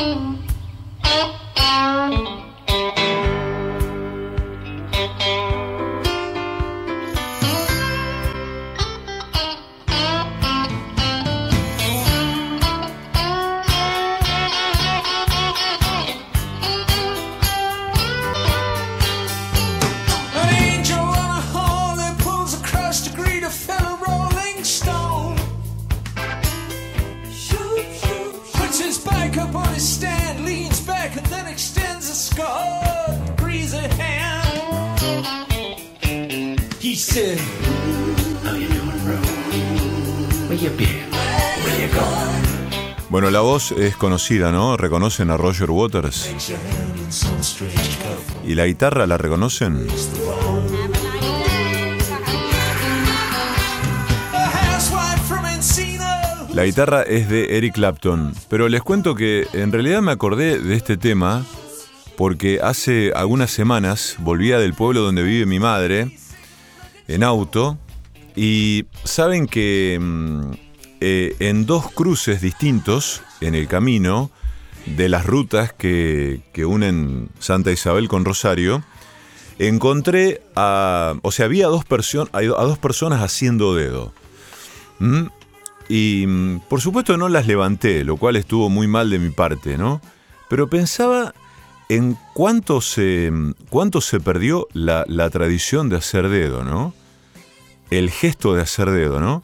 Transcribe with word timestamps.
Bye. 0.00 0.29
Es 43.72 43.96
conocida, 43.96 44.52
¿no? 44.52 44.76
¿Reconocen 44.76 45.30
a 45.30 45.36
Roger 45.36 45.70
Waters? 45.70 46.30
¿Y 48.46 48.54
la 48.54 48.66
guitarra 48.66 49.06
la 49.06 49.18
reconocen? 49.18 49.86
La 56.54 56.64
guitarra 56.64 57.02
es 57.02 57.28
de 57.28 57.56
Eric 57.56 57.74
Clapton, 57.74 58.34
pero 58.48 58.68
les 58.68 58.82
cuento 58.82 59.14
que 59.14 59.46
en 59.52 59.72
realidad 59.72 60.02
me 60.02 60.12
acordé 60.12 60.58
de 60.58 60.74
este 60.74 60.96
tema 60.96 61.44
porque 62.16 62.60
hace 62.62 63.12
algunas 63.14 63.50
semanas 63.50 64.16
volvía 64.18 64.58
del 64.58 64.74
pueblo 64.74 65.00
donde 65.00 65.22
vive 65.22 65.46
mi 65.46 65.58
madre 65.58 66.16
en 67.08 67.22
auto 67.22 67.78
y 68.36 68.86
saben 69.04 69.46
que 69.46 69.98
mm, 70.00 70.50
eh, 71.00 71.34
en 71.38 71.64
dos 71.66 71.90
cruces 71.90 72.40
distintos 72.40 73.22
en 73.40 73.54
el 73.54 73.68
camino 73.68 74.30
de 74.84 75.08
las 75.08 75.24
rutas 75.26 75.72
que, 75.72 76.42
que 76.52 76.64
unen 76.64 77.28
Santa 77.38 77.72
Isabel 77.72 78.08
con 78.08 78.24
Rosario, 78.24 78.82
encontré 79.58 80.42
a, 80.56 81.14
o 81.22 81.32
sea, 81.32 81.46
había 81.46 81.68
dos, 81.68 81.84
a 82.32 82.40
dos 82.40 82.78
personas 82.78 83.22
haciendo 83.22 83.74
dedo. 83.74 84.12
¿Mm? 84.98 85.26
Y 85.88 86.24
mm, 86.26 86.60
por 86.68 86.80
supuesto 86.80 87.16
no 87.16 87.28
las 87.28 87.46
levanté, 87.46 88.04
lo 88.04 88.16
cual 88.16 88.36
estuvo 88.36 88.68
muy 88.68 88.86
mal 88.86 89.10
de 89.10 89.18
mi 89.18 89.30
parte, 89.30 89.76
¿no? 89.76 90.00
Pero 90.48 90.68
pensaba 90.68 91.34
en 91.88 92.16
cuánto 92.34 92.80
se, 92.80 93.30
mm, 93.30 93.54
cuánto 93.68 94.00
se 94.00 94.20
perdió 94.20 94.68
la 94.74 95.30
tradición 95.30 95.88
de 95.88 95.96
hacer 95.96 96.28
dedo, 96.28 96.64
¿no? 96.64 96.94
El 97.90 98.10
gesto 98.10 98.54
de 98.54 98.62
hacer 98.62 98.90
dedo, 98.90 99.20
¿no? 99.20 99.42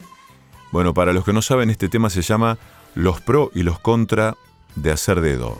Bueno, 0.71 0.93
para 0.93 1.13
los 1.13 1.23
que 1.23 1.33
no 1.33 1.41
saben, 1.41 1.69
este 1.69 1.89
tema 1.89 2.09
se 2.09 2.21
llama 2.21 2.57
Los 2.95 3.21
pro 3.21 3.51
y 3.53 3.63
los 3.63 3.79
contra 3.79 4.35
de 4.75 4.91
hacer 4.91 5.21
dedo. 5.21 5.57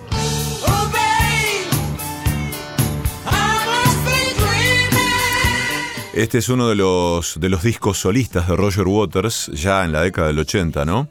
Este 6.14 6.40
es 6.40 6.50
uno 6.50 6.68
de 6.68 6.76
los, 6.76 7.40
de 7.40 7.48
los 7.48 7.62
discos 7.62 8.00
solistas 8.00 8.48
de 8.48 8.56
Roger 8.56 8.88
Waters, 8.88 9.52
ya 9.54 9.86
en 9.86 9.92
la 9.92 10.02
década 10.02 10.28
del 10.28 10.40
80, 10.40 10.84
¿no? 10.84 11.08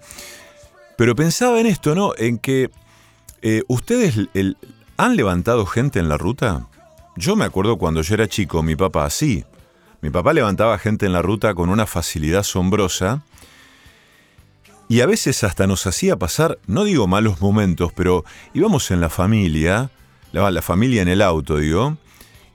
Pero 0.97 1.15
pensaba 1.15 1.61
en 1.61 1.67
esto, 1.67 1.95
¿no? 1.95 2.13
En 2.19 2.39
que 2.39 2.71
eh, 3.41 3.63
ustedes 3.69 4.17
han 4.97 5.17
levantado 5.17 5.65
gente 5.65 6.01
en 6.01 6.09
la 6.09 6.19
ruta. 6.19 6.67
Yo 7.15 7.37
me 7.37 7.45
acuerdo 7.45 7.79
cuando 7.79 8.03
yo 8.03 8.15
era 8.15 8.27
chico, 8.27 8.65
mi 8.65 8.75
papá 8.75 9.09
sí. 9.11 9.45
Mi 10.01 10.11
papá 10.11 10.33
levantaba 10.33 10.77
gente 10.77 11.07
en 11.07 11.13
la 11.13 11.23
ruta 11.23 11.55
con 11.55 11.69
una 11.69 11.87
facilidad 11.87 12.41
asombrosa. 12.41 13.23
Y 14.89 15.01
a 15.01 15.07
veces 15.07 15.43
hasta 15.43 15.67
nos 15.67 15.87
hacía 15.87 16.17
pasar, 16.17 16.59
no 16.67 16.85
digo 16.85 17.07
malos 17.09 17.41
momentos, 17.41 17.93
pero 17.95 18.25
íbamos 18.55 18.91
en 18.93 19.01
la 19.01 19.09
familia, 19.09 19.91
la, 20.33 20.63
familia 20.63 21.03
en 21.03 21.09
el 21.09 21.23
auto, 21.23 21.57
digo, 21.59 21.97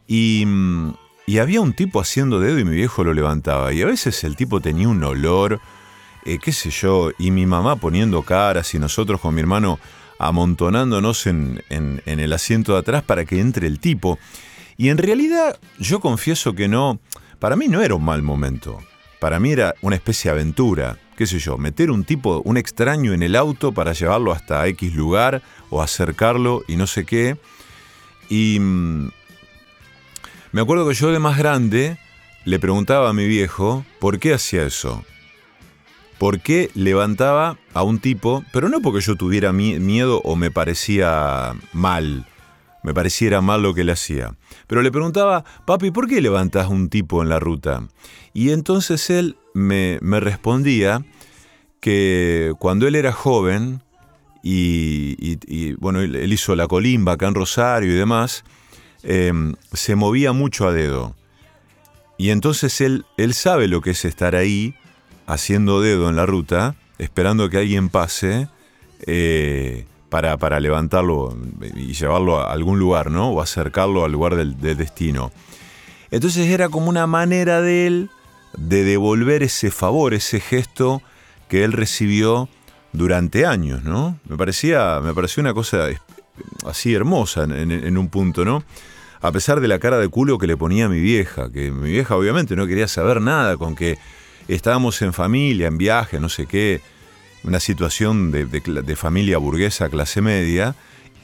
y, 0.07 0.43
mm, 0.45 0.93
y 1.27 1.39
había 1.39 1.59
un 1.61 1.73
tipo 1.73 1.99
haciendo 1.99 2.39
dedo 2.39 2.57
y 2.59 2.63
mi 2.63 2.75
viejo 2.75 3.03
lo 3.03 3.13
levantaba. 3.13 3.73
Y 3.73 3.81
a 3.81 3.85
veces 3.85 4.23
el 4.23 4.37
tipo 4.37 4.61
tenía 4.61 4.87
un 4.87 5.03
olor, 5.03 5.59
eh, 6.25 6.39
qué 6.41 6.53
sé 6.53 6.69
yo, 6.69 7.11
y 7.19 7.31
mi 7.31 7.45
mamá 7.45 7.75
poniendo 7.75 8.21
caras 8.21 8.73
y 8.75 8.79
nosotros 8.79 9.19
con 9.19 9.35
mi 9.35 9.41
hermano 9.41 9.79
amontonándonos 10.17 11.27
en- 11.27 11.61
en 11.69 12.19
el 12.19 12.31
asiento 12.31 12.73
de 12.73 12.79
atrás 12.79 13.03
para 13.03 13.25
que 13.25 13.39
entre 13.41 13.67
el 13.67 13.79
tipo. 13.79 14.19
Y 14.77 14.89
en 14.89 14.97
realidad 14.97 15.59
yo 15.79 15.99
confieso 15.99 16.53
que 16.53 16.67
no, 16.67 16.99
para 17.39 17.55
mí 17.55 17.67
no 17.67 17.81
era 17.81 17.95
un 17.95 18.05
mal 18.05 18.21
momento. 18.21 18.79
Para 19.19 19.39
mí 19.39 19.51
era 19.51 19.75
una 19.81 19.95
especie 19.95 20.31
de 20.31 20.37
aventura, 20.39 20.97
qué 21.21 21.27
sé 21.27 21.37
yo, 21.37 21.59
meter 21.59 21.91
un 21.91 22.03
tipo, 22.03 22.41
un 22.45 22.57
extraño 22.57 23.13
en 23.13 23.21
el 23.21 23.35
auto 23.35 23.73
para 23.73 23.93
llevarlo 23.93 24.31
hasta 24.31 24.65
X 24.65 24.95
lugar 24.95 25.43
o 25.69 25.83
acercarlo 25.83 26.63
y 26.67 26.77
no 26.77 26.87
sé 26.87 27.05
qué. 27.05 27.37
Y 28.27 28.57
mm, 28.59 29.11
me 30.51 30.61
acuerdo 30.61 30.87
que 30.87 30.95
yo 30.95 31.11
de 31.11 31.19
más 31.19 31.37
grande 31.37 31.99
le 32.43 32.57
preguntaba 32.57 33.09
a 33.09 33.13
mi 33.13 33.27
viejo 33.27 33.85
por 33.99 34.17
qué 34.17 34.33
hacía 34.33 34.63
eso. 34.63 35.05
¿Por 36.17 36.39
qué 36.39 36.71
levantaba 36.73 37.59
a 37.75 37.83
un 37.83 37.99
tipo? 37.99 38.43
Pero 38.51 38.67
no 38.67 38.81
porque 38.81 39.01
yo 39.01 39.15
tuviera 39.15 39.53
mi- 39.53 39.77
miedo 39.79 40.21
o 40.23 40.35
me 40.35 40.49
parecía 40.49 41.53
mal. 41.71 42.25
Me 42.81 42.95
pareciera 42.95 43.41
mal 43.41 43.61
lo 43.61 43.75
que 43.75 43.83
le 43.83 43.91
hacía. 43.91 44.33
Pero 44.65 44.81
le 44.81 44.91
preguntaba, 44.91 45.45
papi, 45.67 45.91
¿por 45.91 46.07
qué 46.07 46.19
levantas 46.19 46.67
un 46.67 46.89
tipo 46.89 47.21
en 47.21 47.29
la 47.29 47.39
ruta? 47.39 47.83
Y 48.33 48.49
entonces 48.49 49.07
él 49.11 49.37
me, 49.53 49.99
respondía 50.19 51.03
que 51.79 52.53
cuando 52.59 52.87
él 52.87 52.95
era 52.95 53.11
joven, 53.11 53.81
y, 54.43 55.73
bueno, 55.75 56.01
él, 56.01 56.33
hizo 56.33 56.55
la 56.55 56.67
colimba 56.67 57.13
acá 57.13 57.27
en 57.27 57.35
Rosario 57.35 57.91
y 57.91 57.95
demás, 57.95 58.43
eh, 59.03 59.31
se 59.73 59.95
movía 59.95 60.31
mucho 60.31 60.67
a 60.67 60.73
dedo. 60.73 61.15
Y 62.17 62.29
entonces 62.29 62.81
él, 62.81 63.05
él 63.17 63.33
sabe 63.33 63.67
lo 63.67 63.81
que 63.81 63.91
es 63.91 64.05
estar 64.05 64.35
ahí, 64.35 64.75
haciendo 65.27 65.81
dedo 65.81 66.09
en 66.09 66.15
la 66.15 66.25
ruta, 66.25 66.75
esperando 66.97 67.49
que 67.49 67.57
alguien 67.57 67.89
pase 67.89 68.47
eh, 69.07 69.85
para, 70.09 70.37
para 70.37 70.59
levantarlo 70.59 71.35
y 71.75 71.93
llevarlo 71.93 72.39
a 72.39 72.51
algún 72.51 72.77
lugar, 72.77 73.09
¿no? 73.09 73.31
O 73.31 73.41
acercarlo 73.41 74.05
al 74.05 74.11
lugar 74.11 74.35
del 74.35 74.59
destino. 74.77 75.31
Entonces 76.11 76.47
era 76.47 76.69
como 76.69 76.89
una 76.89 77.07
manera 77.07 77.61
de 77.61 77.87
él 77.87 78.09
de 78.57 78.83
devolver 78.83 79.43
ese 79.43 79.71
favor, 79.71 80.13
ese 80.13 80.39
gesto 80.39 81.01
que 81.47 81.63
él 81.63 81.73
recibió 81.73 82.49
durante 82.93 83.45
años, 83.45 83.83
¿no? 83.83 84.19
Me 84.27 84.37
parecía, 84.37 84.99
me 85.01 85.13
una 85.37 85.53
cosa 85.53 85.87
así 86.65 86.93
hermosa 86.93 87.43
en, 87.43 87.97
un 87.97 88.09
punto, 88.09 88.45
¿no? 88.45 88.63
A 89.21 89.31
pesar 89.31 89.59
de 89.59 89.67
la 89.67 89.79
cara 89.79 89.97
de 89.97 90.07
culo 90.07 90.37
que 90.37 90.47
le 90.47 90.57
ponía 90.57 90.89
mi 90.89 90.99
vieja, 90.99 91.51
que 91.51 91.71
mi 91.71 91.91
vieja 91.91 92.15
obviamente 92.15 92.55
no 92.55 92.67
quería 92.67 92.87
saber 92.87 93.21
nada 93.21 93.57
con 93.57 93.75
que 93.75 93.97
estábamos 94.47 95.01
en 95.01 95.13
familia, 95.13 95.67
en 95.67 95.77
viaje, 95.77 96.19
no 96.19 96.27
sé 96.27 96.47
qué, 96.47 96.81
una 97.43 97.59
situación 97.59 98.31
de, 98.31 98.45
de 98.45 98.61
de 98.81 98.95
familia 98.95 99.37
burguesa, 99.37 99.89
clase 99.89 100.21
media, 100.21 100.75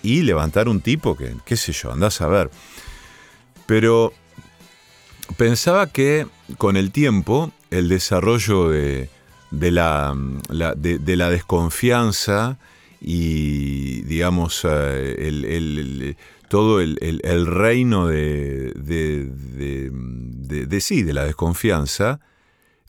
y 0.03 0.21
levantar 0.21 0.69
un 0.69 0.81
tipo 0.81 1.17
que, 1.17 1.33
qué 1.45 1.57
sé 1.57 1.73
yo, 1.73 1.91
andás 1.91 2.21
a 2.21 2.27
ver. 2.27 2.49
Pero 3.65 4.13
pensaba 5.35 5.87
que 5.87 6.27
con 6.57 6.77
el 6.77 6.91
tiempo 6.91 7.51
el 7.71 7.89
desarrollo 7.89 8.69
de, 8.69 9.09
de 9.51 9.71
la, 9.71 10.15
la- 10.49 10.73
de, 10.75 10.99
de 10.99 11.15
la 11.17 11.29
desconfianza 11.29 12.57
y 13.01 14.01
digamos 14.03 14.65
eh, 14.69 16.15
todo 16.49 16.79
el, 16.81 16.97
reino 17.45 18.07
de, 18.07 18.71
de, 18.75 20.81
sí, 20.81 21.03
de 21.03 21.13
la 21.13 21.25
desconfianza, 21.25 22.19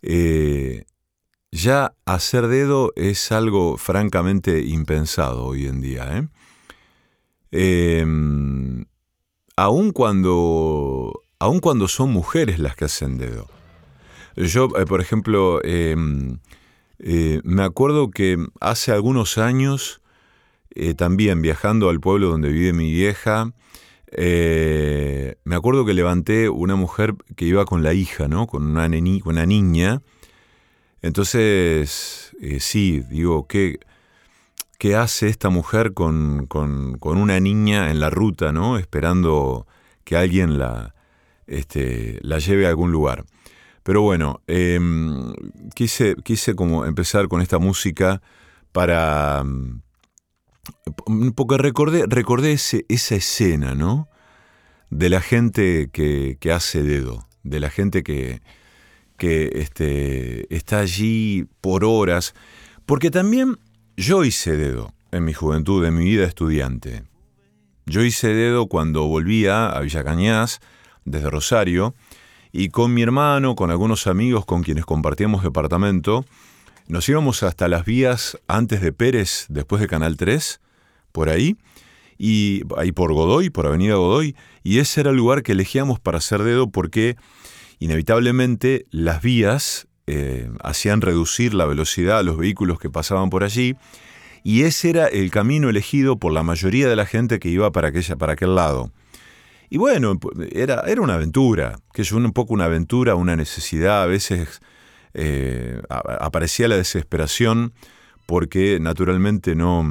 eh, 0.02 0.84
ya 1.50 1.94
hacer 2.04 2.46
dedo 2.46 2.92
es 2.94 3.32
algo 3.32 3.76
francamente 3.78 4.60
impensado 4.64 5.44
hoy 5.44 5.66
en 5.66 5.80
día. 5.80 6.18
¿eh? 6.18 6.28
Em, 7.50 8.84
aun 9.56 9.90
cuando, 9.92 11.22
aun 11.38 11.60
cuando 11.60 11.88
son 11.88 12.10
mujeres 12.12 12.58
las 12.58 12.76
que 12.76 12.86
hacen 12.86 13.18
dedo. 13.18 13.48
Yo, 14.36 14.68
eh, 14.78 14.86
por 14.86 15.00
ejemplo, 15.00 15.60
eh, 15.64 15.96
eh, 16.98 17.40
me 17.44 17.62
acuerdo 17.62 18.10
que 18.10 18.38
hace 18.60 18.92
algunos 18.92 19.38
años, 19.38 20.00
eh, 20.74 20.94
también 20.94 21.42
viajando 21.42 21.88
al 21.88 22.00
pueblo 22.00 22.28
donde 22.28 22.50
vive 22.50 22.72
mi 22.72 22.92
vieja, 22.92 23.52
me 24.10 25.54
acuerdo 25.54 25.84
que 25.84 25.92
levanté 25.92 26.48
una 26.48 26.76
mujer 26.76 27.14
que 27.36 27.44
iba 27.44 27.66
con 27.66 27.82
la 27.82 27.92
hija, 27.92 28.26
¿no? 28.26 28.46
Con 28.46 28.66
una, 28.66 28.88
niña. 28.88 30.00
Entonces, 31.02 32.32
sí, 32.58 33.02
digo, 33.10 33.46
qué, 33.46 33.80
que 34.78 34.96
hace 34.96 35.28
esta 35.28 35.50
mujer 35.50 35.92
con, 35.92 36.46
con, 36.46 36.96
con 36.98 37.18
una 37.18 37.38
niña 37.38 37.90
en 37.90 38.00
la 38.00 38.08
ruta, 38.08 38.50
¿no? 38.50 38.78
Esperando 38.78 39.66
que 40.04 40.16
alguien 40.16 40.58
la, 40.58 40.94
este, 41.48 42.18
la 42.22 42.38
lleve 42.38 42.66
a 42.66 42.70
algún 42.70 42.92
lugar. 42.92 43.24
Pero 43.82 44.02
bueno, 44.02 44.42
em, 44.46 45.32
quise, 45.74 46.14
quise 46.22 46.54
como 46.54 46.84
empezar 46.84 47.28
con 47.28 47.40
esta 47.40 47.58
música 47.58 48.20
para... 48.72 49.44
Porque 51.34 51.56
recordé, 51.56 52.04
recordé 52.06 52.52
esa 52.52 53.14
escena, 53.14 53.74
¿no? 53.74 54.08
De 54.90 55.08
la 55.08 55.22
gente 55.22 55.88
que, 55.90 56.36
que 56.38 56.52
hace 56.52 56.82
dedo, 56.82 57.26
de 57.42 57.60
la 57.60 57.70
gente 57.70 58.02
que, 58.02 58.42
que 59.16 59.50
este, 59.54 60.54
está 60.54 60.80
allí 60.80 61.46
por 61.60 61.84
horas. 61.84 62.34
Porque 62.84 63.10
también 63.10 63.58
yo 63.96 64.24
hice 64.24 64.56
dedo 64.56 64.92
en 65.10 65.24
mi 65.24 65.32
juventud, 65.32 65.84
en 65.84 65.96
mi 65.96 66.04
vida 66.04 66.24
estudiante. 66.24 67.04
Yo 67.86 68.02
hice 68.02 68.28
dedo 68.28 68.66
cuando 68.66 69.06
volvía 69.06 69.70
a 69.70 69.80
Villa 69.80 70.04
Cañas 70.04 70.60
desde 71.10 71.30
Rosario 71.30 71.94
y 72.52 72.68
con 72.68 72.94
mi 72.94 73.02
hermano, 73.02 73.54
con 73.54 73.70
algunos 73.70 74.06
amigos 74.06 74.44
con 74.44 74.62
quienes 74.62 74.84
compartíamos 74.84 75.42
departamento, 75.42 76.24
nos 76.88 77.08
íbamos 77.08 77.42
hasta 77.42 77.68
las 77.68 77.84
vías 77.84 78.38
antes 78.48 78.80
de 78.80 78.92
Pérez, 78.92 79.46
después 79.48 79.80
de 79.80 79.88
Canal 79.88 80.16
3, 80.16 80.60
por 81.12 81.28
ahí, 81.28 81.56
y 82.16 82.62
ahí 82.76 82.92
por 82.92 83.12
Godoy, 83.12 83.50
por 83.50 83.66
Avenida 83.66 83.96
Godoy, 83.96 84.34
y 84.64 84.78
ese 84.78 85.02
era 85.02 85.10
el 85.10 85.16
lugar 85.16 85.42
que 85.42 85.52
elegíamos 85.52 86.00
para 86.00 86.18
hacer 86.18 86.42
dedo 86.42 86.70
porque 86.70 87.16
inevitablemente 87.78 88.86
las 88.90 89.22
vías 89.22 89.86
eh, 90.06 90.50
hacían 90.62 91.00
reducir 91.02 91.52
la 91.54 91.66
velocidad 91.66 92.18
a 92.18 92.22
los 92.22 92.38
vehículos 92.38 92.78
que 92.78 92.88
pasaban 92.88 93.28
por 93.28 93.44
allí, 93.44 93.76
y 94.42 94.62
ese 94.62 94.88
era 94.90 95.06
el 95.06 95.30
camino 95.30 95.68
elegido 95.68 96.18
por 96.18 96.32
la 96.32 96.42
mayoría 96.42 96.88
de 96.88 96.96
la 96.96 97.04
gente 97.04 97.38
que 97.38 97.50
iba 97.50 97.70
para, 97.70 97.88
aquella, 97.88 98.16
para 98.16 98.32
aquel 98.32 98.54
lado. 98.54 98.90
Y 99.70 99.78
bueno, 99.78 100.18
era, 100.52 100.82
era 100.86 101.02
una 101.02 101.14
aventura, 101.14 101.78
que 101.92 102.02
es 102.02 102.12
un 102.12 102.32
poco 102.32 102.54
una 102.54 102.64
aventura, 102.64 103.14
una 103.14 103.36
necesidad, 103.36 104.02
a 104.02 104.06
veces 104.06 104.60
eh, 105.14 105.80
aparecía 105.88 106.68
la 106.68 106.76
desesperación 106.76 107.72
porque 108.26 108.78
naturalmente 108.80 109.54
no, 109.54 109.84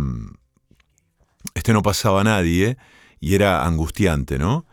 este 1.54 1.74
no 1.74 1.82
pasaba 1.82 2.22
a 2.22 2.24
nadie 2.24 2.78
y 3.20 3.36
era 3.36 3.66
angustiante, 3.66 4.38
¿no? 4.38 4.66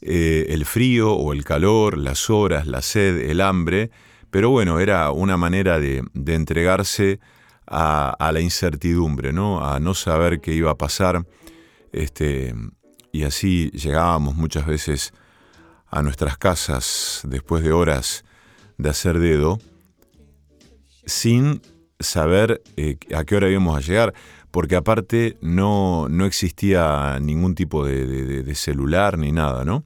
Eh, 0.00 0.46
el 0.48 0.64
frío 0.64 1.12
o 1.12 1.32
el 1.32 1.44
calor, 1.44 1.96
las 1.96 2.30
horas, 2.30 2.66
la 2.66 2.82
sed, 2.82 3.30
el 3.30 3.40
hambre, 3.40 3.90
pero 4.30 4.50
bueno, 4.50 4.80
era 4.80 5.12
una 5.12 5.36
manera 5.36 5.78
de, 5.78 6.02
entregarse 6.26 7.20
a, 7.66 8.10
a, 8.10 8.32
la 8.32 8.40
incertidumbre, 8.40 9.32
¿no? 9.32 9.64
A 9.64 9.78
no 9.78 9.94
saber 9.94 10.40
qué 10.40 10.54
iba 10.54 10.72
a 10.72 10.76
pasar. 10.76 11.24
Este, 11.92 12.54
y 13.12 13.24
así 13.24 13.70
llegábamos 13.70 14.34
muchas 14.34 14.66
veces 14.66 15.12
a 15.88 16.02
nuestras 16.02 16.38
casas 16.38 17.20
después 17.24 17.62
de 17.62 17.72
horas 17.72 18.24
de 18.78 18.88
hacer 18.88 19.18
dedo 19.18 19.60
sin 21.04 21.60
saber 22.00 22.62
eh, 22.76 22.96
a 23.14 23.24
qué 23.24 23.36
hora 23.36 23.50
íbamos 23.50 23.76
a 23.76 23.80
llegar, 23.80 24.14
porque 24.50 24.76
aparte 24.76 25.36
no, 25.40 26.08
no 26.08 26.24
existía 26.24 27.18
ningún 27.20 27.54
tipo 27.54 27.84
de, 27.84 28.54
celular 28.54 29.18
ni 29.18 29.32
nada, 29.32 29.64
¿no? 29.64 29.84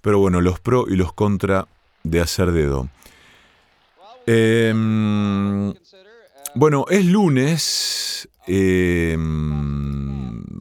Pero 0.00 0.18
bueno, 0.18 0.40
los 0.40 0.58
pro 0.60 0.86
y 0.88 0.96
los 0.96 1.12
contra 1.12 1.68
de 2.02 2.20
hacer 2.20 2.52
dedo. 2.52 2.88
Em, 4.26 5.74
bueno, 6.54 6.86
es 6.88 7.04
lunes. 7.04 8.28
Em, 8.46 9.97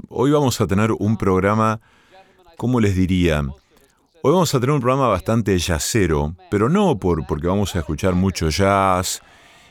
hoy 0.09 0.31
vamos 0.31 0.61
a 0.61 0.67
tener 0.67 0.91
un 0.91 1.17
programa, 1.17 1.79
¿cómo 2.57 2.79
les 2.79 2.95
diría? 2.95 3.41
Hoy 4.21 4.31
vamos 4.31 4.53
a 4.53 4.59
tener 4.59 4.73
un 4.73 4.81
programa 4.81 5.07
bastante 5.07 5.57
jazzero, 5.57 6.35
pero 6.49 6.69
no 6.69 6.97
por, 6.97 7.25
porque 7.27 7.47
vamos 7.47 7.75
a 7.75 7.79
escuchar 7.79 8.13
mucho 8.13 8.49
jazz 8.49 9.21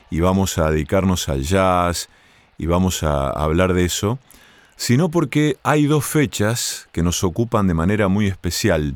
y 0.09 0.19
vamos 0.19 0.57
a 0.57 0.71
dedicarnos 0.71 1.29
al 1.29 1.43
jazz 1.43 2.09
y 2.57 2.65
vamos 2.65 3.03
a 3.03 3.29
hablar 3.29 3.73
de 3.73 3.85
eso, 3.85 4.19
sino 4.75 5.09
porque 5.09 5.57
hay 5.63 5.85
dos 5.85 6.05
fechas 6.05 6.87
que 6.91 7.03
nos 7.03 7.23
ocupan 7.23 7.67
de 7.67 7.73
manera 7.73 8.07
muy 8.07 8.27
especial. 8.27 8.95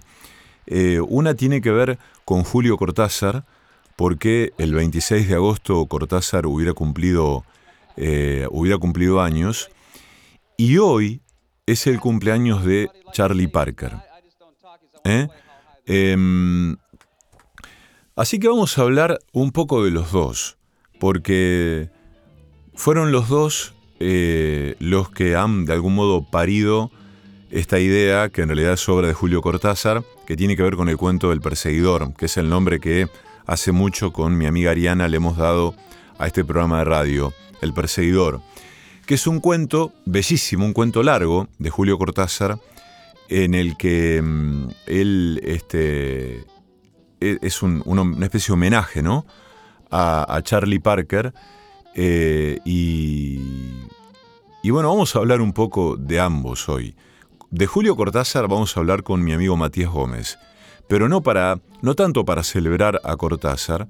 Eh, 0.68 1.00
una 1.02 1.34
tiene 1.34 1.62
que 1.62 1.72
ver 1.72 2.00
con 2.24 2.44
Julio 2.44 2.78
Cortázar, 2.78 3.46
porque 3.96 4.54
el 4.58 4.74
26 4.74 5.28
de 5.28 5.36
agosto 5.36 5.86
Cortázar 5.86 6.46
hubiera 6.46 6.74
cumplido, 6.74 7.44
eh, 7.98 8.48
hubiera 8.50 8.78
cumplido 8.78 9.22
años, 9.22 9.70
y 10.56 10.78
hoy 10.78 11.22
es 11.66 11.88
el 11.88 12.00
cumpleaños 12.00 12.64
de 12.66 12.90
Charlie 13.12 13.48
Parker. 13.48 13.94
¿eh? 15.04 15.28
Em, 15.86 16.76
así 18.16 18.40
que 18.40 18.48
vamos 18.48 18.78
a 18.78 18.82
hablar 18.82 19.20
un 19.34 19.52
poco 19.52 19.84
de 19.84 19.92
los 19.92 20.12
dos 20.12 20.58
porque 21.00 21.90
fueron 22.76 23.12
los 23.12 23.28
dos 23.28 23.74
eh, 24.00 24.76
los 24.80 25.10
que 25.10 25.36
han 25.36 25.66
de 25.66 25.74
algún 25.74 25.96
modo 25.96 26.30
parido 26.30 26.92
esta 27.50 27.80
idea, 27.80 28.30
que 28.30 28.42
en 28.42 28.48
realidad 28.48 28.74
es 28.74 28.88
obra 28.88 29.08
de 29.08 29.14
Julio 29.14 29.42
Cortázar, 29.42 30.04
que 30.26 30.38
tiene 30.38 30.56
que 30.56 30.64
ver 30.64 30.76
con 30.76 30.90
el 30.90 30.98
cuento 30.98 31.30
del 31.32 31.42
perseguidor, 31.42 32.14
que 32.16 32.26
es 32.26 32.38
el 32.38 32.50
nombre 32.50 32.80
que 32.80 33.10
hace 33.46 33.72
mucho 33.72 34.14
con 34.14 34.38
mi 34.38 34.46
amiga 34.46 34.72
Ariana 34.72 35.08
le 35.08 35.18
hemos 35.18 35.38
dado 35.38 35.76
a 36.18 36.28
este 36.28 36.46
programa 36.46 36.80
de 36.80 36.86
radio, 36.86 37.34
El 37.62 37.74
perseguidor, 37.74 38.42
que 39.12 39.16
es 39.16 39.28
un 39.28 39.42
cuento 39.42 39.92
bellísimo, 40.06 40.66
un 40.66 40.72
cuento 40.72 41.04
largo 41.04 41.50
de 41.60 41.70
Julio 41.70 41.98
Cortázar, 41.98 42.60
en 43.28 43.56
el 43.56 43.76
que 43.76 44.22
mm, 44.22 44.70
él 44.86 45.42
este, 45.44 46.46
e, 47.20 47.38
es 47.42 47.62
una 47.62 48.26
especie 48.26 48.48
de 48.48 48.54
homenaje, 48.54 49.02
¿no? 49.02 49.26
a, 49.92 50.40
Charlie 50.46 50.80
Parker. 50.80 51.34
Eh, 51.94 52.60
y, 52.64 53.42
y 54.64 54.70
bueno, 54.70 54.88
vamos 54.88 55.14
a 55.14 55.20
hablar 55.20 55.42
un 55.42 55.52
poco 55.52 55.98
de 55.98 56.22
ambos 56.22 56.70
hoy. 56.70 56.96
De 57.50 57.68
Julio 57.68 57.98
Cortázar 57.98 58.48
vamos 58.48 58.78
a 58.78 58.80
hablar 58.80 59.04
con 59.04 59.22
mi 59.26 59.34
amigo 59.34 59.58
Matías 59.58 59.92
Gómez, 59.92 60.40
pero 60.88 61.10
no, 61.10 61.22
para, 61.22 61.60
no 61.82 61.96
tanto 61.96 62.24
para 62.24 62.44
celebrar 62.44 63.02
a 63.04 63.18
Cortázar, 63.18 63.90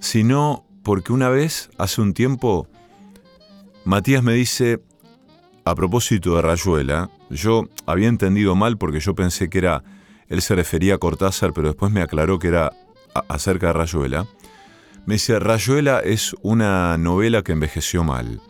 sino 0.00 0.64
porque 0.82 1.12
una 1.12 1.28
vez, 1.28 1.70
hace 1.78 2.00
un 2.00 2.12
tiempo, 2.12 2.66
Matías 3.88 4.22
me 4.22 4.34
dice, 4.34 4.82
a 5.64 5.74
propósito 5.74 6.36
de 6.36 6.42
Rayuela, 6.42 7.08
yo 7.30 7.70
había 7.86 8.08
entendido 8.08 8.54
mal 8.54 8.76
porque 8.76 9.00
yo 9.00 9.14
pensé 9.14 9.48
que 9.48 9.56
era, 9.56 9.82
él 10.28 10.42
se 10.42 10.54
refería 10.54 10.96
a 10.96 10.98
Cortázar, 10.98 11.54
pero 11.54 11.68
después 11.68 11.90
me 11.90 12.02
aclaró 12.02 12.38
que 12.38 12.48
era 12.48 12.74
acerca 13.30 13.68
de 13.68 13.72
Rayuela. 13.72 14.26
Me 15.06 15.14
dice, 15.14 15.38
Rayuela 15.38 16.00
es 16.00 16.36
una 16.42 16.98
novela 16.98 17.40
que 17.40 17.52
envejeció 17.52 18.04
mal. 18.04 18.42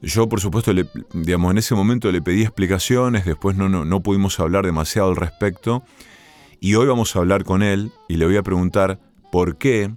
Yo, 0.00 0.30
por 0.30 0.40
supuesto, 0.40 0.72
le, 0.72 0.88
digamos, 1.12 1.50
en 1.50 1.58
ese 1.58 1.74
momento 1.74 2.10
le 2.10 2.22
pedí 2.22 2.40
explicaciones, 2.40 3.26
después 3.26 3.54
no, 3.54 3.68
no, 3.68 4.00
pudimos 4.02 4.40
hablar 4.40 4.64
demasiado 4.64 5.10
al 5.10 5.16
respecto, 5.16 5.84
y 6.58 6.74
hoy 6.74 6.86
vamos 6.86 7.14
a 7.14 7.18
hablar 7.18 7.44
con 7.44 7.62
él 7.62 7.92
y 8.08 8.16
le 8.16 8.24
voy 8.24 8.38
a 8.38 8.42
preguntar 8.42 8.98
por 9.30 9.58
qué, 9.58 9.90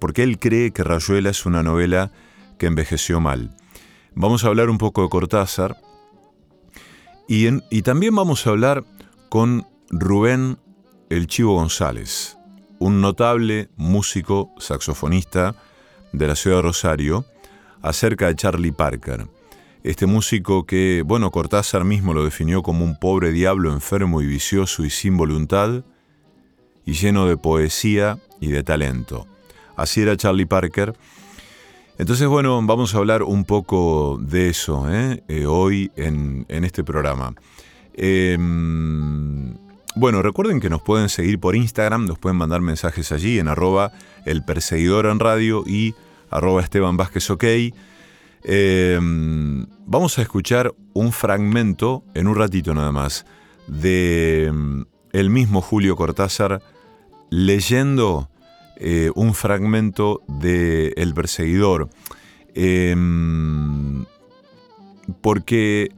por 0.00 0.12
qué 0.12 0.24
él 0.24 0.40
cree 0.40 0.72
que 0.72 0.82
Rayuela 0.82 1.30
es 1.30 1.46
una 1.46 1.62
novela 1.62 2.10
que 2.58 2.66
envejeció 2.66 3.20
mal. 3.20 3.54
Vamos 4.14 4.44
a 4.44 4.48
hablar 4.48 4.70
un 4.70 4.78
poco 4.78 5.02
de 5.02 5.08
Cortázar 5.08 5.76
y, 7.28 7.82
también 7.82 8.14
vamos 8.14 8.46
a 8.46 8.50
hablar 8.50 8.84
con 9.28 9.66
Rubén 9.90 10.58
El 11.10 11.26
Chivo 11.26 11.54
González 11.54 12.36
un 12.78 13.00
notable 13.00 13.68
músico 13.76 14.52
saxofonista 14.58 15.56
de 16.12 16.26
la 16.26 16.36
ciudad 16.36 16.58
de 16.58 16.62
Rosario, 16.62 17.26
acerca 17.82 18.26
de 18.26 18.36
Charlie 18.36 18.72
Parker. 18.72 19.28
Este 19.82 20.06
músico 20.06 20.66
que, 20.66 21.02
bueno, 21.06 21.30
Cortázar 21.30 21.84
mismo 21.84 22.12
lo 22.12 22.24
definió 22.24 22.62
como 22.62 22.84
un 22.84 22.98
pobre 22.98 23.30
diablo 23.30 23.72
enfermo 23.72 24.20
y 24.20 24.26
vicioso 24.26 24.84
y 24.84 24.90
sin 24.90 25.16
voluntad, 25.16 25.84
y 26.84 26.92
lleno 26.92 27.26
de 27.26 27.36
poesía 27.36 28.18
y 28.40 28.48
de 28.48 28.62
talento. 28.62 29.26
Así 29.76 30.02
era 30.02 30.16
Charlie 30.16 30.46
Parker. 30.46 30.94
Entonces, 31.98 32.28
bueno, 32.28 32.60
vamos 32.62 32.94
a 32.94 32.98
hablar 32.98 33.22
un 33.22 33.44
poco 33.44 34.18
de 34.20 34.50
eso 34.50 34.86
¿eh? 34.92 35.22
Eh, 35.28 35.46
hoy 35.46 35.90
en, 35.96 36.44
este 36.48 36.84
programa. 36.84 37.34
Em, 37.94 39.54
bueno, 39.94 40.20
recuerden 40.20 40.60
que 40.60 40.68
nos 40.68 40.82
pueden 40.82 41.08
seguir 41.08 41.40
por 41.40 41.56
Instagram, 41.56 42.04
nos 42.04 42.18
pueden 42.18 42.36
mandar 42.36 42.60
mensajes 42.60 43.12
allí 43.12 43.38
en 43.38 43.48
arroba 43.48 43.92
el 44.26 44.44
perseguidor 44.44 45.06
en 45.06 45.20
radio 45.20 45.64
y 45.66 45.94
arroba 46.30 46.60
Esteban. 46.60 46.98
Em, 48.44 49.66
vamos 49.86 50.18
a 50.18 50.22
escuchar 50.22 50.74
un 50.92 51.12
fragmento, 51.12 52.04
en 52.12 52.28
un 52.28 52.36
ratito 52.36 52.74
nada 52.74 52.92
más, 52.92 53.24
de 53.68 54.48
em, 54.48 54.84
el 55.12 55.30
mismo 55.30 55.62
Julio 55.62 55.96
Cortázar 55.96 56.60
leyendo 57.30 58.28
eh, 58.76 59.10
un 59.14 59.34
fragmento 59.34 60.22
de 60.28 60.92
El 60.96 61.14
perseguidor. 61.14 61.88
Em, 62.54 64.04
porque, 65.20 65.90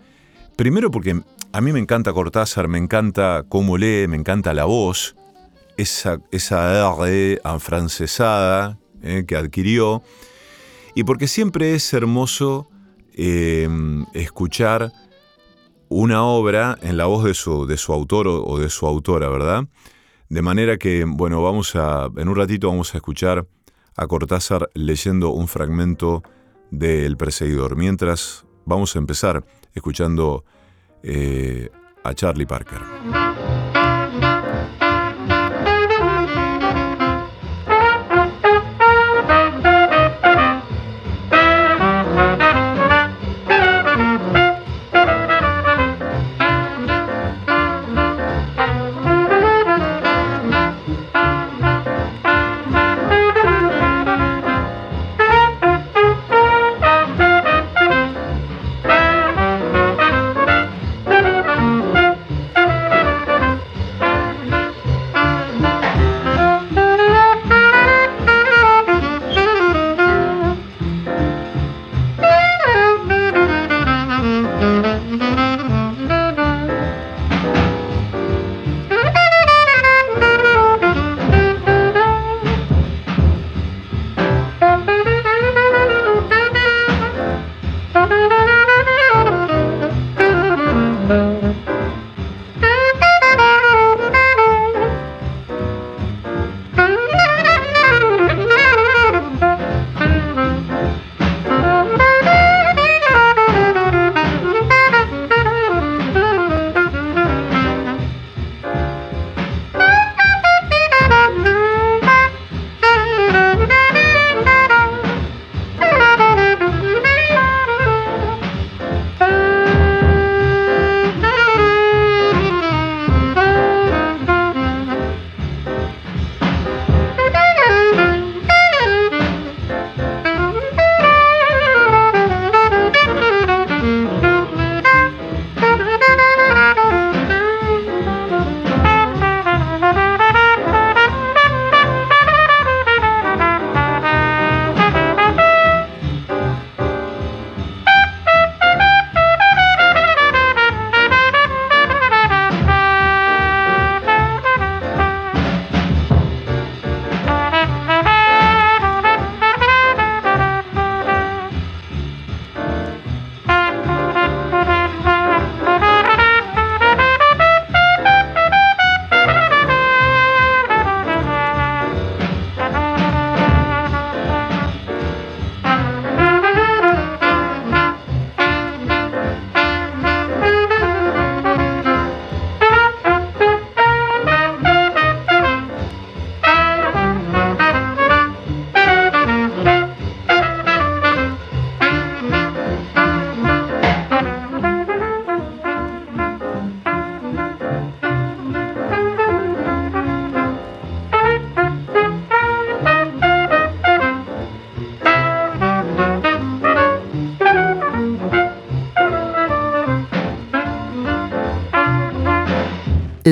primero 0.56 0.90
porque 0.90 1.20
a 1.52 1.60
mí 1.60 1.72
me 1.72 1.78
encanta 1.78 2.12
Cortázar, 2.12 2.68
me 2.68 2.78
encanta 2.78 3.44
cómo 3.48 3.78
lee, 3.78 4.06
me 4.08 4.16
encanta 4.16 4.54
la 4.54 4.64
voz, 4.64 5.16
esa, 5.76 6.20
esa 6.32 6.94
R 6.96 7.40
afrancesada 7.44 8.78
eh, 9.02 9.24
que 9.26 9.36
adquirió, 9.36 10.02
y 10.94 11.04
porque 11.04 11.28
siempre 11.28 11.74
es 11.74 11.92
hermoso 11.92 12.68
eh, 13.14 13.68
escuchar 14.14 14.92
una 15.88 16.24
obra 16.24 16.78
en 16.82 16.96
la 16.96 17.06
voz 17.06 17.24
de 17.24 17.34
su, 17.34 17.66
de 17.66 17.76
su 17.76 17.92
autor 17.92 18.28
o, 18.28 18.58
de 18.58 18.68
su 18.68 18.86
autora, 18.86 19.28
¿verdad? 19.28 19.64
De 20.28 20.42
manera 20.42 20.76
que, 20.76 21.04
bueno, 21.06 21.42
vamos 21.42 21.74
a, 21.74 22.08
en 22.16 22.28
un 22.28 22.36
ratito 22.36 22.68
vamos 22.68 22.94
a 22.94 22.98
escuchar 22.98 23.46
a 23.96 24.06
Cortázar 24.06 24.70
leyendo 24.74 25.30
un 25.30 25.48
fragmento 25.48 26.22
de 26.70 27.06
El 27.06 27.16
Perseguidor. 27.16 27.76
Mientras 27.76 28.44
vamos 28.64 28.94
a 28.94 28.98
empezar 28.98 29.44
escuchando 29.74 30.44
eh, 31.02 31.70
a 32.04 32.14
Charlie 32.14 32.46
Parker. 32.46 33.27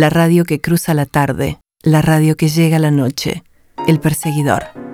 La 0.00 0.10
radio 0.10 0.44
que 0.44 0.60
cruza 0.60 0.92
la 0.94 1.06
tarde, 1.06 1.58
la 1.82 2.02
radio 2.02 2.36
que 2.36 2.48
llega 2.48 2.78
la 2.78 2.90
noche, 2.90 3.44
el 3.86 3.98
perseguidor. 3.98 4.85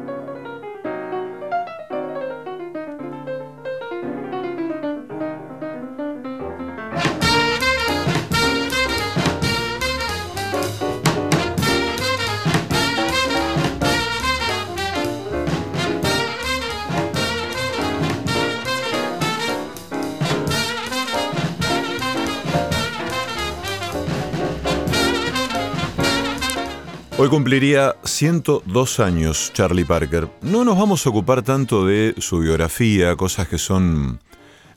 Cumpliría 27.33 27.97
102 28.05 29.01
años 29.01 29.53
Charlie 29.55 29.87
Parker. 29.87 30.29
No 30.43 30.67
nos 30.67 30.77
vamos 30.77 31.07
a 31.07 31.09
ocupar 31.09 31.41
tanto 31.41 31.87
de 31.87 32.15
su 32.19 32.41
biografía, 32.41 33.17
cosas 33.17 33.49
que 33.49 33.57
son 33.57 34.21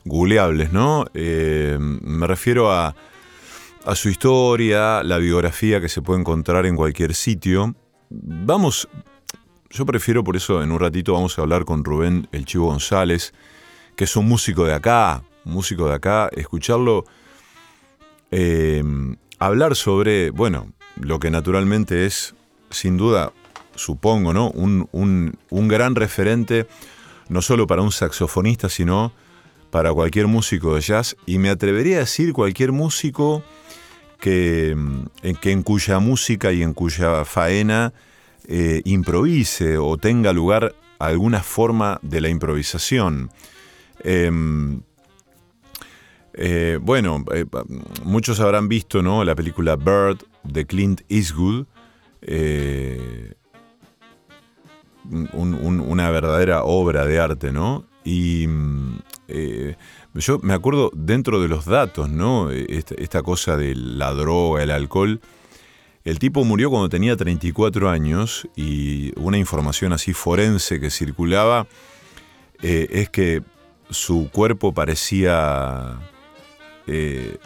googleables, 0.06 0.72
¿no? 0.72 1.04
Eh, 1.12 1.76
me 1.78 2.26
refiero 2.26 2.72
a, 2.72 2.96
a 3.84 3.94
su 3.94 4.08
historia, 4.08 5.02
la 5.02 5.18
biografía 5.18 5.82
que 5.82 5.90
se 5.90 6.00
puede 6.00 6.20
encontrar 6.20 6.64
en 6.64 6.76
cualquier 6.76 7.14
sitio. 7.14 7.74
Vamos, 8.08 8.88
yo 9.68 9.84
prefiero 9.84 10.24
por 10.24 10.34
eso 10.34 10.62
en 10.62 10.72
un 10.72 10.80
ratito 10.80 11.12
vamos 11.12 11.38
a 11.38 11.42
hablar 11.42 11.66
con 11.66 11.84
Rubén 11.84 12.26
El 12.32 12.46
Chivo 12.46 12.68
González, 12.68 13.34
que 13.96 14.04
es 14.04 14.16
un 14.16 14.28
músico 14.28 14.64
de 14.64 14.72
acá, 14.72 15.22
músico 15.44 15.88
de 15.88 15.94
acá, 15.96 16.30
escucharlo 16.32 17.04
eh, 18.30 18.82
hablar 19.38 19.76
sobre, 19.76 20.30
bueno, 20.30 20.72
lo 20.98 21.20
que 21.20 21.30
naturalmente 21.30 22.06
es 22.06 22.34
sin 22.76 22.96
duda, 22.96 23.32
supongo, 23.74 24.32
¿no? 24.32 24.50
Un, 24.50 25.38
gran 25.50 25.94
referente, 25.94 26.66
no 27.28 27.42
solo 27.42 27.66
para 27.66 27.82
un 27.82 27.90
saxofonista, 27.90 28.68
sino 28.68 29.12
para 29.70 29.92
cualquier 29.92 30.26
músico 30.26 30.74
de 30.74 30.80
jazz. 30.82 31.16
Y 31.26 31.38
me 31.38 31.50
atrevería 31.50 31.96
a 31.96 32.00
decir 32.00 32.32
cualquier 32.32 32.72
músico 32.72 33.42
que, 34.20 34.70
en, 34.70 35.36
que 35.40 35.50
en 35.52 35.62
cuya 35.62 35.98
música 35.98 36.52
y 36.52 36.62
en 36.62 36.74
cuya 36.74 37.24
faena 37.24 37.92
eh, 38.46 38.82
improvise 38.84 39.78
o 39.78 39.96
tenga 39.96 40.32
lugar 40.32 40.74
alguna 40.98 41.42
forma 41.42 41.98
de 42.02 42.20
la 42.20 42.28
improvisación. 42.28 43.30
Em, 44.04 44.82
Eh, 46.38 46.78
bueno, 46.82 47.24
eh, 47.32 47.46
muchos 48.04 48.40
habrán 48.40 48.68
visto 48.68 49.02
¿no? 49.02 49.24
la 49.24 49.34
película 49.34 49.76
Bird 49.76 50.18
de 50.44 50.66
Clint 50.66 51.00
Eastwood. 51.08 51.66
Eh, 52.26 53.34
un- 55.32 55.54
un- 55.54 55.80
una 55.80 56.10
verdadera 56.10 56.64
obra 56.64 57.06
de 57.06 57.18
arte, 57.20 57.52
¿no? 57.52 57.84
Y 58.04 58.46
mm, 58.48 58.98
eh, 59.28 59.76
yo 60.14 60.38
me 60.42 60.54
acuerdo 60.54 60.90
dentro 60.94 61.40
de 61.40 61.48
los 61.48 61.64
datos, 61.64 62.08
¿no? 62.08 62.50
Esta, 62.50 62.94
esta 62.96 63.22
cosa 63.22 63.56
de 63.56 63.74
la 63.74 64.12
droga, 64.12 64.62
el 64.62 64.70
alcohol. 64.70 65.20
El 66.04 66.18
tipo 66.20 66.44
murió 66.44 66.70
cuando 66.70 66.88
tenía 66.88 67.16
34 67.16 67.90
años 67.90 68.48
y 68.54 69.12
una 69.18 69.38
información 69.38 69.92
así 69.92 70.12
forense 70.12 70.78
que 70.80 70.90
circulaba 70.90 71.66
eh, 72.62 72.86
es 72.90 73.10
que 73.10 73.42
su 73.90 74.30
cuerpo 74.30 74.72
parecía 74.72 75.98
eh, 76.86 77.38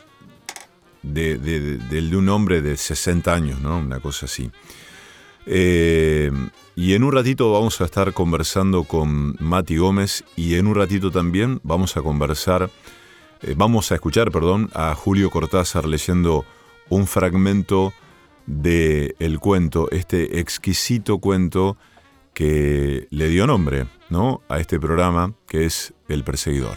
de, 1.02 1.38
de- 1.38 1.78
del 1.78 2.14
un 2.14 2.28
hombre 2.28 2.60
de 2.62 2.76
60 2.76 3.32
años, 3.34 3.60
¿no? 3.60 3.78
Una 3.78 4.00
cosa 4.00 4.26
así. 4.26 4.50
Eh, 5.46 6.30
y 6.76 6.94
en 6.94 7.02
un 7.04 7.12
ratito 7.12 7.52
vamos 7.52 7.80
a 7.80 7.84
estar 7.84 8.12
conversando 8.12 8.84
con 8.84 9.36
Mati 9.40 9.76
Gómez 9.78 10.24
y 10.36 10.54
en 10.54 10.66
un 10.66 10.74
ratito 10.74 11.10
también 11.10 11.60
vamos 11.62 11.96
a 11.96 12.02
conversar, 12.02 12.70
eh, 13.42 13.54
vamos 13.56 13.90
a 13.90 13.94
escuchar, 13.96 14.30
perdón, 14.30 14.70
a 14.74 14.94
Julio 14.94 15.30
Cortázar 15.30 15.86
leyendo 15.86 16.44
un 16.88 17.06
fragmento 17.06 17.92
de 18.46 19.14
el 19.18 19.38
cuento, 19.38 19.88
este 19.90 20.40
exquisito 20.40 21.18
cuento 21.18 21.76
que 22.34 23.06
le 23.10 23.28
dio 23.28 23.46
nombre, 23.46 23.86
¿no? 24.08 24.40
a 24.48 24.60
este 24.60 24.78
programa 24.78 25.34
que 25.48 25.64
es 25.66 25.92
El 26.08 26.22
Perseguidor. 26.24 26.76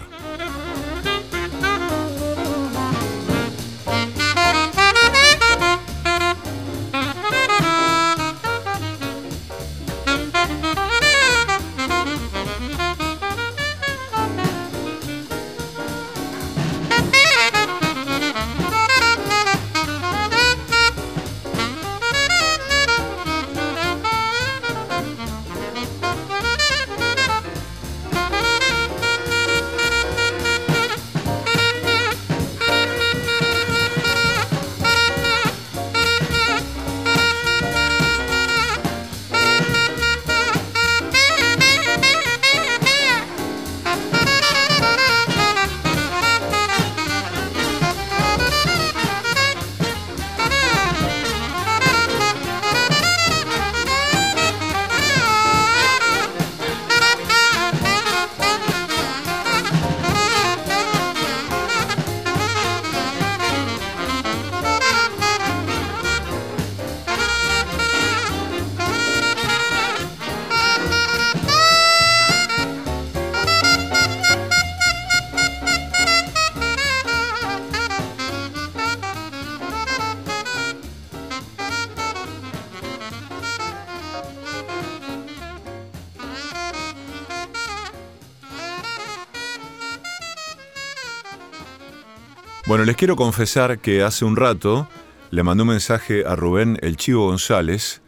Bueno, 92.73 92.85
les 92.85 92.95
quiero 92.95 93.15
confesar 93.15 93.77
que 93.77 94.01
hace 94.01 94.25
un 94.25 94.35
rato 94.35 94.87
le 95.29 95.43
mandé 95.43 95.61
un 95.61 95.69
mensaje 95.69 96.25
a 96.25 96.35
Rubén 96.35 96.79
El 96.81 96.97
Chivo 96.97 97.27
González 97.27 98.01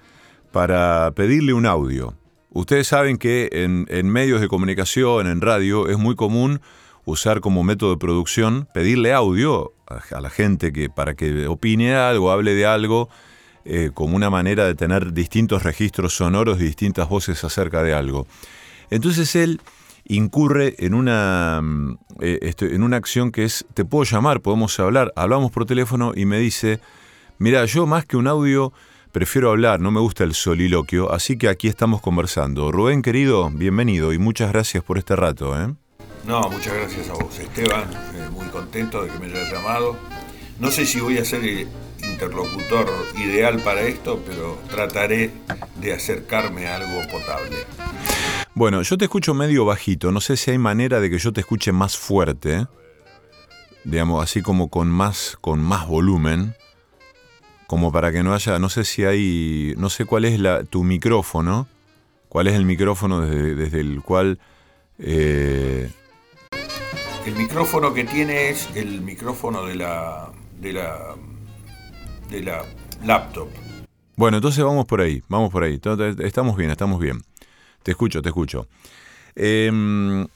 para 0.51 1.12
pedirle 1.12 1.54
un 1.54 1.67
audio. 1.67 2.15
Ustedes 2.49 2.88
saben 2.88 3.19
que 3.19 3.47
en, 3.51 4.10
medios 4.10 4.41
de 4.41 4.47
comunicación, 4.47 5.28
en 5.28 5.39
radio, 5.41 5.88
es 5.88 5.99
muy 5.99 6.15
común 6.15 6.62
usar 7.06 7.41
como 7.41 7.63
método 7.63 7.91
de 7.91 7.97
producción 7.97 8.67
pedirle 8.73 9.13
audio 9.13 9.71
a, 9.86 9.99
a 10.15 10.19
la 10.19 10.32
gente 10.32 10.73
que 10.73 10.89
para 10.89 11.13
que 11.13 11.45
opine 11.45 11.93
algo, 11.93 12.32
hable 12.32 12.56
de 12.56 12.65
algo, 12.65 13.08
eh, 13.65 13.91
como 13.93 14.15
una 14.15 14.32
manera 14.32 14.65
de 14.65 14.73
tener 14.73 15.13
distintos 15.13 15.62
registros 15.62 16.15
sonoros 16.15 16.60
y 16.60 16.63
distintas 16.63 17.08
voces 17.08 17.43
acerca 17.43 17.84
de 17.84 17.93
algo. 17.93 18.25
Entonces 18.89 19.36
él 19.36 19.62
incurre 20.05 20.75
en 20.79 20.93
una, 20.93 21.59
mm, 21.61 21.97
eh, 22.21 22.39
esto- 22.43 22.65
en 22.65 22.83
una 22.83 22.97
acción 22.97 23.31
que 23.31 23.43
es, 23.43 23.65
te 23.73 23.85
puedo 23.85 24.03
llamar, 24.03 24.41
podemos 24.41 24.79
hablar, 24.79 25.11
hablamos 25.15 25.51
por 25.51 25.65
teléfono 25.65 26.13
y 26.15 26.25
me 26.25 26.37
dice, 26.39 26.79
mira, 27.39 27.65
yo 27.65 27.85
más 27.85 28.05
que 28.05 28.17
un 28.17 28.27
audio 28.27 28.71
prefiero 29.11 29.49
hablar, 29.49 29.79
no 29.79 29.91
me 29.91 29.99
gusta 29.99 30.23
el 30.23 30.33
soliloquio, 30.33 31.11
así 31.11 31.37
que 31.37 31.47
aquí 31.49 31.67
estamos 31.67 32.01
conversando. 32.01 32.71
Rubén 32.71 33.01
querido, 33.01 33.49
bienvenido 33.49 34.13
y 34.13 34.17
muchas 34.19 34.51
gracias 34.51 34.83
por 34.83 34.97
este 34.97 35.15
rato. 35.15 35.59
¿eh? 35.59 35.73
No, 36.25 36.41
muchas 36.49 36.73
gracias 36.73 37.09
a 37.09 37.13
vos, 37.13 37.37
Esteban. 37.39 37.83
eh, 38.15 38.29
muy 38.31 38.45
contento 38.47 39.03
de 39.03 39.09
que 39.11 39.19
me 39.19 39.25
hayas 39.27 39.51
llamado. 39.51 39.95
No 40.59 40.69
sé 40.71 40.85
si 40.85 40.99
voy 40.99 41.17
a 41.17 41.25
ser 41.25 41.43
el 41.43 41.67
interlocutor 42.15 42.88
ideal 43.17 43.60
para 43.62 43.82
esto, 43.82 44.21
pero 44.25 44.58
trataré 44.69 45.32
de 45.82 45.93
acercarme 45.93 46.67
a 46.67 46.78
algo 46.78 47.01
potable. 47.12 47.58
Bueno, 48.54 48.82
yo 48.84 48.97
te 48.97 49.06
escucho 49.06 49.34
medio 49.34 49.65
bajito, 49.65 50.12
no 50.12 50.21
sé 50.21 50.38
si 50.38 50.51
hay 50.51 50.58
manera 50.58 51.01
de 51.01 51.10
que 51.10 51.17
yo 51.19 51.34
te 51.34 51.41
escuche 51.41 51.73
más 51.73 51.97
fuerte, 51.97 52.54
¿eh? 52.54 52.65
digamos, 53.84 54.23
así 54.23 54.41
como 54.41 54.69
con 54.69 54.89
más, 54.89 55.38
con 55.41 55.60
más 55.60 55.88
volumen, 55.88 56.56
como 57.67 57.91
para 57.91 58.13
que 58.13 58.23
no 58.23 58.34
haya, 58.34 58.60
no 58.60 58.69
sé 58.69 58.86
si 58.86 59.04
hay, 59.04 59.73
no 59.78 59.89
sé 59.89 60.06
cuál 60.06 60.23
es 60.23 60.39
la, 60.39 60.63
tu 60.63 60.84
micrófono, 60.86 61.67
cuál 62.30 62.47
es 62.47 62.54
el 62.54 62.63
micrófono 62.63 63.21
desde, 63.21 63.56
desde 63.56 63.82
el 63.82 64.01
cual... 64.01 64.39
eh, 64.99 65.91
El 67.25 67.36
micrófono 67.36 67.93
que 67.93 68.06
tiene 68.06 68.49
es 68.51 68.69
el 68.75 69.01
micrófono 69.01 69.65
de 69.65 69.75
la, 69.75 70.32
de 70.62 70.71
la, 70.73 71.15
de 72.29 72.43
la 72.43 72.63
laptop. 73.03 73.49
Bueno, 74.15 74.38
entonces 74.38 74.63
vamos 74.63 74.85
por 74.85 75.01
ahí, 75.01 75.21
vamos 75.27 75.51
por 75.51 75.63
ahí. 75.63 75.79
Estamos 76.19 76.55
bien, 76.55 76.71
estamos 76.71 76.99
bien. 76.99 77.21
Te 77.83 77.91
escucho, 77.91 78.21
te 78.21 78.29
escucho. 78.29 78.67
Eh, 79.35 79.69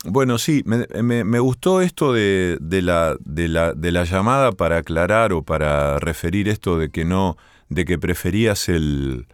bueno, 0.06 0.38
sí, 0.38 0.63
me, 0.65 1.39
gustó 1.39 1.82
esto 1.82 2.12
de, 2.12 2.58
de 2.60 2.82
la, 2.82 3.15
de, 3.21 3.47
la, 3.47 3.73
de 3.73 3.91
la 3.91 4.04
llamada 4.04 4.52
para 4.52 4.78
aclarar 4.78 5.32
o 5.32 5.41
para 5.41 5.99
referir 5.99 6.49
esto 6.49 6.78
de 6.78 6.89
que 6.89 7.06
no, 7.06 7.38
de 7.69 7.86
que 7.86 7.97
preferías 7.97 8.67
el, 8.67 9.28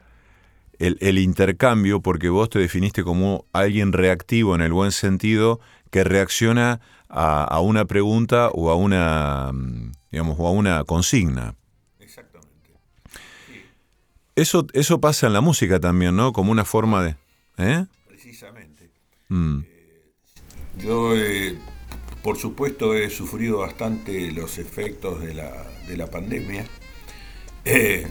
el, 0.77 0.97
el 1.01 1.17
intercambio 1.17 1.99
porque 2.01 2.29
vos 2.29 2.49
te 2.49 2.59
definiste 2.59 3.03
como 3.03 3.45
alguien 3.53 3.91
reactivo 3.91 4.53
en 4.53 4.61
el 4.61 4.71
buen 4.71 4.91
sentido 4.91 5.59
que 5.89 6.03
reacciona 6.03 6.79
a, 7.09 7.43
a 7.43 7.59
una 7.59 7.85
pregunta 7.85 8.49
o 8.53 8.69
a 8.69 8.75
una, 8.75 9.51
mm, 9.51 9.91
digamos, 10.11 10.35
o 10.39 10.47
a 10.47 10.51
una 10.51 10.83
consigna. 10.83 11.55
Eso, 14.35 14.67
eso 14.73 14.99
pasa 14.99 15.27
en 15.27 15.33
la 15.33 15.41
música 15.41 15.79
también, 15.79 16.15
¿no? 16.15 16.33
Como 16.33 16.51
una 16.51 16.65
forma 16.65 17.03
de... 17.03 17.15
¿Eh? 17.57 17.85
Precisamente. 18.07 18.89
Mm. 19.29 19.59
Yo, 20.79 21.15
eh, 21.15 21.57
por 22.21 22.37
supuesto, 22.37 22.95
he 22.95 23.09
sufrido 23.09 23.59
bastante 23.59 24.31
los 24.31 24.57
efectos 24.57 25.21
de 25.21 25.33
la, 25.33 25.65
de 25.87 25.95
la 25.95 26.07
pandemia. 26.07 26.65
Eh, 27.63 28.07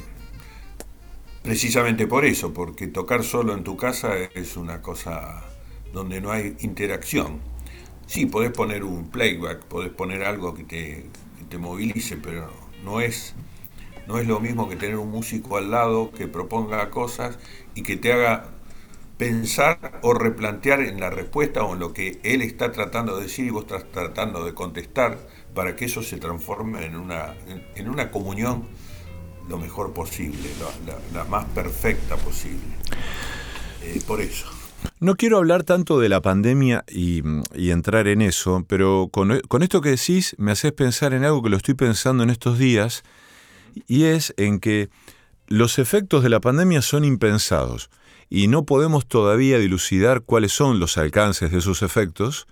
precisamente 1.43 2.07
por 2.07 2.25
eso, 2.25 2.55
porque 2.55 2.87
tocar 2.87 3.23
solo 3.23 3.53
en 3.53 3.63
tu 3.63 3.77
casa 3.77 4.17
es 4.17 4.57
una 4.57 4.81
cosa 4.81 5.45
donde 5.93 6.21
no 6.21 6.33
hay 6.33 6.57
interacción. 6.61 7.41
Sí, 8.07 8.27
podés 8.27 8.51
poner 8.51 8.83
un 8.83 9.11
playback, 9.11 9.65
podés 9.65 9.91
poner 9.91 10.25
algo 10.25 10.55
que 10.55 10.65
te, 10.65 11.07
que 11.39 11.45
te 11.49 11.59
movilice, 11.59 12.17
pero 12.17 12.51
no 12.83 13.01
es, 13.01 13.35
no 14.07 14.19
es 14.19 14.27
lo 14.27 14.41
mismo 14.41 14.69
que 14.69 14.77
tener 14.77 14.97
un 14.97 15.11
músico 15.11 15.57
al 15.57 15.71
lado 15.71 16.11
que 16.13 16.29
proponga 16.29 16.91
cosas 16.91 17.39
y 17.75 17.83
que 17.83 17.97
te 17.97 18.13
haga 18.13 18.47
pensar 19.17 20.01
o 20.03 20.13
replantear 20.13 20.81
en 20.81 21.01
la 21.01 21.11
respuesta 21.11 21.63
o 21.63 21.75
en 21.75 21.81
lo 21.81 21.93
que 21.93 22.19
él 22.25 22.43
está 22.43 22.73
tratando 22.73 23.17
de 23.17 23.25
decir 23.25 23.47
y 23.47 23.51
vos 23.51 23.63
estás 23.63 23.85
tratando 23.91 24.45
de 24.45 24.55
contestar 24.55 25.19
para 25.55 25.77
que 25.77 25.85
eso 25.85 26.03
se 26.03 26.19
transforme 26.19 26.85
en 26.85 26.97
una, 26.97 27.35
en, 27.77 27.89
una 27.89 28.11
comunión 28.11 28.65
lo 29.49 29.59
mejor 29.59 29.93
posible, 29.93 30.49
la, 31.13 31.25
más 31.25 31.45
perfecta 31.47 32.17
posible. 32.17 32.59
Eh, 33.83 34.01
por 34.07 34.21
eso. 34.21 34.47
No 35.01 35.17
quiero 35.17 35.39
hablar 35.39 35.65
tanto 35.65 36.01
de 36.01 36.09
la 36.09 36.21
pandemia 36.21 36.85
y, 36.89 37.23
entrar 37.55 38.09
en 38.09 38.23
eso, 38.23 38.65
pero 38.67 39.09
con, 39.11 39.41
con, 39.49 39.63
esto 39.63 39.81
que 39.81 39.91
decís 39.91 40.35
me 40.39 40.53
haces 40.53 40.73
pensar 40.73 41.13
en 41.15 41.25
algo 41.25 41.43
que 41.43 41.51
lo 41.51 41.57
estoy 41.57 41.75
pensando 41.75 42.23
en 42.23 42.31
estos 42.31 42.59
días, 42.59 43.05
y 43.87 44.05
es 44.05 44.35
en 44.37 44.61
que 44.61 44.91
los 45.47 45.79
efectos 45.79 46.23
de 46.23 46.31
la 46.31 46.41
pandemia 46.41 46.83
son 46.83 47.05
impensados 47.05 47.91
y 48.31 48.49
no 48.49 48.65
podemos 48.65 49.07
todavía 49.07 49.59
dilucidar 49.59 50.23
cuáles 50.23 50.53
son 50.53 50.81
los 50.81 50.99
alcances 50.99 51.51
de 51.51 51.59
esos 51.59 51.83
efectos. 51.83 52.47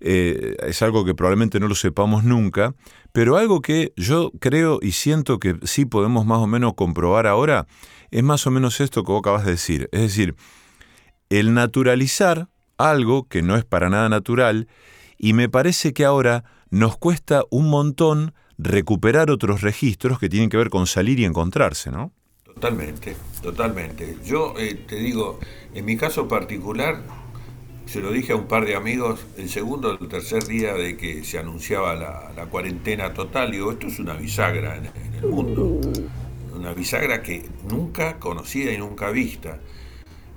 Eh, 0.00 0.56
es 0.66 0.82
algo 0.82 1.04
que 1.04 1.14
probablemente 1.14 1.60
no 1.60 1.68
lo 1.68 1.74
sepamos 1.74 2.24
nunca, 2.24 2.74
pero 3.12 3.36
algo 3.36 3.62
que 3.62 3.92
yo 3.96 4.32
creo 4.38 4.78
y 4.82 4.92
siento 4.92 5.38
que 5.38 5.56
sí 5.62 5.86
podemos 5.86 6.26
más 6.26 6.38
o 6.38 6.46
menos 6.46 6.74
comprobar 6.74 7.26
ahora 7.26 7.66
es 8.10 8.22
más 8.22 8.46
o 8.46 8.50
menos 8.50 8.80
esto 8.80 9.02
que 9.02 9.12
vos 9.12 9.20
acabas 9.20 9.44
de 9.44 9.52
decir. 9.52 9.88
Es 9.92 10.02
decir, 10.02 10.36
el 11.30 11.54
naturalizar 11.54 12.48
algo 12.76 13.26
que 13.28 13.42
no 13.42 13.56
es 13.56 13.64
para 13.64 13.88
nada 13.88 14.08
natural 14.08 14.68
y 15.16 15.32
me 15.32 15.48
parece 15.48 15.92
que 15.92 16.04
ahora 16.04 16.44
nos 16.70 16.96
cuesta 16.96 17.44
un 17.50 17.70
montón 17.70 18.34
recuperar 18.58 19.30
otros 19.30 19.62
registros 19.62 20.18
que 20.18 20.28
tienen 20.28 20.50
que 20.50 20.56
ver 20.56 20.70
con 20.70 20.86
salir 20.86 21.20
y 21.20 21.24
encontrarse, 21.24 21.90
¿no? 21.90 22.12
Totalmente, 22.44 23.16
totalmente. 23.42 24.16
Yo 24.24 24.54
eh, 24.58 24.74
te 24.74 24.96
digo, 24.96 25.40
en 25.74 25.84
mi 25.84 25.96
caso 25.96 26.28
particular, 26.28 27.02
se 27.86 28.00
lo 28.00 28.12
dije 28.12 28.32
a 28.32 28.36
un 28.36 28.46
par 28.46 28.64
de 28.64 28.76
amigos 28.76 29.26
el 29.36 29.48
segundo 29.48 29.88
o 29.90 29.98
el 30.00 30.08
tercer 30.08 30.44
día 30.46 30.74
de 30.74 30.96
que 30.96 31.24
se 31.24 31.38
anunciaba 31.38 31.94
la, 31.94 32.46
cuarentena 32.46 33.12
total, 33.12 33.50
digo, 33.50 33.72
esto 33.72 33.88
es 33.88 33.98
una 33.98 34.14
bisagra 34.14 34.76
en, 34.76 34.86
en, 34.86 35.14
el 35.14 35.26
mundo, 35.26 35.80
una 36.54 36.72
bisagra 36.74 37.22
que 37.22 37.44
nunca 37.68 38.20
conocida 38.20 38.72
y 38.72 38.78
nunca 38.78 39.10
vista. 39.10 39.58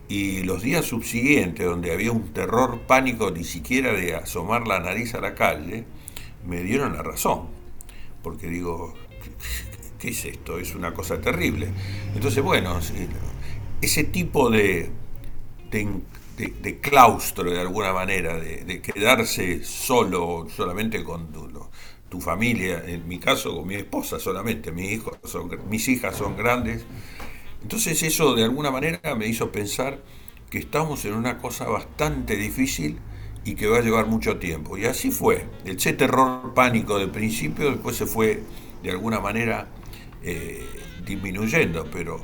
Y 0.10 0.44
los 0.44 0.64
días 0.64 0.86
subsiguientes, 0.86 1.66
donde 1.66 1.92
había 1.92 2.12
un 2.12 2.34
terror 2.34 2.80
pánico 2.88 3.30
ni 3.30 3.44
siquiera 3.44 3.92
de 3.92 4.16
asomar 4.16 4.68
la 4.68 4.80
nariz 4.80 5.14
a 5.14 5.22
la 5.22 5.36
calle, 5.36 5.86
me 6.46 6.64
dieron 6.64 6.94
la 6.94 7.04
razón 7.04 7.57
porque 8.22 8.48
digo, 8.48 8.94
¿qué 10.00 10.10
es 10.10 10.26
esto? 10.26 10.60
Es 10.60 10.76
una 10.76 10.94
cosa 10.94 11.20
terrible. 11.22 11.70
Entonces, 12.16 12.44
bueno, 12.44 12.80
ese 13.82 14.04
tipo 14.06 14.50
de, 14.50 14.90
de, 15.72 16.80
claustro, 16.80 17.52
de 17.52 17.60
alguna 17.60 17.94
manera, 17.94 18.38
de, 18.40 18.82
quedarse 18.82 19.64
solo, 19.64 20.48
solamente 20.56 21.04
con 21.04 21.28
tu, 22.10 22.22
familia, 22.22 22.84
en 22.86 23.08
mi 23.08 23.20
caso 23.20 23.56
con 23.56 23.68
mi 23.68 23.76
esposa 23.76 24.20
solamente, 24.20 24.72
mis, 24.72 24.92
hijos 24.92 25.18
son, 25.24 25.50
mis 25.70 25.88
hijas 25.88 26.16
son 26.16 26.38
grandes. 26.38 26.86
Entonces 27.62 28.02
eso 28.04 28.34
de 28.34 28.44
alguna 28.44 28.72
manera 28.72 29.16
me 29.16 29.28
hizo 29.28 29.52
pensar 29.52 30.02
que 30.50 30.58
estamos 30.58 31.04
en 31.06 31.14
una 31.14 31.38
cosa 31.38 31.66
bastante 31.68 32.36
difícil 32.36 32.98
y 33.48 33.56
que 33.56 33.66
va 33.66 33.78
a 33.78 33.82
llevar 33.82 34.08
mucho 34.08 34.38
tiempo. 34.40 34.78
Y 34.78 34.84
así 34.84 35.10
fue. 35.10 35.48
Ese 35.64 35.94
terror 35.94 36.54
pánico 36.54 37.00
de 37.00 37.08
principio 37.08 37.72
después 37.72 37.96
se 37.96 38.06
fue 38.06 38.44
de 38.84 38.92
alguna 38.92 39.22
manera 39.22 39.70
eh, 40.22 40.68
disminuyendo, 41.06 41.88
pero 41.90 42.20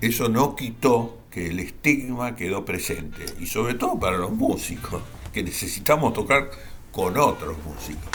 eso 0.00 0.28
no 0.28 0.56
quitó 0.56 1.18
que 1.30 1.46
el 1.46 1.60
estigma 1.60 2.34
quedó 2.34 2.64
presente. 2.64 3.24
Y 3.38 3.46
sobre 3.46 3.74
todo 3.74 4.00
para 4.00 4.18
los 4.18 4.32
músicos, 4.32 5.00
que 5.32 5.44
necesitamos 5.44 6.12
tocar 6.12 6.50
con 6.90 7.16
otros 7.16 7.56
músicos. 7.64 8.10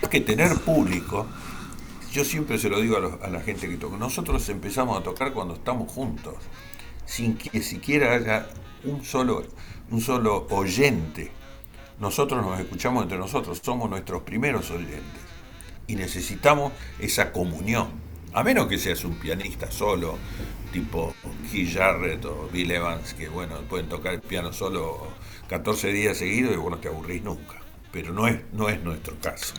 Hay 0.00 0.08
que 0.10 0.20
tener 0.20 0.54
público. 0.58 1.26
Yo 2.12 2.24
siempre 2.24 2.56
se 2.58 2.68
lo 2.68 2.80
digo 2.80 2.98
a, 2.98 3.26
a 3.26 3.30
la 3.30 3.40
gente 3.40 3.68
que 3.68 3.76
toca. 3.78 3.96
Nosotros 3.96 4.48
empezamos 4.48 4.96
a 4.96 5.02
tocar 5.02 5.32
cuando 5.32 5.54
estamos 5.54 5.90
juntos, 5.90 6.36
sin 7.04 7.36
que 7.36 7.60
siquiera 7.62 8.14
haya 8.14 8.46
un 8.84 9.04
solo, 9.04 9.42
un 9.90 10.00
solo 10.00 10.46
oyente 10.50 11.32
nosotros 12.00 12.44
nos 12.44 12.58
escuchamos 12.60 13.02
entre 13.02 13.18
nosotros, 13.18 13.60
somos 13.62 13.90
nuestros 13.90 14.22
primeros 14.22 14.70
oyentes 14.70 15.22
y 15.86 15.96
necesitamos 15.96 16.72
esa 16.98 17.32
comunión. 17.32 17.88
A 18.32 18.44
menos 18.44 18.66
que 18.66 18.78
seas 18.78 19.04
un 19.04 19.18
pianista 19.18 19.70
solo, 19.70 20.18
tipo 20.72 21.14
Keith 21.50 21.74
Jarrett 21.74 22.24
o 22.26 22.48
Bill 22.52 22.70
Evans, 22.70 23.14
que 23.14 23.28
bueno, 23.28 23.56
pueden 23.68 23.88
tocar 23.88 24.14
el 24.14 24.20
piano 24.20 24.52
solo 24.52 25.08
14 25.48 25.88
días 25.92 26.18
seguidos 26.18 26.54
y 26.54 26.56
vos 26.56 26.70
no 26.70 26.78
te 26.78 26.88
aburrís 26.88 27.22
nunca. 27.22 27.54
Pero 27.90 28.12
no 28.12 28.28
es, 28.28 28.40
no 28.52 28.68
es 28.68 28.82
nuestro 28.84 29.16
caso. 29.20 29.54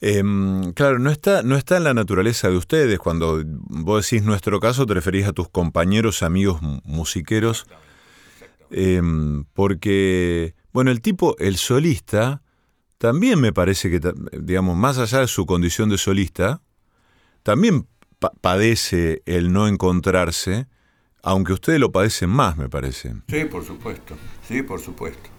Em, 0.00 0.72
claro, 0.72 0.98
no 0.98 1.10
está, 1.10 1.42
no 1.42 1.56
está 1.56 1.76
en 1.76 1.84
la 1.84 1.94
naturaleza 1.94 2.50
de 2.50 2.56
ustedes. 2.56 2.98
Cuando 2.98 3.42
vos 3.46 4.10
decís 4.10 4.24
nuestro 4.24 4.58
caso, 4.58 4.84
te 4.86 4.92
referís 4.92 5.26
a 5.26 5.32
tus 5.32 5.48
compañeros, 5.48 6.22
amigos 6.22 6.60
musiqueros. 6.60 7.66
Em, 8.70 9.44
porque 9.54 10.54
bueno, 10.74 10.90
el 10.90 11.00
tipo, 11.00 11.36
el 11.38 11.56
solista, 11.56 12.42
también 12.98 13.40
me 13.40 13.52
parece 13.52 13.90
que, 13.90 14.00
digamos, 14.40 14.76
más 14.76 14.98
allá 14.98 15.20
de 15.20 15.28
su 15.28 15.46
condición 15.46 15.88
de 15.88 15.98
solista, 15.98 16.62
también 17.44 17.86
padece 18.40 19.22
el 19.24 19.52
no 19.52 19.68
encontrarse, 19.68 20.66
aunque 21.22 21.52
ustedes 21.52 21.78
lo 21.78 21.92
padecen 21.92 22.30
más, 22.30 22.56
me 22.56 22.68
parece. 22.68 23.14
Sí, 23.28 23.44
por 23.44 23.64
supuesto, 23.64 24.16
sí, 24.48 24.62
por 24.62 24.80
supuesto. 24.80 25.30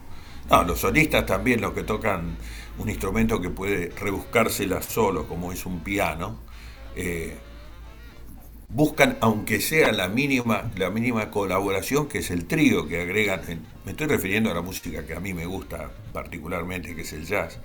No, 0.50 0.64
los 0.64 0.80
solistas 0.80 1.26
también, 1.26 1.60
los 1.60 1.74
que 1.74 1.84
tocan 1.84 2.38
un 2.78 2.90
instrumento 2.90 3.42
que 3.42 3.50
puede 3.50 3.90
rebuscársela 3.90 4.82
solo, 4.82 5.28
como 5.28 5.52
es 5.52 5.66
un 5.66 5.82
piano, 5.82 6.40
eh, 6.96 7.38
buscan, 8.70 9.18
aunque 9.22 9.62
sea 9.62 9.92
la 9.92 10.10
mínima, 10.10 10.72
la 10.78 10.90
mínima 10.90 11.32
colaboración, 11.32 12.08
que 12.08 12.20
es 12.20 12.32
el 12.32 12.46
trío 12.46 12.88
que 12.88 13.02
agregan, 13.02 13.42
me 13.86 13.92
estoy 13.92 14.08
refiriendo 14.08 14.52
a 14.52 14.54
la 14.54 14.62
música 14.62 15.06
que 15.06 15.14
a 15.14 15.20
mí 15.20 15.34
me 15.34 15.46
gusta 15.46 15.92
particularmente, 16.14 16.96
que 16.96 17.02
es 17.02 17.14
el 17.14 17.26
jazz, 17.26 17.60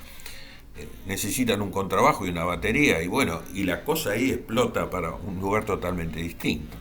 eh, 0.76 0.88
necesitan 1.06 1.62
un 1.62 1.70
contrabajo 1.70 2.26
y 2.26 2.30
una 2.30 2.44
batería, 2.44 3.02
y 3.02 3.08
bueno, 3.08 3.40
y 3.54 3.64
la 3.64 3.84
cosa 3.84 4.10
ahí 4.10 4.30
explota 4.30 4.88
para 4.90 5.14
un 5.14 5.40
lugar 5.40 5.64
totalmente 5.64 6.20
distinto. 6.20 6.76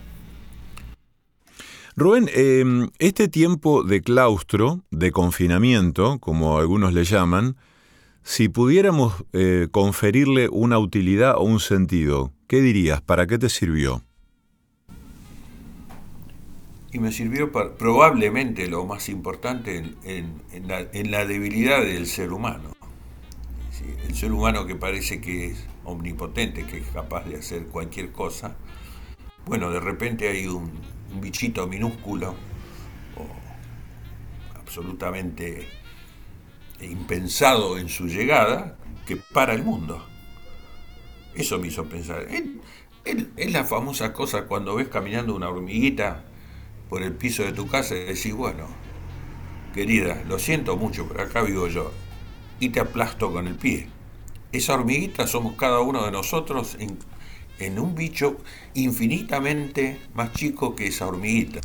Rubén, 1.95 2.29
em, 2.33 2.89
este 2.99 3.27
tiempo 3.27 3.83
de 3.83 4.01
claustro, 4.01 4.83
de 4.89 5.11
confinamiento, 5.11 6.19
como 6.19 6.57
algunos 6.57 6.93
le 6.93 7.03
llaman, 7.03 7.57
si 8.23 8.47
pudiéramos 8.47 9.25
eh, 9.33 9.67
conferirle 9.71 10.49
una 10.49 10.79
utilidad 10.79 11.35
o 11.35 11.41
un 11.41 11.59
sentido, 11.59 12.31
¿qué 12.47 12.61
dirías? 12.61 13.01
¿Para 13.01 13.27
qué 13.27 13.37
te 13.37 13.49
sirvió? 13.49 14.03
Y 16.91 16.99
me 16.99 17.11
sirvió 17.11 17.51
para, 17.51 17.75
probablemente 17.75 18.67
lo 18.67 18.85
más 18.85 19.09
importante 19.09 19.77
en, 20.03 21.11
la, 21.11 21.25
debilidad 21.25 21.81
del 21.81 22.07
ser 22.07 22.33
humano. 22.33 22.75
El 24.07 24.15
ser 24.15 24.31
humano 24.31 24.65
que 24.65 24.75
parece 24.75 25.21
que 25.21 25.47
es 25.47 25.65
omnipotente, 25.85 26.65
que 26.65 26.79
es 26.79 26.87
capaz 26.87 27.25
de 27.25 27.37
hacer 27.37 27.67
cualquier 27.67 28.11
cosa, 28.11 28.55
bueno, 29.45 29.71
de 29.71 29.79
repente 29.79 30.29
hay 30.29 30.47
un, 30.47 30.71
bichito 31.21 31.65
minúsculo 31.65 32.35
o 33.15 34.59
absolutamente 34.59 35.67
impensado 36.81 37.79
en 37.79 37.89
su 37.89 38.07
llegada 38.07 38.77
que 39.07 39.15
para 39.15 39.53
el 39.53 39.63
mundo. 39.63 40.05
Eso 41.33 41.57
me 41.57 41.67
hizo 41.67 41.85
pensar. 41.85 42.27
Es 43.35 43.51
la 43.51 43.63
famosa 43.63 44.13
cosa 44.13 44.45
cuando 44.45 44.75
ves 44.75 44.87
caminando 44.87 45.33
una 45.35 45.49
hormiguita 45.49 46.25
por 46.89 47.03
el 47.03 47.13
piso 47.13 47.43
de 47.43 47.53
tu 47.53 47.67
casa 47.67 47.95
y 47.95 47.99
decís, 47.99 48.33
bueno, 48.33 48.67
querida, 49.73 50.23
lo 50.27 50.39
siento 50.39 50.75
mucho, 50.75 51.07
pero 51.07 51.23
acá 51.23 51.43
vivo 51.43 51.67
yo. 51.67 51.91
Y 52.59 52.69
te 52.69 52.79
aplasto 52.79 53.31
con 53.31 53.47
el 53.47 53.55
pie. 53.55 53.87
Esa 54.51 54.73
hormiguita 54.73 55.27
somos 55.27 55.55
cada 55.55 55.79
uno 55.79 56.03
de 56.03 56.11
nosotros 56.11 56.77
en, 56.79 57.79
un 57.79 57.93
bicho 57.93 58.37
infinitamente 58.73 59.99
más 60.13 60.33
chico 60.33 60.75
que 60.75 60.87
esa 60.87 61.07
hormiguita. 61.07 61.61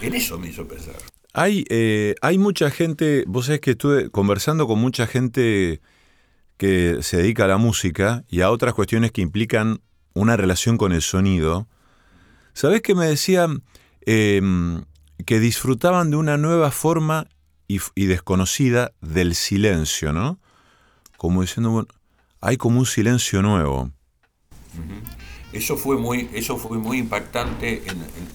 En 0.00 0.14
eso 0.14 0.38
me 0.38 0.48
hizo 0.48 0.66
pensar. 0.66 0.96
Hay, 1.32 1.64
eh, 1.68 2.14
hay 2.22 2.38
mucha 2.38 2.70
gente, 2.70 3.24
vos 3.26 3.46
sabés 3.46 3.60
que 3.60 3.72
estuve 3.72 4.10
conversando 4.10 4.66
con 4.66 4.78
mucha 4.78 5.06
gente 5.06 5.80
que 6.56 6.98
se 7.02 7.18
dedica 7.18 7.44
a 7.44 7.48
la 7.48 7.56
música 7.56 8.24
y 8.28 8.40
a 8.40 8.50
otras 8.50 8.74
cuestiones 8.74 9.10
que 9.12 9.22
implican 9.22 9.80
una 10.14 10.36
relación 10.36 10.78
con 10.78 10.92
el 10.92 11.02
sonido. 11.02 11.66
¿Sabés 12.52 12.82
que 12.82 12.94
me 12.94 13.06
decían 13.06 13.64
em, 14.06 14.84
que 15.26 15.40
disfrutaban 15.40 16.10
de 16.10 16.16
una 16.16 16.36
nueva 16.36 16.70
forma 16.70 17.28
y, 17.68 18.06
desconocida 18.06 18.92
del 19.00 19.34
silencio, 19.34 20.12
¿no? 20.12 20.38
Como 21.16 21.42
diciendo, 21.42 21.70
bueno, 21.70 21.88
hay 22.40 22.56
como 22.56 22.78
un 22.78 22.86
silencio 22.86 23.42
nuevo. 23.42 23.90
Eso 25.52 25.76
fue 25.76 25.96
muy, 25.96 26.28
eso 26.34 26.56
fue 26.56 26.78
muy 26.78 26.98
impactante 26.98 27.82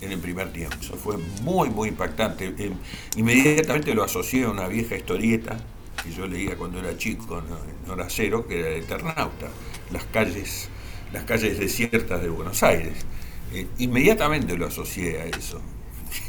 en, 0.01 0.11
el 0.11 0.19
primer 0.19 0.51
tiempo. 0.53 0.77
Eso 0.79 0.95
fue 0.95 1.17
muy, 1.41 1.69
muy 1.69 1.89
impactante. 1.89 2.53
Em, 2.57 2.73
inmediatamente 3.17 3.93
lo 3.93 4.03
asocié 4.03 4.45
a 4.45 4.49
una 4.49 4.67
vieja 4.67 4.95
historieta 4.95 5.57
que 6.01 6.11
yo 6.11 6.27
leía 6.27 6.55
cuando 6.55 6.79
era 6.79 6.97
chico, 6.97 7.43
en 7.85 7.91
Hora 7.91 8.07
Cero, 8.09 8.45
que 8.47 8.59
era 8.59 8.69
el 8.69 8.83
Eternauta, 8.83 9.49
las 9.91 10.05
calles, 10.05 10.69
las 11.11 11.23
calles 11.23 11.59
desiertas 11.59 12.21
de 12.21 12.29
Buenos 12.29 12.63
Aires. 12.63 13.05
Eh, 13.53 13.67
inmediatamente 13.79 14.57
lo 14.57 14.67
asocié 14.67 15.21
a 15.21 15.25
eso. 15.25 15.61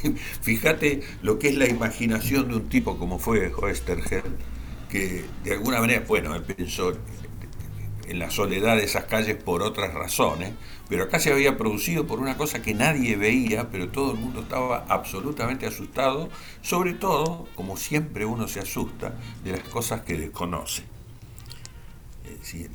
Fíjate 0.42 1.02
lo 1.22 1.38
que 1.38 1.48
es 1.48 1.56
la 1.56 1.68
imaginación 1.68 2.48
de 2.48 2.56
un 2.56 2.68
tipo 2.68 2.98
como 2.98 3.18
fue 3.18 3.52
Oesterheld, 3.54 4.36
que 4.88 5.24
de 5.44 5.52
alguna 5.52 5.80
manera, 5.80 6.04
bueno, 6.06 6.34
él 6.34 6.42
pensó 6.42 6.92
en 8.10 8.18
la 8.18 8.30
soledad 8.30 8.76
de 8.76 8.84
esas 8.84 9.04
calles 9.04 9.36
por 9.36 9.62
otras 9.62 9.94
razones, 9.94 10.52
pero 10.88 11.04
acá 11.04 11.20
se 11.20 11.32
había 11.32 11.56
producido 11.56 12.06
por 12.06 12.18
una 12.18 12.36
cosa 12.36 12.60
que 12.60 12.74
nadie 12.74 13.16
veía, 13.16 13.70
pero 13.70 13.90
todo 13.90 14.12
el 14.12 14.18
mundo 14.18 14.40
estaba 14.40 14.84
absolutamente 14.88 15.66
asustado, 15.66 16.28
sobre 16.60 16.94
todo, 16.94 17.46
como 17.54 17.76
siempre 17.76 18.24
uno 18.24 18.48
se 18.48 18.58
asusta, 18.60 19.14
de 19.44 19.52
las 19.52 19.68
cosas 19.68 20.00
que 20.02 20.16
desconoce. 20.16 20.89
Eh, 22.54 22.66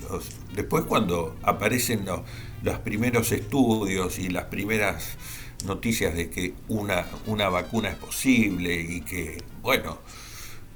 después 0.54 0.86
cuando 0.86 1.36
aparecen 1.44 2.06
los, 2.06 2.80
primeros 2.80 3.32
estudios 3.32 4.20
y 4.20 4.30
las 4.30 4.46
primeras 4.46 5.18
noticias 5.66 6.16
de 6.16 6.30
que 6.30 6.54
una, 6.68 7.06
una 7.26 7.50
vacuna 7.50 7.90
es 7.90 7.96
posible 7.96 8.76
y 8.76 9.02
que, 9.02 9.44
bueno, 9.62 10.00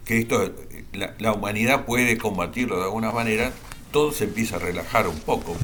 que 0.06 0.20
esto 0.20 0.54
la, 0.94 1.16
la 1.20 1.34
humanidad 1.34 1.86
puede 1.86 2.18
combatirlo 2.18 2.78
de 2.78 2.84
alguna 2.84 3.12
manera, 3.12 3.52
todo 3.92 4.12
se 4.12 4.26
empieza 4.26 4.56
a 4.56 4.60
relajar 4.60 5.08
un 5.08 5.20
poco. 5.20 5.56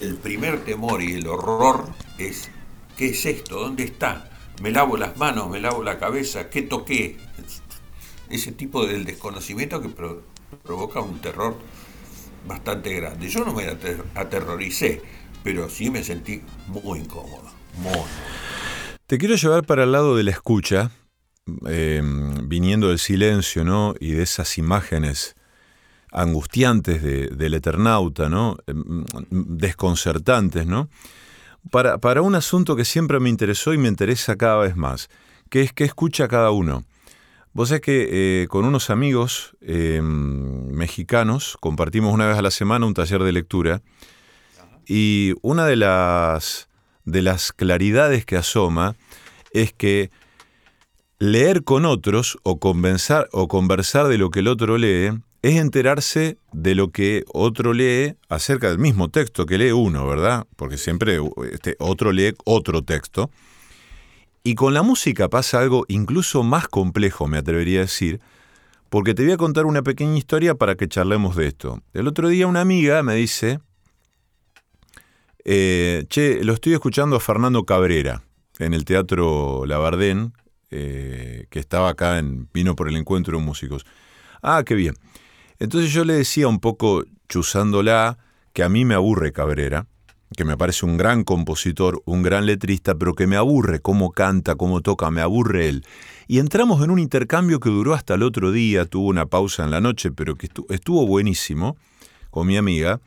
El 0.00 0.16
primer 0.16 0.64
temor 0.64 1.02
y 1.02 1.12
el 1.12 1.26
horror 1.26 1.90
es, 2.18 2.48
¿qué 2.96 3.10
es 3.10 3.26
esto? 3.26 3.60
¿Dónde 3.60 3.84
está? 3.84 4.30
Me 4.62 4.70
lavo 4.70 4.96
las 4.96 5.16
manos, 5.16 5.50
me 5.50 5.60
lavo 5.60 5.82
la 5.82 5.98
cabeza, 5.98 6.48
¿qué 6.48 6.62
toqué? 6.62 7.18
Ese 8.30 8.52
tipo 8.52 8.86
del 8.86 9.04
desconocimiento 9.04 9.82
que 9.82 9.90
provoca 10.62 11.00
un 11.00 11.20
terror 11.20 11.56
bastante 12.46 12.94
grande. 12.94 13.28
Yo 13.28 13.44
no 13.44 13.52
me 13.52 13.64
aterroricé, 14.14 15.02
pero 15.42 15.68
sí 15.68 15.90
me 15.90 16.02
sentí 16.02 16.42
muy 16.66 17.00
incómodo, 17.00 17.50
muy. 17.78 18.08
Te 19.06 19.18
quiero 19.18 19.34
llevar 19.34 19.64
para 19.64 19.84
el 19.84 19.92
lado 19.92 20.16
de 20.16 20.22
la 20.22 20.30
escucha, 20.30 20.90
eh, 21.68 22.02
viniendo 22.44 22.88
del 22.88 22.98
silencio, 22.98 23.64
¿no? 23.64 23.94
Y 24.00 24.12
de 24.12 24.22
esas 24.22 24.56
imágenes 24.56 25.36
angustiantes 26.10 27.02
del 27.02 27.54
Eternauta, 27.54 28.28
¿no? 28.28 28.56
Em, 28.66 29.04
desconcertantes, 29.30 30.66
¿no? 30.66 30.88
Para, 31.70 31.98
para, 31.98 32.22
un 32.22 32.34
asunto 32.34 32.76
que 32.76 32.84
siempre 32.84 33.20
me 33.20 33.28
interesó 33.28 33.74
y 33.74 33.78
me 33.78 33.88
interesa 33.88 34.36
cada 34.36 34.58
vez 34.58 34.76
más, 34.76 35.08
que 35.50 35.62
es 35.62 35.72
que 35.72 35.84
escucha 35.84 36.28
cada 36.28 36.50
uno. 36.50 36.84
Vos 37.54 37.68
sabés 37.68 37.82
que 37.82 38.08
eh, 38.42 38.48
con 38.48 38.64
unos 38.64 38.90
amigos 38.90 39.56
em, 39.60 40.66
mexicanos 40.72 41.56
compartimos 41.60 42.12
una 42.12 42.26
vez 42.26 42.36
a 42.36 42.42
la 42.42 42.50
semana 42.50 42.84
un 42.84 42.94
taller 42.94 43.22
de 43.22 43.30
lectura 43.30 43.80
y 44.88 45.34
una 45.40 45.64
de 45.64 45.76
las, 45.76 46.68
de 47.04 47.22
las 47.22 47.52
claridades 47.52 48.26
que 48.26 48.36
asoma 48.36 48.96
es 49.52 49.72
que 49.72 50.10
leer 51.20 51.62
con 51.62 51.84
otros 51.84 52.38
o, 52.42 52.58
o 52.58 53.48
conversar 53.48 54.08
de 54.08 54.18
lo 54.18 54.30
que 54.30 54.40
el 54.40 54.48
otro 54.48 54.76
lee 54.76 55.12
es 55.42 55.54
enterarse 55.54 56.38
de 56.52 56.74
lo 56.74 56.90
que 56.90 57.24
otro 57.32 57.72
lee 57.72 58.16
acerca 58.28 58.68
del 58.68 58.80
mismo 58.80 59.10
texto 59.10 59.46
que 59.46 59.58
lee 59.58 59.70
uno, 59.70 60.08
¿verdad? 60.08 60.44
Porque 60.56 60.76
siempre 60.76 61.20
este, 61.52 61.76
otro 61.78 62.10
lee 62.10 62.34
otro 62.44 62.82
texto. 62.82 63.30
Y 64.46 64.56
con 64.56 64.74
la 64.74 64.82
música 64.82 65.30
pasa 65.30 65.58
algo 65.60 65.86
incluso 65.88 66.42
más 66.42 66.68
complejo, 66.68 67.26
me 67.26 67.38
atrevería 67.38 67.78
a 67.78 67.82
decir, 67.82 68.20
porque 68.90 69.14
te 69.14 69.24
voy 69.24 69.32
a 69.32 69.36
contar 69.38 69.64
una 69.64 69.82
pequeña 69.82 70.18
historia 70.18 70.54
para 70.54 70.74
que 70.74 70.86
charlemos 70.86 71.34
de 71.34 71.46
esto. 71.46 71.80
El 71.94 72.06
otro 72.06 72.28
día 72.28 72.46
una 72.46 72.60
amiga 72.60 73.02
me 73.02 73.14
dice, 73.14 73.60
eh, 75.46 76.04
che, 76.10 76.44
lo 76.44 76.52
estoy 76.52 76.74
escuchando 76.74 77.16
a 77.16 77.20
Fernando 77.20 77.64
Cabrera 77.64 78.22
en 78.58 78.74
el 78.74 78.84
Teatro 78.84 79.64
Labardén, 79.64 80.34
eh, 80.70 81.46
que 81.48 81.58
estaba 81.58 81.88
acá 81.88 82.18
en, 82.18 82.46
vino 82.52 82.76
por 82.76 82.90
el 82.90 82.96
encuentro 82.96 83.38
de 83.38 83.44
músicos. 83.44 83.86
Ah, 84.42 84.62
qué 84.66 84.74
bien. 84.74 84.94
Entonces 85.58 85.90
yo 85.90 86.04
le 86.04 86.12
decía 86.12 86.48
un 86.48 86.60
poco, 86.60 87.04
chuzándola, 87.30 88.18
que 88.52 88.62
a 88.62 88.68
mí 88.68 88.84
me 88.84 88.94
aburre 88.94 89.32
Cabrera, 89.32 89.86
que 90.36 90.44
me 90.44 90.56
parece 90.56 90.86
un 90.86 90.96
gran 90.96 91.24
compositor, 91.24 92.02
un 92.06 92.22
gran 92.22 92.46
letrista, 92.46 92.94
pero 92.94 93.14
que 93.14 93.26
me 93.26 93.36
aburre 93.36 93.80
cómo 93.80 94.10
canta, 94.10 94.56
cómo 94.56 94.80
toca, 94.80 95.10
me 95.10 95.20
aburre 95.20 95.68
él. 95.68 95.84
Y 96.26 96.38
entramos 96.38 96.82
en 96.82 96.90
un 96.90 96.98
intercambio 96.98 97.60
que 97.60 97.70
duró 97.70 97.94
hasta 97.94 98.14
el 98.14 98.22
otro 98.22 98.50
día, 98.50 98.84
tuvo 98.86 99.08
una 99.08 99.26
pausa 99.26 99.64
en 99.64 99.70
la 99.70 99.80
noche, 99.80 100.10
pero 100.10 100.36
que 100.36 100.48
estuvo 100.70 101.06
buenísimo 101.06 101.76
con 102.30 102.46
mi 102.46 102.56
amiga, 102.56 103.00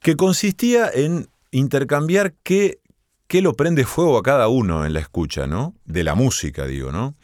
que 0.00 0.16
consistía 0.16 0.88
en 0.92 1.28
intercambiar 1.50 2.34
qué, 2.42 2.78
qué 3.26 3.42
lo 3.42 3.54
prende 3.54 3.84
fuego 3.84 4.18
a 4.18 4.22
cada 4.22 4.48
uno 4.48 4.84
en 4.86 4.92
la 4.92 5.00
escucha, 5.00 5.46
¿no? 5.46 5.74
De 5.84 6.04
la 6.04 6.14
música, 6.14 6.66
digo, 6.66 6.92
¿no? 6.92 7.16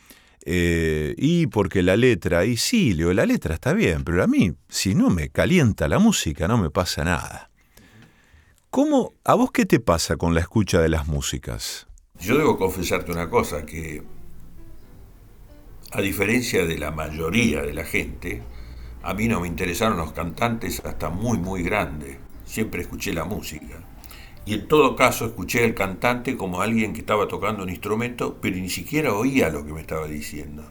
Eh, 0.49 1.15
y 1.19 1.49
porque 1.49 1.83
la 1.83 1.97
letra, 1.97 2.45
y 2.45 2.57
sí, 2.57 2.95
Leo, 2.95 3.13
la 3.13 3.27
letra 3.27 3.55
está 3.55 3.73
bien, 3.73 4.05
pero 4.05 4.23
a 4.23 4.29
mí, 4.29 4.53
si 4.69 4.95
no 4.95 5.11
me 5.11 5.29
calienta 5.29 5.89
la 5.89 5.99
música, 5.99 6.47
no 6.47 6.57
me 6.57 6.71
pasa 6.71 7.05
nada. 7.05 7.51
¿Cómo, 8.77 9.15
a 9.25 9.35
vos 9.35 9.53
qué 9.53 9.65
te 9.65 9.81
pasa 9.81 10.19
con 10.19 10.35
la 10.35 10.41
escucha 10.41 10.83
de 10.83 10.91
las 10.91 11.09
músicas? 11.09 11.87
Yo 12.21 12.37
debo 12.37 12.59
confesarte 12.59 13.11
una 13.11 13.31
cosa, 13.31 13.65
que 13.65 14.03
a 15.93 16.03
diferencia 16.03 16.67
de 16.67 16.77
la 16.77 16.91
mayoría 16.91 17.63
de 17.63 17.73
la 17.73 17.87
gente, 17.87 18.43
a 19.03 19.15
mí 19.15 19.29
no 19.29 19.41
me 19.41 19.49
interesaron 19.49 19.97
los 19.97 20.13
cantantes 20.13 20.83
hasta 20.85 21.09
muy, 21.09 21.39
muy 21.39 21.63
grande. 21.63 22.19
Siempre 22.45 22.83
escuché 22.83 23.15
la 23.15 23.25
música. 23.25 23.83
Y 24.45 24.53
en 24.53 24.69
todo 24.69 24.95
caso 24.95 25.25
escuché 25.25 25.65
al 25.65 25.73
cantante 25.73 26.37
como 26.37 26.61
alguien 26.61 26.93
que 26.93 27.01
estaba 27.01 27.27
tocando 27.29 27.63
un 27.63 27.71
instrumento, 27.71 28.37
pero 28.43 28.57
ni 28.57 28.69
siquiera 28.69 29.15
oía 29.15 29.49
lo 29.49 29.65
que 29.65 29.73
me 29.73 29.81
estaba 29.81 30.07
diciendo. 30.07 30.71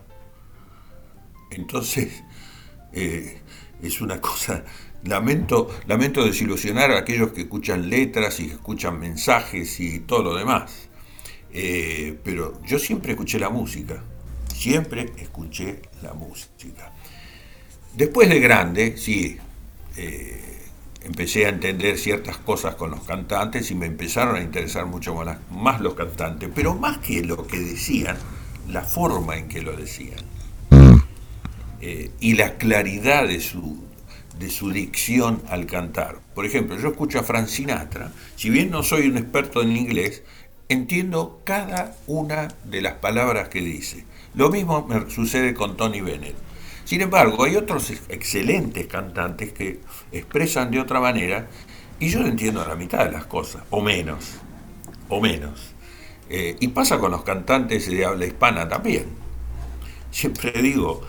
Entonces, 1.50 2.24
eh, 2.94 3.42
es 3.82 4.00
una 4.00 4.22
cosa, 4.22 4.64
lamento, 5.06 5.70
lamento 5.88 6.24
desilusionar 6.26 6.92
a 6.92 7.00
aquellos 7.00 7.32
que 7.32 7.42
escuchan 7.42 7.90
letras 7.90 8.40
y 8.40 8.48
que 8.48 8.54
escuchan 8.54 9.00
mensajes 9.00 9.80
y 9.80 10.00
todo 10.02 10.24
lo 10.24 10.36
demás. 10.36 10.90
Eh, 11.54 12.18
pero 12.24 12.62
yo 12.64 12.80
siempre 12.80 13.12
escuché 13.14 13.40
la 13.40 13.50
música, 13.50 14.04
siempre 14.54 15.14
escuché 15.18 15.82
la 16.02 16.14
música. 16.14 16.92
Después 17.94 18.28
de 18.28 18.40
grande, 18.40 18.98
sí, 18.98 19.38
eh, 19.96 20.56
empecé 21.02 21.46
a 21.46 21.50
entender 21.50 21.98
ciertas 21.98 22.38
cosas 22.38 22.76
con 22.76 22.92
los 22.92 23.02
cantantes 23.04 23.72
y 23.72 23.76
me 23.76 23.86
empezaron 23.86 24.36
a 24.36 24.42
interesar 24.42 24.86
mucho 24.86 25.16
más, 25.52 25.80
los 25.80 25.94
cantantes, 25.94 26.50
pero 26.54 26.76
más 26.76 26.98
que 26.98 27.24
lo 27.24 27.48
que 27.48 27.60
decían, 27.60 28.18
la 28.68 28.82
forma 28.82 29.38
en 29.38 29.48
que 29.48 29.62
lo 29.62 29.78
decían 29.78 30.18
eh, 31.80 32.10
y 32.20 32.34
la 32.34 32.58
claridad 32.58 33.28
de 33.28 33.40
su, 33.40 33.84
de 34.40 34.50
su 34.50 34.72
dicción 34.72 35.42
al 35.50 35.66
cantar. 35.66 36.20
Por 36.34 36.46
ejemplo, 36.46 36.78
yo 36.78 36.90
escucho 36.90 37.20
a 37.20 37.24
Frank 37.24 37.48
Sinatra, 37.48 38.12
si 38.36 38.50
bien 38.50 38.70
no 38.70 38.84
soy 38.84 39.08
un 39.08 39.18
experto 39.18 39.62
en 39.62 39.76
inglés, 39.76 40.24
entiendo 40.70 41.42
cada 41.44 41.96
una 42.08 42.50
de 42.64 42.82
las 42.82 42.94
palabras 42.96 43.50
que 43.50 43.62
dice. 43.62 44.06
Lo 44.34 44.50
mismo 44.50 44.86
me 44.88 45.10
sucede 45.10 45.54
con 45.54 45.78
Tony 45.78 46.02
Bennett. 46.02 46.36
Sin 46.84 47.02
embargo, 47.02 47.44
hay 47.44 47.56
otros 47.56 47.92
excelentes 48.10 48.86
cantantes 48.88 49.54
que 49.54 49.80
expresan 50.12 50.70
de 50.72 50.80
otra 50.80 51.00
manera 51.00 51.48
y 52.00 52.10
yo 52.10 52.20
entiendo 52.20 52.66
la 52.68 52.76
mitad 52.76 53.06
de 53.06 53.12
las 53.12 53.26
cosas, 53.26 53.64
o 53.70 53.82
menos, 53.82 54.36
o 55.10 55.22
menos. 55.22 55.74
Eh, 56.30 56.56
y 56.60 56.68
pasa 56.70 57.00
con 57.00 57.12
los 57.12 57.24
cantantes 57.24 57.90
de 57.90 58.06
habla 58.06 58.26
hispana 58.26 58.68
también. 58.68 59.06
Siempre 60.12 60.52
digo, 60.62 61.02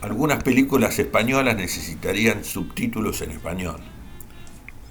algunas 0.00 0.42
películas 0.42 0.98
españolas 0.98 1.56
necesitarían 1.56 2.44
subtítulos 2.44 3.20
en 3.22 3.32
español, 3.32 3.80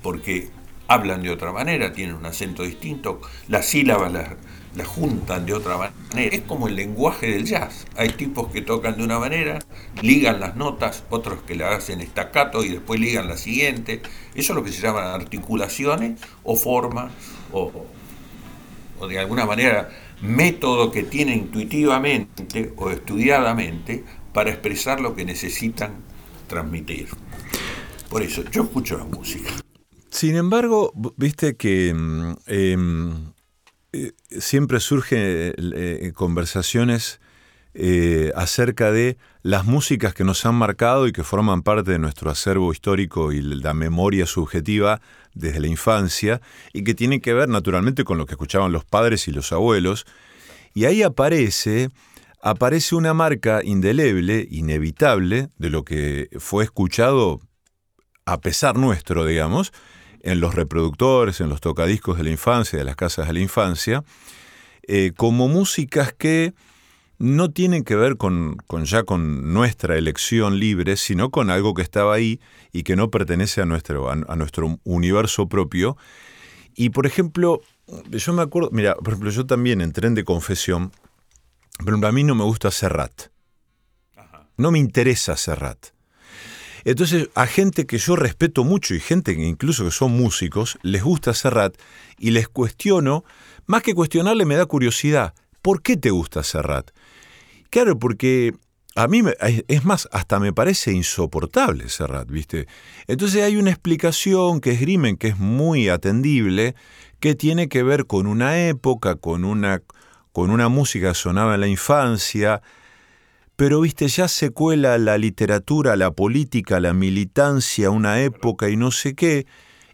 porque 0.01 0.49
hablan 0.87 1.23
de 1.23 1.31
otra 1.31 1.51
manera, 1.51 1.93
tienen 1.93 2.15
un 2.15 2.25
acento 2.25 2.63
distinto, 2.63 3.21
las 3.47 3.65
sílabas 3.65 4.11
las, 4.11 4.29
la 4.75 4.85
juntan 4.85 5.45
de 5.45 5.53
otra 5.53 5.77
manera. 5.77 6.35
Es 6.35 6.41
como 6.41 6.67
el 6.67 6.75
lenguaje 6.75 7.27
del 7.31 7.45
jazz. 7.45 7.85
Hay 7.95 8.09
tipos 8.09 8.51
que 8.51 8.61
tocan 8.61 8.97
de 8.97 9.03
una 9.03 9.19
manera, 9.19 9.59
ligan 10.01 10.39
las 10.39 10.55
notas, 10.55 11.03
otros 11.09 11.41
que 11.43 11.55
la 11.55 11.75
hacen 11.75 12.01
estacato 12.01 12.63
y 12.63 12.69
después 12.69 12.99
ligan 12.99 13.27
la 13.27 13.37
siguiente. 13.37 14.01
Eso 14.35 14.53
es 14.53 14.55
lo 14.55 14.63
que 14.63 14.71
se 14.71 14.81
llaman 14.81 15.05
articulaciones 15.05 16.19
o 16.43 16.55
formas 16.55 17.11
o, 17.51 17.71
de 19.07 19.19
alguna 19.19 19.45
manera 19.45 19.89
método 20.21 20.91
que 20.91 21.03
tienen 21.03 21.39
intuitivamente 21.39 22.73
o 22.77 22.89
estudiadamente 22.89 24.03
para 24.35 24.51
expresar 24.51 24.99
lo 24.99 25.15
que 25.15 25.23
necesitan 25.23 25.95
transmitir. 26.47 27.07
Por 28.09 28.21
eso, 28.21 28.43
yo 28.51 28.63
escucho 28.63 28.97
la 28.97 29.05
música. 29.05 29.49
Sin 30.09 30.35
embargo, 30.35 30.91
viste 31.15 31.55
que 31.55 31.93
mm, 31.93 32.35
em, 32.45 33.31
eh, 33.93 34.11
siempre 34.29 34.81
surgen 34.81 35.19
eh, 35.21 36.11
conversaciones 36.13 37.21
eh, 37.77 38.31
acerca 38.35 38.91
de 38.91 39.17
las 39.41 39.65
músicas 39.65 40.13
que 40.13 40.23
nos 40.25 40.45
han 40.45 40.55
marcado 40.55 41.07
y 41.07 41.13
que 41.13 41.23
forman 41.23 41.61
parte 41.61 41.91
de 41.91 41.99
nuestro 41.99 42.29
acervo 42.29 42.71
histórico 42.73 43.31
y 43.31 43.41
la 43.41 43.73
memoria 43.73 44.25
subjetiva 44.25 45.01
desde 45.33 45.61
la 45.61 45.67
infancia 45.67 46.41
y 46.73 46.83
que 46.83 46.93
tienen 46.93 47.21
que 47.21 47.33
ver 47.33 47.47
naturalmente 47.47 48.03
con 48.03 48.17
lo 48.17 48.25
que 48.25 48.33
escuchaban 48.33 48.73
los 48.73 48.83
padres 48.83 49.29
y 49.29 49.31
los 49.31 49.53
abuelos. 49.53 50.05
Y 50.73 50.85
ahí 50.85 51.03
aparece, 51.03 51.89
aparece 52.45 52.93
una 52.93 53.15
marca 53.15 53.61
indeleble, 53.63 54.47
inevitable, 54.51 55.49
de 55.57 55.69
lo 55.71 55.83
que 55.83 56.29
fue 56.37 56.63
escuchado 56.63 57.41
a 58.27 58.39
pesar 58.39 58.77
nuestro, 58.77 59.25
digamos, 59.25 59.73
en 60.21 60.39
los 60.39 60.53
reproductores, 60.53 61.41
en 61.41 61.49
los 61.49 61.59
tocadiscos 61.59 62.19
de 62.19 62.23
la 62.23 62.29
infancia, 62.29 62.77
de 62.77 62.85
las 62.85 62.95
casas 62.95 63.25
de 63.25 63.33
la 63.33 63.39
infancia, 63.39 64.03
eh, 64.87 65.11
como 65.17 65.47
músicas 65.47 66.13
que 66.13 66.53
no 67.17 67.49
tienen 67.49 67.83
que 67.83 67.95
ver 67.95 68.15
con, 68.15 68.57
ya 68.83 69.01
con 69.01 69.51
nuestra 69.51 69.97
elección 69.97 70.59
libre, 70.59 70.97
sino 70.97 71.31
con 71.31 71.49
algo 71.49 71.73
que 71.73 71.81
estaba 71.81 72.13
ahí 72.13 72.39
y 72.71 72.83
que 72.83 72.95
no 72.95 73.09
pertenece 73.09 73.63
a 73.63 73.65
nuestro, 73.65 74.11
a, 74.11 74.35
nuestro 74.35 74.79
universo 74.83 75.49
propio. 75.49 75.97
Y 76.75 76.91
por 76.91 77.07
ejemplo, 77.07 77.61
yo 78.11 78.33
me 78.33 78.43
acuerdo, 78.43 78.69
mira, 78.71 78.93
por 78.93 79.13
ejemplo, 79.13 79.31
yo 79.31 79.47
también 79.47 79.81
en 79.81 79.91
de 79.91 80.23
confesión, 80.23 80.91
pero 81.83 82.07
a 82.07 82.11
mí 82.11 82.23
no 82.23 82.35
me 82.35 82.43
gusta 82.43 82.71
Serrat. 82.71 83.29
No 84.57 84.71
me 84.71 84.79
interesa 84.79 85.35
Serrat. 85.35 85.87
Entonces, 86.85 87.29
a 87.33 87.47
gente 87.47 87.87
que 87.87 87.97
yo 87.97 88.15
respeto 88.15 88.63
mucho 88.63 88.93
y 88.93 88.99
gente 88.99 89.35
que 89.35 89.43
incluso 89.43 89.83
que 89.85 89.91
son 89.91 90.11
músicos, 90.11 90.77
les 90.83 91.03
gusta 91.03 91.33
Serrat 91.33 91.75
y 92.19 92.31
les 92.31 92.47
cuestiono, 92.47 93.25
más 93.65 93.81
que 93.81 93.95
cuestionarle 93.95 94.45
me 94.45 94.55
da 94.55 94.67
curiosidad, 94.67 95.33
¿por 95.63 95.81
qué 95.81 95.97
te 95.97 96.11
gusta 96.11 96.43
Serrat? 96.43 96.91
Claro, 97.71 97.97
porque 97.97 98.53
a 98.95 99.07
mí, 99.07 99.23
es 99.67 99.83
más, 99.83 100.07
hasta 100.11 100.39
me 100.39 100.53
parece 100.53 100.93
insoportable 100.93 101.89
Serrat, 101.89 102.29
¿viste? 102.29 102.67
Entonces 103.07 103.43
hay 103.43 103.57
una 103.57 103.71
explicación 103.71 104.61
que 104.61 104.71
es 104.71 104.79
Grimen, 104.79 105.17
que 105.17 105.29
es 105.29 105.39
muy 105.39 105.89
atendible, 105.89 106.75
que 107.19 107.33
tiene 107.33 107.67
que 107.67 107.81
ver 107.81 108.05
con 108.05 108.27
una 108.27 108.67
época, 108.67 109.15
con 109.15 109.43
una, 109.43 109.81
con 110.35 110.51
una 110.51 110.67
música 110.67 111.07
que 111.07 111.15
sonaba 111.15 111.55
en 111.55 111.61
la 111.61 111.67
infancia, 111.69 112.61
pero, 113.55 113.79
¿viste? 113.79 114.09
Ya 114.09 114.27
se 114.27 114.49
cuela 114.49 114.97
la 114.97 115.17
literatura, 115.17 115.95
la 115.95 116.11
política, 116.11 116.81
la 116.81 116.93
militancia, 116.93 117.89
una 117.89 118.21
época 118.21 118.67
y 118.67 118.75
no 118.75 118.91
sé 118.91 119.15
qué. 119.15 119.47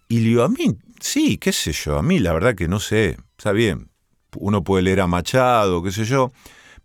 Y 0.07 0.21
digo, 0.21 0.41
a 0.41 0.49
mí, 0.49 0.79
sí, 0.99 1.37
qué 1.37 1.51
sé 1.51 1.73
yo, 1.73 1.95
a 1.99 2.01
mí 2.01 2.17
la 2.17 2.33
verdad 2.33 2.55
que 2.55 2.67
no 2.67 2.79
sé, 2.79 3.19
está 3.37 3.51
bien, 3.51 3.91
uno 4.35 4.63
puede 4.63 4.81
leer 4.81 5.01
a 5.01 5.05
Machado, 5.05 5.83
qué 5.83 5.91
sé 5.91 6.05
yo, 6.05 6.31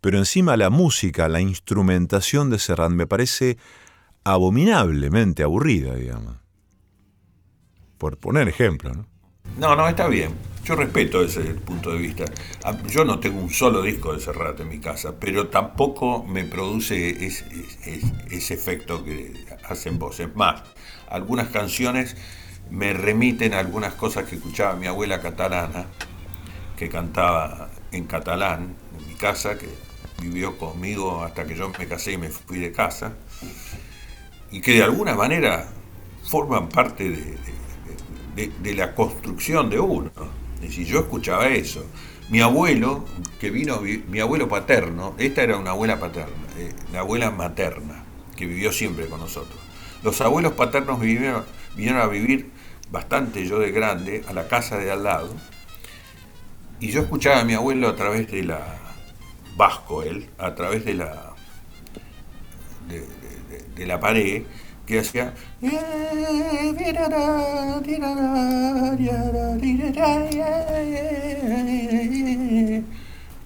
pero 0.02 0.18
encima 0.18 0.58
la 0.58 0.68
música, 0.68 1.26
la 1.26 1.40
instrumentación 1.40 2.50
de 2.50 2.58
Serrat 2.58 2.90
me 2.90 3.06
parece 3.06 3.56
abominablemente 4.22 5.42
aburrida, 5.42 5.94
digamos. 5.94 6.36
Por 7.96 8.18
poner 8.18 8.48
ejemplo, 8.48 8.92
¿no? 8.92 9.06
No, 9.56 9.74
no, 9.74 9.88
está 9.88 10.08
bien. 10.08 10.55
Yo 10.66 10.74
respeto 10.74 11.22
ese 11.22 11.42
punto 11.54 11.92
de 11.92 11.98
vista. 11.98 12.24
Ah, 12.64 12.76
yo 12.88 13.04
no 13.04 13.20
tengo 13.20 13.40
un 13.40 13.50
solo 13.50 13.82
disco 13.82 14.12
de 14.12 14.18
Serrat 14.18 14.58
en 14.58 14.68
mi 14.68 14.80
casa, 14.80 15.14
pero 15.16 15.46
tampoco 15.46 16.24
me 16.24 16.42
produce 16.42 17.24
ese, 17.24 18.52
efecto 18.52 19.04
que 19.04 19.46
hacen 19.62 20.00
voces. 20.00 20.34
Más, 20.34 20.64
algunas 21.08 21.50
canciones 21.50 22.16
me 22.68 22.92
remiten 22.92 23.54
a 23.54 23.60
algunas 23.60 23.94
cosas 23.94 24.24
que 24.24 24.34
escuchaba 24.34 24.74
mi 24.74 24.88
abuela 24.88 25.20
catalana, 25.20 25.86
que 26.76 26.88
cantaba 26.88 27.70
en 27.92 28.06
catalán 28.06 28.74
en 28.98 29.06
mi 29.06 29.14
casa, 29.14 29.56
que 29.56 29.68
vivió 30.20 30.58
conmigo 30.58 31.22
hasta 31.22 31.46
que 31.46 31.54
yo 31.54 31.70
me 31.78 31.86
casé 31.86 32.14
y 32.14 32.18
me 32.18 32.30
fui 32.30 32.58
de 32.58 32.72
casa, 32.72 33.12
y 34.50 34.60
que 34.60 34.72
de 34.72 34.82
alguna 34.82 35.14
manera 35.14 35.68
forman 36.24 36.68
parte 36.68 37.08
de, 38.34 38.74
la 38.74 38.96
construcción 38.96 39.70
de 39.70 39.78
uno. 39.78 40.10
Es 40.66 40.76
yo 40.76 41.00
escuchaba 41.00 41.48
eso. 41.48 41.84
Mi 42.28 42.40
abuelo, 42.40 43.04
que 43.40 43.50
vino, 43.50 43.80
mi 43.80 44.20
abuelo 44.20 44.48
paterno, 44.48 45.14
esta 45.18 45.42
era 45.42 45.56
una 45.56 45.70
abuela 45.70 46.00
paterna, 46.00 46.34
eh, 46.58 46.72
la 46.92 47.00
abuela 47.00 47.30
materna, 47.30 48.04
que 48.36 48.46
vivió 48.46 48.72
siempre 48.72 49.06
con 49.06 49.20
nosotros. 49.20 49.58
Los 50.02 50.20
abuelos 50.20 50.54
paternos 50.54 51.00
vinieron, 51.00 51.44
vinieron 51.76 52.00
a 52.00 52.06
vivir 52.06 52.50
bastante 52.90 53.46
yo 53.46 53.60
de 53.60 53.70
grande 53.70 54.24
a 54.28 54.32
la 54.32 54.48
casa 54.48 54.76
de 54.78 54.90
al 54.90 55.04
lado, 55.04 55.34
y 56.80 56.90
yo 56.90 57.00
escuchaba 57.00 57.40
a 57.40 57.44
mi 57.44 57.54
abuelo 57.54 57.88
a 57.88 57.96
través 57.96 58.30
de 58.30 58.42
la, 58.42 58.60
vasco 59.56 60.02
él, 60.02 60.28
a 60.38 60.54
través 60.54 60.84
de 60.84 60.94
la, 60.94 61.34
de, 63.74 63.86
la 63.86 63.98
pared, 63.98 64.42
que 64.86 65.00
hacía 65.00 65.34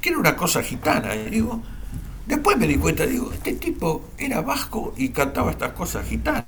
que 0.00 0.09
era 0.09 0.18
una 0.18 0.37
cosa 0.37 0.62
gitana 0.62 1.14
y 1.14 1.31
digo 1.31 1.62
después 2.26 2.57
me 2.59 2.66
di 2.66 2.76
cuenta 2.76 3.07
digo 3.07 3.33
este 3.33 3.55
tipo 3.55 4.11
era 4.18 4.42
vasco 4.42 4.94
y 4.96 5.09
cantaba 5.09 5.50
estas 5.50 5.72
cosas 5.72 6.07
gitanas. 6.07 6.46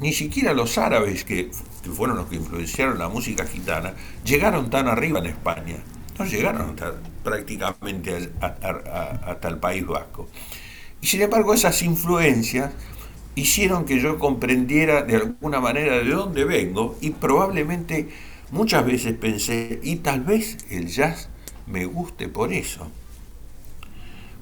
Ni 0.00 0.12
siquiera 0.12 0.52
los 0.52 0.78
árabes 0.78 1.24
que, 1.24 1.50
que 1.82 1.90
fueron 1.90 2.16
los 2.16 2.26
que 2.28 2.36
influenciaron 2.36 2.98
la 2.98 3.08
música 3.08 3.44
gitana 3.44 3.94
llegaron 4.24 4.70
tan 4.70 4.86
arriba 4.86 5.18
en 5.18 5.26
España. 5.26 5.76
No 6.18 6.24
llegaron 6.24 6.76
prácticamente 7.24 8.32
hasta 8.40 9.48
el 9.48 9.58
País 9.58 9.86
Vasco. 9.86 10.28
Y 11.00 11.06
sin 11.06 11.22
embargo 11.22 11.52
esas 11.54 11.82
influencias 11.82 12.72
hicieron 13.38 13.84
que 13.84 14.00
yo 14.00 14.18
comprendiera 14.18 15.02
de 15.02 15.16
alguna 15.16 15.60
manera 15.60 15.98
de 15.98 16.10
dónde 16.10 16.44
vengo 16.44 16.96
y 17.00 17.10
probablemente 17.10 18.08
muchas 18.50 18.84
veces 18.84 19.14
pensé, 19.14 19.80
y 19.82 19.96
tal 19.96 20.20
vez 20.20 20.58
el 20.70 20.88
jazz 20.88 21.28
me 21.66 21.84
guste 21.84 22.28
por 22.28 22.52
eso. 22.52 22.90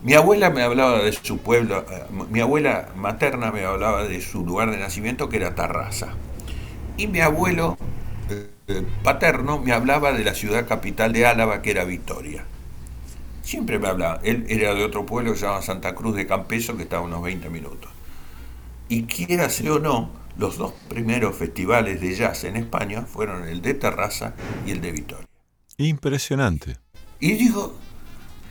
Mi 0.02 0.14
abuela 0.14 0.50
me 0.50 0.62
hablaba 0.62 1.02
de 1.02 1.12
su 1.12 1.38
pueblo, 1.38 1.85
eh, 1.90 2.04
mi 2.30 2.40
abuela 2.40 2.90
materna 2.96 3.50
me 3.50 3.64
hablaba 3.64 4.04
de 4.04 4.20
su 4.20 4.44
lugar 4.44 4.70
de 4.70 4.78
nacimiento 4.78 5.28
que 5.28 5.38
era 5.38 5.54
Tarraza. 5.54 6.09
Y 6.96 7.09
mi 7.09 7.20
abuelo 7.20 7.76
eh, 8.30 8.82
paterno 9.02 9.59
me 9.59 9.72
hablaba 9.72 10.12
de 10.12 10.24
la 10.24 10.35
ciudad 10.35 10.66
capital 10.66 11.12
de 11.12 11.26
Álava, 11.26 11.61
que 11.61 11.70
era 11.72 11.85
Vitoria. 11.85 12.44
Siempre 13.42 13.78
me 13.78 13.88
hablaba. 13.88 14.20
Él 14.22 14.44
era 14.48 14.74
de 14.74 14.85
otro 14.85 15.06
pueblo 15.06 15.32
que 15.32 15.38
se 15.38 15.46
llama 15.46 15.62
Santa 15.62 15.94
Cruz 15.94 16.14
de 16.16 16.26
Campeso, 16.26 16.76
que 16.76 16.87
a 16.94 17.00
unos 17.00 17.22
20 17.22 17.48
minutos. 17.50 17.95
Y 18.88 19.03
quiera 19.05 19.49
ser 19.51 19.70
o 19.70 19.79
no, 19.79 20.11
los 20.38 20.59
dos 20.59 20.72
primeros 20.88 21.37
festivales 21.37 22.01
de 22.01 22.14
jazz 22.14 22.44
en 22.44 22.57
España 22.57 23.03
fueron 23.03 23.49
el 23.49 23.62
de 23.62 23.75
Terraza 23.75 24.35
y 24.66 24.70
el 24.70 24.81
de 24.81 24.92
Vitoria. 24.92 25.27
Impresionante. 25.79 26.77
Y 27.20 27.33
digo, 27.33 27.75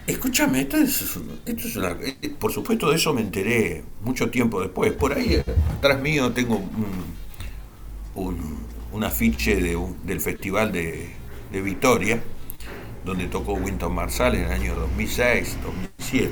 escúchame, 0.08 0.62
esto 0.62 0.78
es, 0.78 1.18
esto 1.46 1.68
es 1.68 1.76
una, 1.76 1.92
eh, 1.92 2.36
por 2.40 2.52
supuesto 2.52 2.90
de 2.90 2.96
eso 2.96 3.14
me 3.14 3.22
enteré 3.22 3.84
mucho 4.02 4.30
tiempo 4.30 4.62
después. 4.62 4.92
Por 4.94 5.14
ahí 5.14 5.42
atrás 5.78 6.02
mío 6.02 6.32
tengo 6.32 6.56
un 6.56 7.16
un 8.96 9.04
afiche 9.04 9.56
del 9.58 10.22
Festival 10.22 10.72
de, 10.72 11.10
de, 11.52 11.62
Vitoria, 11.62 12.24
donde 13.04 13.28
tocó 13.28 13.54
Winton 13.54 13.94
Marsal 13.94 14.36
en 14.36 14.46
el 14.46 14.52
año 14.52 14.76
2006, 14.76 15.58
2007. 15.64 16.32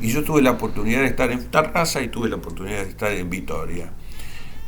Y 0.00 0.08
yo 0.08 0.24
tuve 0.24 0.40
la 0.40 0.52
oportunidad 0.52 1.00
de 1.00 1.06
estar 1.06 1.30
en 1.30 1.50
Tarrasa 1.50 2.00
y 2.00 2.08
tuve 2.08 2.28
la 2.28 2.36
oportunidad 2.36 2.84
de 2.84 2.90
estar 2.90 3.12
en 3.12 3.28
Vitoria. 3.28 3.92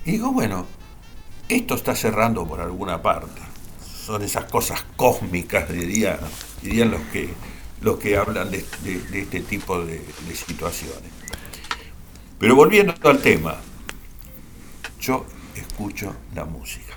Y 0.04 0.12
digo, 0.12 0.32
bueno, 0.32 0.66
esto 1.48 1.74
está 1.74 1.94
cerrando 1.94 2.46
por 2.46 2.60
alguna 2.60 3.00
parte. 3.00 3.40
Son 4.04 4.22
esas 4.22 4.44
cosas 4.44 4.84
cósmicas, 4.96 5.68
dirían, 5.70 6.18
dirían 6.60 6.90
los, 6.90 7.00
que, 7.12 7.30
los 7.80 7.98
que 7.98 8.16
hablan 8.16 8.50
de, 8.50 8.64
de 8.82 9.20
este 9.20 9.40
tipo 9.40 9.82
de, 9.84 10.02
situaciones. 10.34 11.10
Pero 12.38 12.56
volviendo 12.56 12.94
al 13.04 13.18
tema, 13.20 13.56
yo 15.00 15.24
escucho 15.54 16.14
la 16.34 16.44
música. 16.44 16.96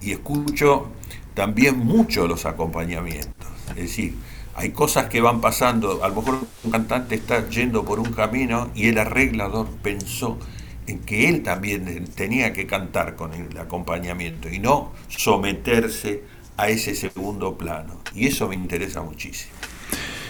Y 0.00 0.12
escucho 0.12 0.90
también 1.34 1.78
mucho 1.78 2.26
los 2.26 2.44
acompañamientos. 2.44 3.48
Es 3.70 3.76
decir, 3.76 4.16
hay 4.58 4.70
cosas 4.72 5.08
que 5.08 5.20
van 5.20 5.40
pasando, 5.40 6.04
a 6.04 6.08
lo 6.08 6.16
mejor 6.16 6.40
un 6.64 6.70
cantante 6.70 7.14
está 7.14 7.48
yendo 7.48 7.84
por 7.84 8.00
un 8.00 8.12
camino 8.12 8.70
y 8.74 8.88
el 8.88 8.98
arreglador 8.98 9.68
pensó 9.82 10.38
en 10.86 11.00
que 11.00 11.28
él 11.28 11.42
también 11.42 12.06
tenía 12.14 12.52
que 12.52 12.66
cantar 12.66 13.14
con 13.14 13.32
el 13.34 13.56
acompañamiento 13.58 14.48
y 14.48 14.58
no 14.58 14.92
someterse 15.08 16.24
a 16.56 16.68
ese 16.68 16.94
segundo 16.94 17.56
plano. 17.56 18.00
Y 18.14 18.26
eso 18.26 18.48
me 18.48 18.54
interesa 18.54 19.02
muchísimo. 19.02 19.52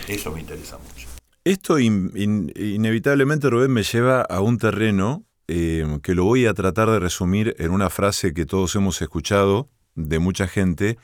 Eso 0.06 0.30
me 0.32 0.40
interesa 0.40 0.78
mucho. 0.78 1.08
Esto 1.44 1.78
inevitablemente, 1.78 3.48
Rubén, 3.48 3.72
me 3.72 3.82
lleva 3.82 4.22
a 4.22 4.40
un 4.40 4.58
terreno 4.58 5.24
Em, 5.50 5.98
que 6.00 6.14
lo 6.14 6.24
voy 6.24 6.44
a 6.44 6.52
tratar 6.52 6.90
de 6.90 7.00
resumir 7.00 7.56
en 7.58 7.70
una 7.70 7.88
frase 7.88 8.34
que 8.34 8.44
todos 8.44 8.76
hemos 8.76 9.00
escuchado 9.00 9.70
de 9.94 10.18
mucha 10.18 10.46
gente, 10.46 10.98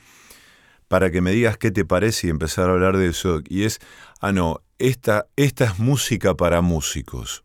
para 0.87 1.11
que 1.11 1.21
me 1.21 1.31
digas 1.31 1.57
qué 1.57 1.71
te 1.71 1.85
parece 1.85 2.27
y 2.27 2.29
empezar 2.29 2.69
a 2.69 2.73
hablar 2.73 2.97
de 2.97 3.07
eso. 3.07 3.41
Y 3.47 3.63
es, 3.63 3.79
ah, 4.21 4.31
no, 4.31 4.61
esta, 4.77 5.27
esta 5.35 5.65
es 5.65 5.79
música 5.79 6.35
para 6.35 6.61
músicos. 6.61 7.43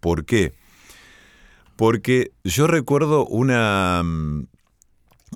¿Por 0.00 0.24
qué? 0.24 0.52
Porque 1.76 2.32
yo 2.44 2.66
recuerdo 2.66 3.26
una, 3.26 4.02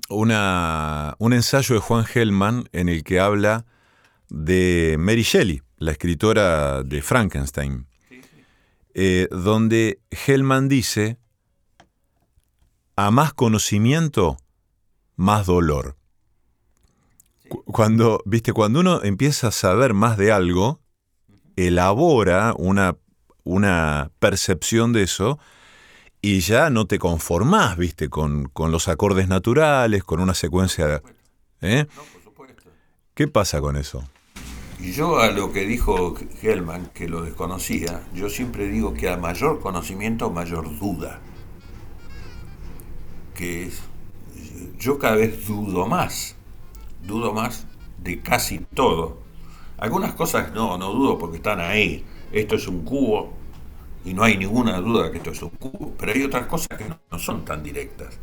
una, 0.09 1.15
un 1.19 1.33
ensayo 1.33 1.75
de 1.75 1.81
Juan 1.81 2.05
Hellman 2.13 2.69
en 2.73 2.89
el 2.89 3.05
que 3.05 3.21
habla 3.21 3.65
de 4.29 4.97
Mary 4.99 5.23
Shelley, 5.23 5.63
la 5.79 5.93
escritora 5.93 6.83
de 6.83 7.03
Frankenstein, 7.03 7.87
eh, 8.95 9.29
donde 9.31 10.01
Hellman 10.11 10.69
dice, 10.69 11.19
a 12.97 13.11
más 13.11 13.33
conocimiento, 13.35 14.37
más 15.17 15.47
dolor. 15.47 15.97
Cuando, 17.67 18.23
viste, 18.25 18.53
cuando 18.53 18.81
uno 18.81 19.03
empieza 19.03 19.49
a 19.49 19.53
saber 19.53 19.95
más 19.95 20.17
de 20.17 20.33
algo, 20.33 20.81
elabora 21.57 22.55
una, 22.57 22.97
una 23.45 24.11
percepción 24.19 24.93
de 24.93 25.03
eso 25.03 25.39
y 26.21 26.41
ya 26.41 26.71
no 26.71 26.87
te 26.87 26.99
conformás, 26.99 27.77
viste, 27.77 28.09
con, 28.09 28.49
con 28.49 28.73
los 28.73 28.89
acordes 28.89 29.29
naturales, 29.29 30.05
con 30.05 30.21
una 30.21 30.35
secuencia. 30.35 31.03
¿eh? 31.61 31.87
¿Qué 33.15 33.29
pasa 33.29 33.61
con 33.61 33.77
eso? 33.77 34.03
Y 34.81 34.93
yo 34.93 35.19
a 35.19 35.31
lo 35.31 35.53
que 35.53 35.67
dijo 35.67 36.15
Hellman, 36.43 36.87
que 36.95 37.09
lo 37.09 37.23
desconocía, 37.23 38.03
yo 38.15 38.29
siempre 38.29 38.69
digo 38.69 38.93
que 38.95 39.09
a 39.09 39.17
mayor 39.17 39.61
conocimiento, 39.61 40.31
mayor 40.31 40.79
duda. 40.79 41.21
Que 43.35 43.67
es, 43.67 43.83
yo 44.79 44.99
cada 44.99 45.17
vez 45.17 45.47
dudo 45.47 45.87
más, 45.87 46.37
dudo 47.07 47.33
más 47.33 47.67
de 48.03 48.21
casi 48.21 48.59
todo. 48.75 49.19
Algunas 49.79 50.15
cosas 50.15 50.53
no, 50.53 50.79
no 50.79 50.93
dudo 50.93 51.19
porque 51.19 51.37
están 51.37 51.61
ahí. 51.61 52.05
Esto 52.33 52.57
es 52.57 52.67
un 52.67 52.85
cubo 52.85 53.33
y 54.05 54.15
no 54.15 54.23
hay 54.23 54.37
ninguna 54.37 54.81
duda 54.81 55.11
que 55.11 55.19
esto 55.19 55.31
es 55.31 55.43
un 55.43 55.51
cubo, 55.51 55.95
pero 55.99 56.13
hay 56.13 56.23
otras 56.23 56.47
cosas 56.47 56.77
que 56.79 56.89
no, 56.89 56.99
no 57.11 57.19
son 57.19 57.45
tan 57.45 57.63
directas. 57.63 58.19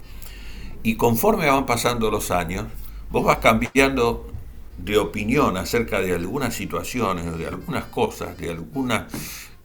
Y 0.83 0.95
conforme 0.95 1.47
van 1.47 1.65
pasando 1.65 2.09
los 2.09 2.31
años, 2.31 2.65
vos 3.09 3.23
vas 3.23 3.37
cambiando 3.37 4.31
de 4.77 4.97
opinión 4.97 5.57
acerca 5.57 6.01
de 6.01 6.15
algunas 6.15 6.55
situaciones, 6.55 7.37
de 7.37 7.47
algunas 7.47 7.85
cosas, 7.85 8.37
de 8.37 8.49
algunas 8.49 9.11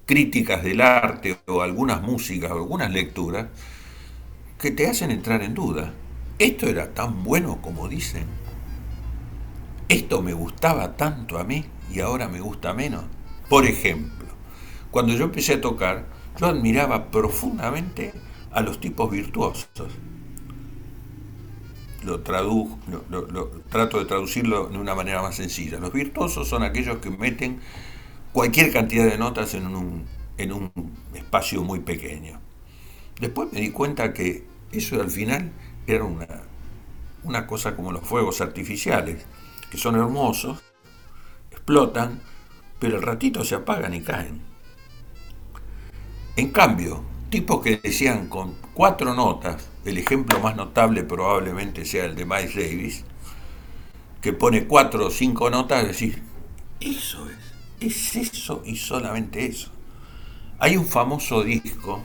críticas 0.04 0.62
del 0.62 0.80
arte 0.80 1.38
o 1.46 1.62
algunas 1.62 2.02
músicas 2.02 2.50
o 2.52 2.54
algunas 2.54 2.90
lecturas 2.90 3.46
que 4.58 4.70
te 4.70 4.88
hacen 4.88 5.10
entrar 5.10 5.42
en 5.42 5.54
duda. 5.54 5.92
¿Esto 6.38 6.66
era 6.66 6.92
tan 6.92 7.24
bueno 7.24 7.58
como 7.62 7.88
dicen? 7.88 8.45
¿Esto 9.88 10.22
me 10.22 10.32
gustaba 10.32 10.96
tanto 10.96 11.38
a 11.38 11.44
mí 11.44 11.64
y 11.92 12.00
ahora 12.00 12.28
me 12.28 12.40
gusta 12.40 12.72
menos? 12.72 13.04
Por 13.48 13.66
ejemplo, 13.66 14.26
cuando 14.90 15.14
yo 15.14 15.24
empecé 15.24 15.54
a 15.54 15.60
tocar, 15.60 16.06
yo 16.38 16.46
admiraba 16.46 17.10
profundamente 17.10 18.12
a 18.52 18.60
los 18.60 18.80
tipos 18.80 19.10
virtuosos 19.10 19.92
lo, 22.06 22.20
trato 23.68 23.98
de 23.98 24.04
traducirlo 24.04 24.68
de 24.68 24.78
una 24.78 24.94
manera 24.94 25.22
más 25.22 25.36
sencilla. 25.36 25.78
Los 25.78 25.92
virtuosos 25.92 26.48
son 26.48 26.62
aquellos 26.62 26.98
que 26.98 27.10
meten 27.10 27.60
cualquier 28.32 28.72
cantidad 28.72 29.04
de 29.04 29.18
notas 29.18 29.54
en 29.54 29.66
un, 29.66 30.04
en 30.38 30.52
un 30.52 30.70
espacio 31.14 31.62
muy 31.62 31.80
pequeño. 31.80 32.40
Después 33.20 33.52
me 33.52 33.60
di 33.60 33.70
cuenta 33.70 34.12
que 34.12 34.44
eso 34.72 35.00
al 35.00 35.10
final 35.10 35.50
era 35.86 36.04
una, 36.04 36.26
una 37.24 37.46
cosa 37.46 37.74
como 37.74 37.92
los 37.92 38.02
fuegos 38.06 38.40
artificiales, 38.40 39.24
que 39.70 39.78
son 39.78 39.96
hermosos, 39.96 40.62
explotan, 41.50 42.20
pero 42.78 42.96
al 42.96 43.02
ratito 43.02 43.44
se 43.44 43.54
apagan 43.54 43.94
y 43.94 44.02
caen. 44.02 44.40
En 46.36 46.50
cambio, 46.50 47.02
tipos 47.30 47.62
que 47.62 47.78
decían 47.78 48.28
con 48.28 48.54
cuatro 48.74 49.14
notas, 49.14 49.68
el 49.84 49.98
ejemplo 49.98 50.38
más 50.40 50.56
notable 50.56 51.02
probablemente 51.02 51.84
sea 51.84 52.04
el 52.04 52.14
de 52.14 52.26
Miles 52.26 52.54
Davis, 52.54 53.04
que 54.20 54.32
pone 54.32 54.66
cuatro 54.66 55.06
o 55.06 55.10
cinco 55.10 55.50
notas 55.50 55.84
y 55.84 55.86
decir, 55.86 56.22
eso 56.80 57.26
es, 57.30 57.36
es 57.80 58.16
eso 58.16 58.62
y 58.64 58.76
solamente 58.76 59.46
eso. 59.46 59.70
Hay 60.58 60.76
un 60.76 60.86
famoso 60.86 61.42
disco 61.42 62.02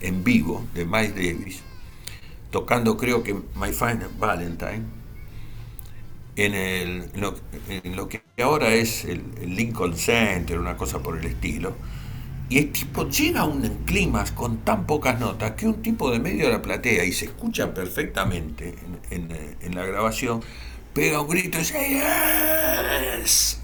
en 0.00 0.22
vivo 0.22 0.64
de 0.74 0.84
Miles 0.84 1.14
Davis, 1.14 1.62
tocando 2.50 2.96
creo 2.96 3.22
que 3.22 3.34
My 3.34 3.72
Final 3.72 4.10
Valentine, 4.18 4.84
en, 6.36 7.10
lo, 7.16 8.08
que 8.08 8.22
ahora 8.42 8.74
es 8.74 9.04
el 9.04 9.22
Lincoln 9.44 9.96
Center, 9.96 10.58
una 10.58 10.76
cosa 10.76 11.02
por 11.02 11.18
el 11.18 11.26
estilo, 11.26 11.74
y 12.48 12.58
el 12.58 12.70
tipo 12.70 13.08
llega 13.08 13.40
a 13.40 13.44
un 13.44 13.62
clima 13.84 14.24
con 14.34 14.58
tan 14.58 14.86
pocas 14.86 15.18
notas 15.18 15.52
que 15.52 15.66
un 15.66 15.82
tipo 15.82 16.12
de 16.12 16.20
medio 16.20 16.46
de 16.46 16.52
la 16.52 16.62
platea, 16.62 17.04
y 17.04 17.12
se 17.12 17.24
escucha 17.24 17.74
perfectamente 17.74 18.74
en, 19.10 19.74
la 19.74 19.84
grabación, 19.84 20.42
pega 20.94 21.20
un 21.20 21.28
grito 21.28 21.58
y 21.58 21.60
dice 21.60 22.00
¡Yes! 23.20 23.60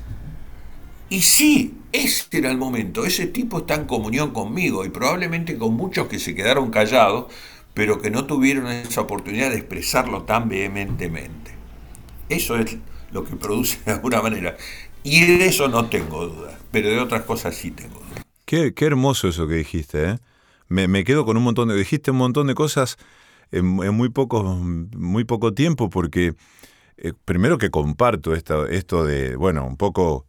Y 1.09 1.21
sí, 1.21 1.75
este 1.93 2.39
era 2.39 2.51
el 2.51 2.57
momento. 2.57 3.05
Ese 3.05 3.27
tipo 3.27 3.59
está 3.59 3.75
en 3.75 3.85
comunión 3.85 4.33
conmigo 4.33 4.85
y 4.85 4.89
probablemente 4.89 5.59
con 5.59 5.75
muchos 5.75 6.09
que 6.09 6.19
se 6.19 6.35
quedaron 6.35 6.71
callados, 6.71 7.27
pero 7.75 8.01
que 8.01 8.11
no 8.11 8.25
tuvieron 8.25 8.67
esa 8.69 9.03
oportunidad 9.03 9.51
de 9.51 9.59
expresarlo 9.59 10.23
tan 10.23 10.49
vehementemente. 10.49 11.53
Eso 12.33 12.57
es 12.57 12.79
lo 13.11 13.25
que 13.25 13.37
produce 13.37 13.79
de 13.85 13.93
alguna 13.93 14.23
manera. 14.23 14.57
Y 15.05 15.27
de 15.27 15.47
eso 15.47 15.69
no 15.69 15.87
tengo 15.87 16.27
duda, 16.27 16.59
pero 16.71 16.89
de 16.89 16.99
otras 16.99 17.23
cosas 17.23 17.55
sí 17.55 17.71
tengo 17.71 18.01
duda. 18.01 18.23
Qué, 18.47 18.73
hermoso 18.81 19.29
eso 19.29 19.47
que 19.47 19.55
dijiste, 19.55 20.11
¿eh? 20.11 20.19
Me, 20.69 21.05
quedo 21.05 21.27
con 21.27 21.37
un 21.37 21.43
montón 21.43 21.69
de... 21.69 21.77
Dijiste 21.77 22.11
un 22.11 22.17
montón 22.17 22.47
de 22.47 22.55
cosas 22.55 22.97
en, 23.51 23.67
muy, 23.67 24.09
poco, 24.09 24.43
muy 24.43 25.25
poco 25.25 25.53
tiempo 25.53 25.91
porque 25.91 26.35
eh, 26.97 27.13
primero 27.25 27.59
que 27.59 27.71
comparto 27.71 28.35
esto, 28.35 28.67
esto 28.67 29.05
de, 29.05 29.37
bueno, 29.37 29.67
un 29.67 29.77
poco 29.77 30.27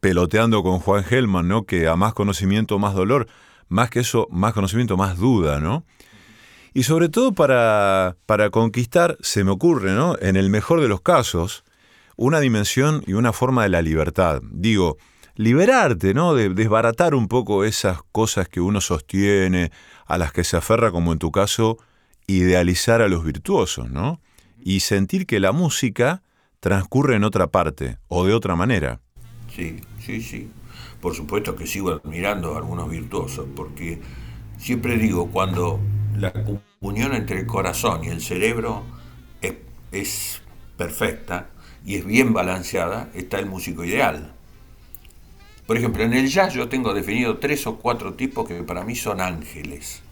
peloteando 0.00 0.62
con 0.64 0.80
Juan 0.80 1.04
Gelman, 1.04 1.46
¿no? 1.46 1.64
Que 1.64 1.86
a 1.86 1.94
más 1.94 2.14
conocimiento, 2.14 2.78
más 2.80 2.94
dolor, 2.94 3.28
más 3.68 3.90
que 3.90 4.00
eso, 4.00 4.26
más 4.30 4.52
conocimiento, 4.52 4.96
más 4.96 5.18
duda, 5.18 5.60
¿no? 5.60 5.84
Y 6.74 6.82
sobre 6.82 7.08
todo 7.08 7.32
para, 7.32 8.16
para 8.26 8.50
conquistar, 8.50 9.16
se 9.20 9.44
me 9.44 9.52
ocurre, 9.52 9.92
¿no? 9.92 10.16
En 10.20 10.34
el 10.34 10.50
mejor 10.50 10.80
de 10.80 10.88
los 10.88 11.00
casos, 11.00 11.62
una 12.16 12.40
dimensión 12.40 13.04
y 13.06 13.12
una 13.12 13.32
forma 13.32 13.62
de 13.62 13.68
la 13.68 13.80
libertad. 13.80 14.42
Digo, 14.50 14.98
liberarte, 15.36 16.14
¿no? 16.14 16.34
De 16.34 16.48
desbaratar 16.48 17.14
un 17.14 17.28
poco 17.28 17.62
esas 17.62 18.00
cosas 18.10 18.48
que 18.48 18.60
uno 18.60 18.80
sostiene, 18.80 19.70
a 20.04 20.18
las 20.18 20.32
que 20.32 20.42
se 20.42 20.56
aferra, 20.56 20.90
como 20.90 21.12
en 21.12 21.20
tu 21.20 21.30
caso, 21.30 21.78
idealizar 22.26 23.02
a 23.02 23.08
los 23.08 23.24
virtuosos, 23.24 23.88
¿no? 23.88 24.20
Y 24.60 24.80
sentir 24.80 25.26
que 25.26 25.38
la 25.38 25.52
música 25.52 26.22
transcurre 26.58 27.14
en 27.14 27.22
otra 27.22 27.46
parte 27.46 27.98
o 28.08 28.26
de 28.26 28.34
otra 28.34 28.56
manera. 28.56 29.00
Sí, 29.54 29.76
sí, 30.00 30.20
sí. 30.20 30.50
Por 31.00 31.14
supuesto 31.14 31.54
que 31.54 31.68
sigo 31.68 31.90
admirando 31.90 32.54
a 32.54 32.58
algunos 32.58 32.90
virtuosos, 32.90 33.46
porque 33.54 34.00
siempre 34.58 34.96
digo, 34.96 35.30
cuando 35.30 35.78
la 36.18 36.32
unión 36.80 37.14
entre 37.14 37.40
el 37.40 37.46
corazón 37.46 38.04
y 38.04 38.08
el 38.08 38.20
cerebro 38.20 38.82
es, 39.40 39.54
es 39.92 40.42
perfecta 40.76 41.50
y 41.84 41.96
es 41.96 42.04
bien 42.04 42.32
balanceada, 42.32 43.10
está 43.14 43.38
el 43.38 43.46
músico 43.46 43.84
ideal. 43.84 44.32
Por 45.66 45.76
ejemplo, 45.76 46.02
en 46.02 46.12
el 46.12 46.28
jazz 46.28 46.54
yo 46.54 46.68
tengo 46.68 46.92
definido 46.92 47.38
tres 47.38 47.66
o 47.66 47.76
cuatro 47.76 48.14
tipos 48.14 48.46
que 48.46 48.62
para 48.62 48.84
mí 48.84 48.94
son 48.94 49.20
ángeles. 49.20 50.02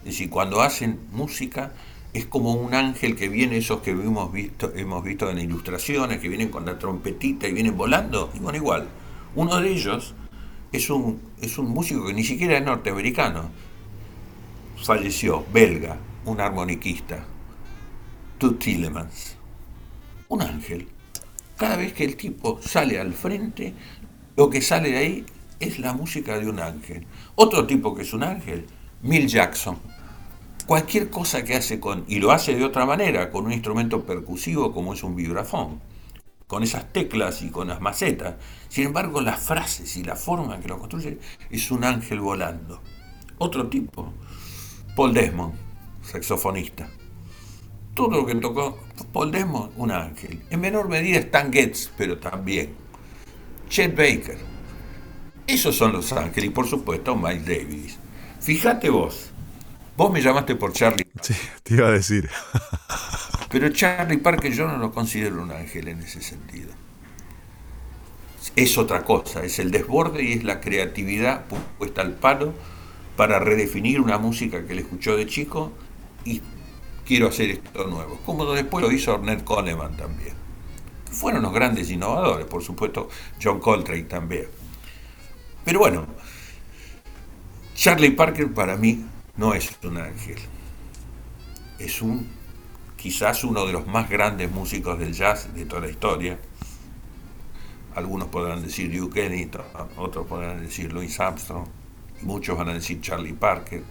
Es 0.00 0.04
decir, 0.04 0.28
cuando 0.28 0.60
hacen 0.60 1.00
música 1.12 1.72
es 2.12 2.26
como 2.26 2.52
un 2.52 2.74
ángel 2.74 3.16
que 3.16 3.28
viene, 3.28 3.56
esos 3.56 3.80
que 3.80 3.92
hemos 3.92 4.30
visto, 4.32 4.72
hemos 4.76 5.02
visto 5.02 5.30
en 5.30 5.38
ilustraciones, 5.38 6.18
que 6.18 6.28
vienen 6.28 6.50
con 6.50 6.66
la 6.66 6.78
trompetita 6.78 7.48
y 7.48 7.52
vienen 7.52 7.76
volando, 7.76 8.30
y 8.34 8.38
bueno, 8.38 8.58
igual. 8.58 8.88
Uno 9.34 9.60
de 9.60 9.70
ellos 9.70 10.14
es 10.72 10.90
un, 10.90 11.20
es 11.40 11.56
un 11.56 11.70
músico 11.70 12.06
que 12.06 12.12
ni 12.12 12.24
siquiera 12.24 12.58
es 12.58 12.64
norteamericano. 12.64 13.50
Falleció, 14.82 15.44
belga, 15.52 15.96
un 16.24 16.40
armoniquista, 16.40 17.24
Tut 18.36 18.58
Tillemans. 18.58 19.36
Un 20.26 20.42
ángel. 20.42 20.88
Cada 21.56 21.76
vez 21.76 21.92
que 21.92 22.04
el 22.04 22.16
tipo 22.16 22.60
sale 22.60 22.98
al 22.98 23.12
frente, 23.12 23.74
lo 24.36 24.50
que 24.50 24.60
sale 24.60 24.90
de 24.90 24.98
ahí 24.98 25.26
es 25.60 25.78
la 25.78 25.92
música 25.92 26.36
de 26.36 26.50
un 26.50 26.58
ángel. 26.58 27.06
Otro 27.36 27.64
tipo 27.64 27.94
que 27.94 28.02
es 28.02 28.12
un 28.12 28.24
ángel, 28.24 28.66
Mill 29.02 29.28
Jackson. 29.28 29.78
Cualquier 30.66 31.10
cosa 31.10 31.44
que 31.44 31.54
hace 31.54 31.78
con, 31.78 32.04
y 32.08 32.18
lo 32.18 32.32
hace 32.32 32.56
de 32.56 32.64
otra 32.64 32.84
manera, 32.84 33.30
con 33.30 33.46
un 33.46 33.52
instrumento 33.52 34.04
percusivo 34.04 34.72
como 34.72 34.94
es 34.94 35.04
un 35.04 35.14
vibrafón, 35.14 35.80
con 36.48 36.64
esas 36.64 36.92
teclas 36.92 37.42
y 37.42 37.50
con 37.50 37.68
las 37.68 37.80
macetas. 37.80 38.34
Sin 38.68 38.86
embargo, 38.86 39.20
las 39.20 39.38
frases 39.38 39.96
y 39.96 40.02
la 40.02 40.16
forma 40.16 40.56
en 40.56 40.62
que 40.62 40.68
lo 40.68 40.80
construye 40.80 41.20
es 41.50 41.70
un 41.70 41.84
ángel 41.84 42.18
volando. 42.18 42.80
Otro 43.38 43.68
tipo, 43.68 44.12
Paul 44.96 45.14
Desmond, 45.14 45.54
saxofonista. 46.02 46.88
Todo 47.94 48.10
lo 48.22 48.26
que 48.26 48.34
tocó 48.36 48.78
Paul 49.12 49.30
Desmond, 49.32 49.72
un 49.76 49.90
ángel. 49.90 50.42
En 50.50 50.60
menor 50.60 50.88
medida 50.88 51.18
Stan 51.18 51.52
Getz, 51.52 51.90
pero 51.96 52.18
también. 52.18 52.74
Chet 53.68 53.96
Baker. 53.96 54.38
Esos 55.46 55.76
son 55.76 55.92
Los 55.92 56.12
Ángeles 56.12 56.50
y 56.50 56.52
por 56.52 56.66
supuesto 56.66 57.16
Miles 57.16 57.46
Davis. 57.46 57.98
Fíjate 58.40 58.90
vos, 58.90 59.30
vos 59.96 60.12
me 60.12 60.20
llamaste 60.22 60.56
por 60.56 60.72
Charlie, 60.72 61.06
Sí, 61.20 61.34
te 61.62 61.74
iba 61.74 61.88
a 61.88 61.92
decir. 61.92 62.30
pero 63.50 63.68
Charlie 63.70 64.18
Parker 64.18 64.52
yo 64.52 64.66
no 64.66 64.78
lo 64.78 64.92
considero 64.92 65.42
un 65.42 65.52
ángel 65.52 65.88
en 65.88 66.00
ese 66.00 66.22
sentido. 66.22 66.72
Es 68.56 68.76
otra 68.76 69.04
cosa, 69.04 69.44
es 69.44 69.58
el 69.58 69.70
desborde 69.70 70.24
y 70.24 70.32
es 70.32 70.44
la 70.44 70.60
creatividad 70.60 71.48
pu- 71.48 71.62
puesta 71.78 72.02
al 72.02 72.14
palo 72.14 72.52
para 73.16 73.38
redefinir 73.38 74.00
una 74.00 74.18
música 74.18 74.64
que 74.66 74.72
él 74.72 74.80
escuchó 74.80 75.16
de 75.16 75.26
chico 75.26 75.72
y 76.24 76.40
quiero 77.04 77.28
hacer 77.28 77.50
esto 77.50 77.86
nuevo. 77.86 78.18
Como 78.24 78.50
después 78.52 78.84
lo 78.84 78.92
hizo 78.92 79.14
Ornette 79.14 79.44
Coleman 79.44 79.96
también. 79.96 80.34
Fueron 81.10 81.42
los 81.42 81.52
grandes 81.52 81.90
innovadores, 81.90 82.46
por 82.46 82.62
supuesto 82.62 83.08
John 83.42 83.60
Coltrane 83.60 84.04
también. 84.04 84.46
Pero 85.64 85.80
bueno, 85.80 86.06
Charlie 87.74 88.12
Parker 88.12 88.52
para 88.52 88.76
mí 88.76 89.04
no 89.36 89.54
es 89.54 89.70
un 89.84 89.98
ángel. 89.98 90.38
Es 91.78 92.00
un 92.00 92.28
quizás 92.96 93.42
uno 93.42 93.66
de 93.66 93.72
los 93.72 93.86
más 93.86 94.08
grandes 94.08 94.50
músicos 94.50 94.98
del 94.98 95.12
jazz 95.12 95.52
de 95.54 95.66
toda 95.66 95.82
la 95.82 95.88
historia. 95.88 96.38
Algunos 97.94 98.28
podrán 98.28 98.62
decir 98.62 98.96
Duke 98.96 99.26
Ellington, 99.26 99.64
otros 99.96 100.26
podrán 100.26 100.62
decir 100.62 100.92
Louis 100.92 101.18
Armstrong, 101.18 101.66
muchos 102.22 102.56
van 102.56 102.68
a 102.68 102.74
decir 102.74 103.00
Charlie 103.00 103.32
Parker. 103.32 103.82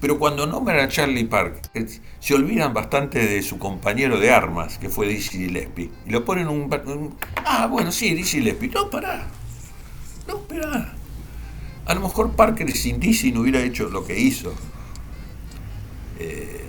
Pero 0.00 0.18
cuando 0.18 0.46
nombran 0.46 0.78
a 0.80 0.88
Charlie 0.88 1.24
Parker, 1.24 1.88
se 2.20 2.34
olvidan 2.34 2.74
bastante 2.74 3.18
de 3.26 3.42
su 3.42 3.58
compañero 3.58 4.20
de 4.20 4.30
armas, 4.30 4.78
que 4.78 4.90
fue 4.90 5.08
Dizzy 5.08 5.38
Gillespie. 5.38 5.90
Y 6.06 6.10
lo 6.10 6.24
ponen 6.24 6.48
un, 6.48 7.16
Ah, 7.44 7.66
bueno, 7.66 7.90
sí, 7.90 8.14
Dizzy 8.14 8.38
Gillespie. 8.38 8.68
No, 8.68 8.90
pará. 8.90 9.26
No, 10.28 10.36
espera. 10.36 10.94
A 11.86 11.94
lo 11.94 12.00
mejor 12.00 12.32
Parker 12.32 12.70
sin 12.72 13.00
Dizzy 13.00 13.32
no 13.32 13.40
hubiera 13.40 13.60
hecho 13.60 13.88
lo 13.88 14.04
que 14.04 14.18
hizo. 14.18 14.52
Eh, 16.18 16.66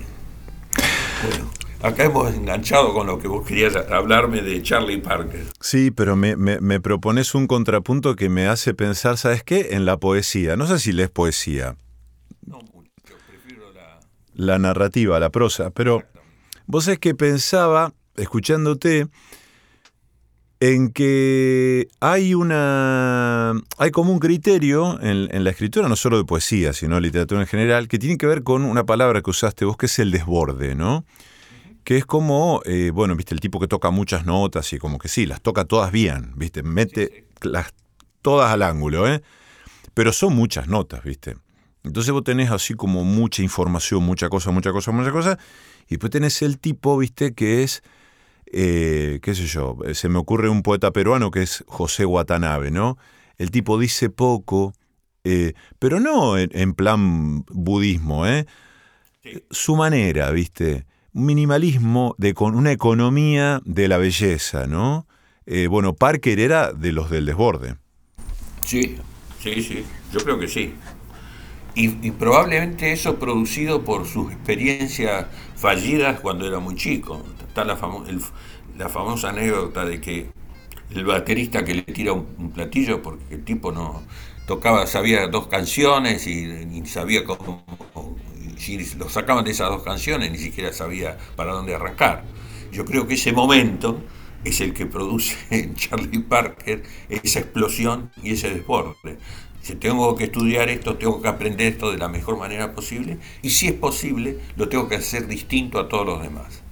bueno, 1.28 1.50
acá 1.82 2.06
hemos 2.06 2.34
enganchado 2.34 2.94
con 2.94 3.08
lo 3.08 3.20
que 3.20 3.28
vos 3.28 3.46
querías 3.46 3.76
hablarme 3.76 4.42
de 4.42 4.62
Charlie 4.62 4.98
Parker. 5.00 5.46
Sí, 5.60 5.92
pero 5.92 6.16
me, 6.16 6.36
me- 6.36 6.60
me 6.60 6.80
propones 6.80 7.36
un 7.36 7.48
contrapunto 7.48 8.16
que 8.16 8.30
me 8.30 8.48
hace 8.48 8.74
pensar, 8.74 9.18
¿sabes 9.18 9.44
qué? 9.44 9.70
En 9.72 9.86
la 9.86 9.98
poesía. 9.98 10.56
No 10.58 10.68
sé 10.68 10.80
si 10.80 10.92
lees 10.92 11.10
poesía, 11.10 11.76
No 12.46 12.60
mucho, 12.74 12.92
prefiero 13.30 13.72
la... 13.74 14.00
la 14.34 14.60
narrativa, 14.60 15.20
la 15.20 15.30
prosa, 15.30 15.70
pero 15.72 16.04
vos 16.66 16.88
es 16.88 17.00
que 17.00 17.16
pensaba, 17.16 17.94
escuchándote, 18.16 19.08
en 20.60 20.90
que 20.92 21.88
hay 22.00 22.34
una. 22.34 23.54
hay 23.78 23.92
como 23.92 24.12
un 24.12 24.18
criterio 24.20 25.00
en, 25.02 25.30
en 25.32 25.44
la 25.44 25.52
escritura, 25.52 25.88
no 25.88 25.96
solo 25.96 26.18
de 26.18 26.24
poesía, 26.26 26.74
sino 26.74 26.96
de 26.96 27.02
literatura 27.02 27.42
en 27.42 27.48
general, 27.48 27.88
que 27.88 28.00
tiene 28.00 28.18
que 28.18 28.26
ver 28.26 28.42
con 28.42 28.64
una 28.66 28.84
palabra 28.84 29.22
que 29.22 29.30
usaste 29.30 29.66
vos, 29.66 29.78
que 29.78 29.86
es 29.86 30.00
el 30.00 30.10
desborde, 30.10 30.74
¿no? 30.74 31.06
Que 31.88 31.96
es 31.96 32.06
como, 32.06 32.62
eh, 32.66 32.92
bueno, 32.94 33.16
viste, 33.16 33.34
el 33.34 33.40
tipo 33.40 33.62
que 33.62 33.68
toca 33.70 33.92
muchas 33.92 34.26
notas 34.26 34.74
y 34.74 34.78
como 34.78 34.98
que 34.98 35.08
sí, 35.08 35.26
las 35.26 35.40
toca 35.40 35.64
todas 35.64 35.90
bien, 35.90 36.34
viste, 36.36 36.62
mete 36.62 37.28
las 37.42 37.74
todas 38.22 38.52
al 38.52 38.64
ángulo, 38.64 39.08
¿eh? 39.08 39.24
Pero 39.94 40.12
son 40.12 40.36
muchas 40.36 40.68
notas, 40.68 41.02
viste. 41.06 41.38
Entonces 41.86 42.12
vos 42.12 42.26
tenés 42.26 42.52
así 42.52 42.74
como 42.74 43.06
mucha 43.06 43.42
información, 43.42 44.04
mucha 44.04 44.28
cosa, 44.28 44.52
mucha 44.52 44.74
cosa, 44.74 44.92
mucha 44.92 45.14
cosa, 45.14 45.40
y 45.86 45.92
después 45.92 46.12
tenés 46.12 46.42
el 46.42 46.60
tipo, 46.60 46.98
viste, 46.98 47.34
que 47.34 47.64
es 47.64 47.84
eh, 48.52 49.20
qué 49.22 49.34
sé 49.34 49.46
yo, 49.46 49.78
se 49.94 50.10
me 50.10 50.20
ocurre 50.20 50.50
un 50.50 50.64
poeta 50.64 50.92
peruano 50.92 51.32
que 51.32 51.44
es 51.44 51.64
José 51.70 52.06
Watanabe, 52.06 52.70
¿no? 52.70 52.98
El 53.38 53.50
tipo 53.50 53.80
dice 53.80 54.10
poco, 54.10 54.74
eh, 55.24 55.54
pero 55.80 56.02
no 56.02 56.38
en, 56.38 56.50
en 56.52 56.74
plan 56.74 57.46
budismo, 57.50 58.28
¿eh? 58.28 58.46
Su 59.52 59.78
manera, 59.78 60.32
¿viste? 60.32 60.86
Minimalismo 61.18 62.16
de 62.18 62.34
con 62.34 62.56
una 62.56 62.72
economía 62.72 63.62
de 63.66 63.88
la 63.88 63.98
belleza, 63.98 64.68
¿no? 64.68 65.08
Eh, 65.46 65.68
bueno, 65.68 65.96
Parker 65.96 66.40
era 66.40 66.74
de 66.74 66.92
los 66.92 67.10
del 67.10 67.26
desborde. 67.26 67.76
Sí, 68.64 68.98
sí, 69.40 69.64
sí, 69.64 69.86
yo 70.12 70.24
creo 70.24 70.40
que 70.40 70.48
sí. 70.48 70.74
Y, 71.76 72.12
probablemente 72.12 72.92
eso 72.92 73.20
producido 73.20 73.84
por 73.84 74.08
sus 74.08 74.32
experiencias 74.34 75.28
fallidas 75.56 76.20
cuando 76.22 76.48
era 76.48 76.60
muy 76.60 76.76
chico. 76.76 77.24
Está 77.48 77.64
la, 77.66 77.78
famo- 77.78 78.04
la 78.78 78.90
famosa 78.90 79.30
anécdota 79.30 79.86
de 79.86 80.02
que 80.02 80.32
el 80.92 81.06
baterista 81.06 81.64
que 81.66 81.76
le 81.76 81.84
tira 81.84 82.14
un, 82.14 82.52
platillo 82.54 83.02
porque 83.04 83.36
el 83.36 83.44
tipo 83.46 83.72
no 83.72 84.04
tocaba, 84.48 84.88
sabía 84.88 85.28
dos 85.28 85.48
canciones 85.48 86.28
y, 86.28 86.46
y 86.74 86.86
sabía 86.88 87.24
cómo, 87.26 87.64
si 88.58 88.78
lo 88.96 89.10
sacaban 89.10 89.46
de 89.46 89.52
esas 89.52 89.70
dos 89.70 89.84
canciones 89.84 90.32
ni 90.32 90.38
siquiera 90.38 90.74
sabía 90.74 91.18
para 91.36 91.54
dónde 91.54 91.76
arrancar. 91.76 92.24
Yo 92.72 92.86
creo 92.86 93.08
que 93.08 93.16
ese 93.16 93.32
momento 93.32 94.02
es 94.44 94.62
el 94.62 94.74
que 94.74 94.86
produce 94.86 95.36
en 95.50 95.76
Charlie 95.76 96.20
Parker 96.20 96.84
esa 97.10 97.40
explosión 97.40 98.12
y 98.22 98.34
ese 98.34 98.50
desborde. 98.50 99.18
Si 99.62 99.76
tengo 99.76 100.16
que 100.16 100.26
estudiar 100.26 100.70
esto, 100.70 100.96
tengo 100.96 101.22
que 101.22 101.28
aprender 101.28 101.74
esto 101.74 101.92
de 101.92 101.98
la 101.98 102.08
mejor 102.08 102.38
manera 102.38 102.74
posible 102.74 103.18
y 103.42 103.50
si 103.50 103.68
es 103.68 103.74
posible, 103.74 104.40
lo 104.56 104.70
tengo 104.70 104.88
que 104.88 104.96
hacer 104.96 105.28
distinto 105.28 105.80
a 105.80 105.90
todos 105.90 106.06
los 106.06 106.22
demás. 106.22 106.64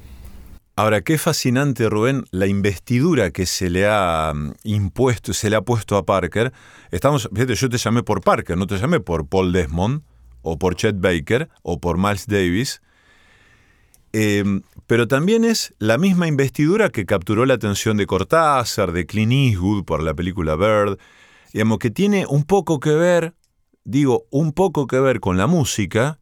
Ahora, 0.78 1.02
qué 1.02 1.18
fascinante, 1.18 1.90
Rubén, 1.90 2.26
la 2.32 2.48
investidura 2.48 3.32
que 3.32 3.46
se 3.46 3.70
le 3.70 3.88
ha 3.88 4.34
mm, 4.36 4.56
impuesto, 4.64 5.34
se 5.34 5.50
le 5.50 5.56
ha 5.56 5.62
puesto 5.62 5.96
a 5.96 6.06
Parker. 6.06 6.52
Estamos, 6.92 7.30
yo 7.32 7.70
te 7.70 7.78
llamé 7.78 8.04
por 8.04 8.22
Parker, 8.22 8.58
no 8.58 8.68
te 8.68 8.78
llamé 8.78 9.00
por 9.00 9.26
Paul 9.26 9.54
Desmond, 9.54 10.02
o 10.46 10.58
por 10.58 10.76
Chet 10.76 11.00
Baker, 11.00 11.50
o 11.64 11.80
por 11.80 11.98
Miles 11.98 12.28
Davis. 12.28 12.82
Eh, 14.14 14.62
pero 14.88 15.08
también 15.08 15.44
es 15.44 15.74
la 15.80 15.98
misma 15.98 16.28
investidura 16.28 16.90
que 16.90 17.06
capturó 17.06 17.46
la 17.46 17.56
atención 17.56 17.98
de 17.98 18.06
Cortázar, 18.06 18.92
de 18.92 19.06
Clint 19.06 19.34
Eastwood 19.34 19.84
por 19.84 20.04
la 20.04 20.14
película 20.14 20.56
Bird. 20.56 20.98
Digamos 21.52 21.80
que 21.80 21.90
tiene 21.90 22.26
un 22.28 22.44
poco 22.44 22.80
que 22.80 22.92
ver, 22.92 23.34
digo, 23.84 24.26
un 24.30 24.54
poco 24.54 24.88
que 24.88 25.00
ver 25.00 25.20
con 25.20 25.38
la 25.38 25.48
música 25.48 26.20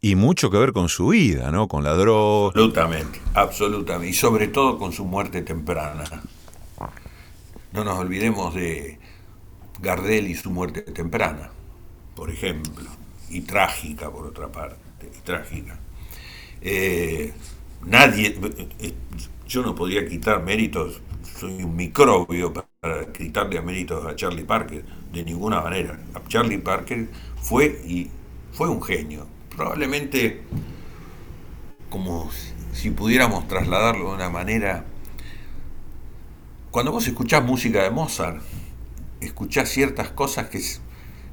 y 0.00 0.14
mucho 0.14 0.50
que 0.50 0.58
ver 0.58 0.72
con 0.72 0.88
su 0.88 1.08
vida, 1.08 1.50
¿no? 1.50 1.68
Con 1.68 1.84
la 1.84 1.92
droga. 1.92 2.48
Absolutamente, 2.48 3.20
absolutamente. 3.34 4.08
Y 4.08 4.14
sobre 4.14 4.48
todo 4.48 4.78
con 4.78 4.92
su 4.92 5.04
muerte 5.04 5.42
temprana. 5.42 6.04
No 7.72 7.84
nos 7.84 7.98
olvidemos 7.98 8.54
de 8.54 8.98
Gardel 9.80 10.28
y 10.28 10.34
su 10.34 10.50
muerte 10.50 10.82
temprana, 10.82 11.50
por 12.14 12.30
ejemplo. 12.30 12.88
Y 13.30 13.42
trágica, 13.42 14.10
por 14.10 14.26
otra 14.26 14.48
parte. 14.50 14.76
Y 15.06 15.20
trágica. 15.22 15.78
Eh, 16.60 17.32
nadie. 17.86 18.38
eh, 18.80 18.94
Yo 19.46 19.62
no 19.62 19.74
podría 19.74 20.06
quitar 20.08 20.42
méritos. 20.42 21.00
Soy 21.38 21.62
un 21.62 21.76
microbio 21.76 22.52
para 22.52 23.12
quitarle 23.12 23.60
méritos 23.62 24.04
a 24.06 24.16
Charlie 24.16 24.44
Parker. 24.44 24.84
De 25.12 25.24
ninguna 25.24 25.60
manera. 25.62 25.98
Charlie 26.28 26.58
Parker 26.58 27.08
fue 27.42 27.66
y 27.86 28.10
fue 28.52 28.68
un 28.68 28.82
genio. 28.82 29.26
Probablemente 29.56 30.42
como 31.90 32.30
si 32.72 32.90
pudiéramos 32.90 33.48
trasladarlo 33.48 34.10
de 34.10 34.14
una 34.16 34.30
manera. 34.30 34.84
Cuando 36.70 36.92
vos 36.92 37.06
escuchás 37.06 37.44
música 37.44 37.82
de 37.82 37.90
Mozart, 37.90 38.42
escuchás 39.20 39.68
ciertas 39.70 40.10
cosas 40.10 40.48
que, 40.48 40.62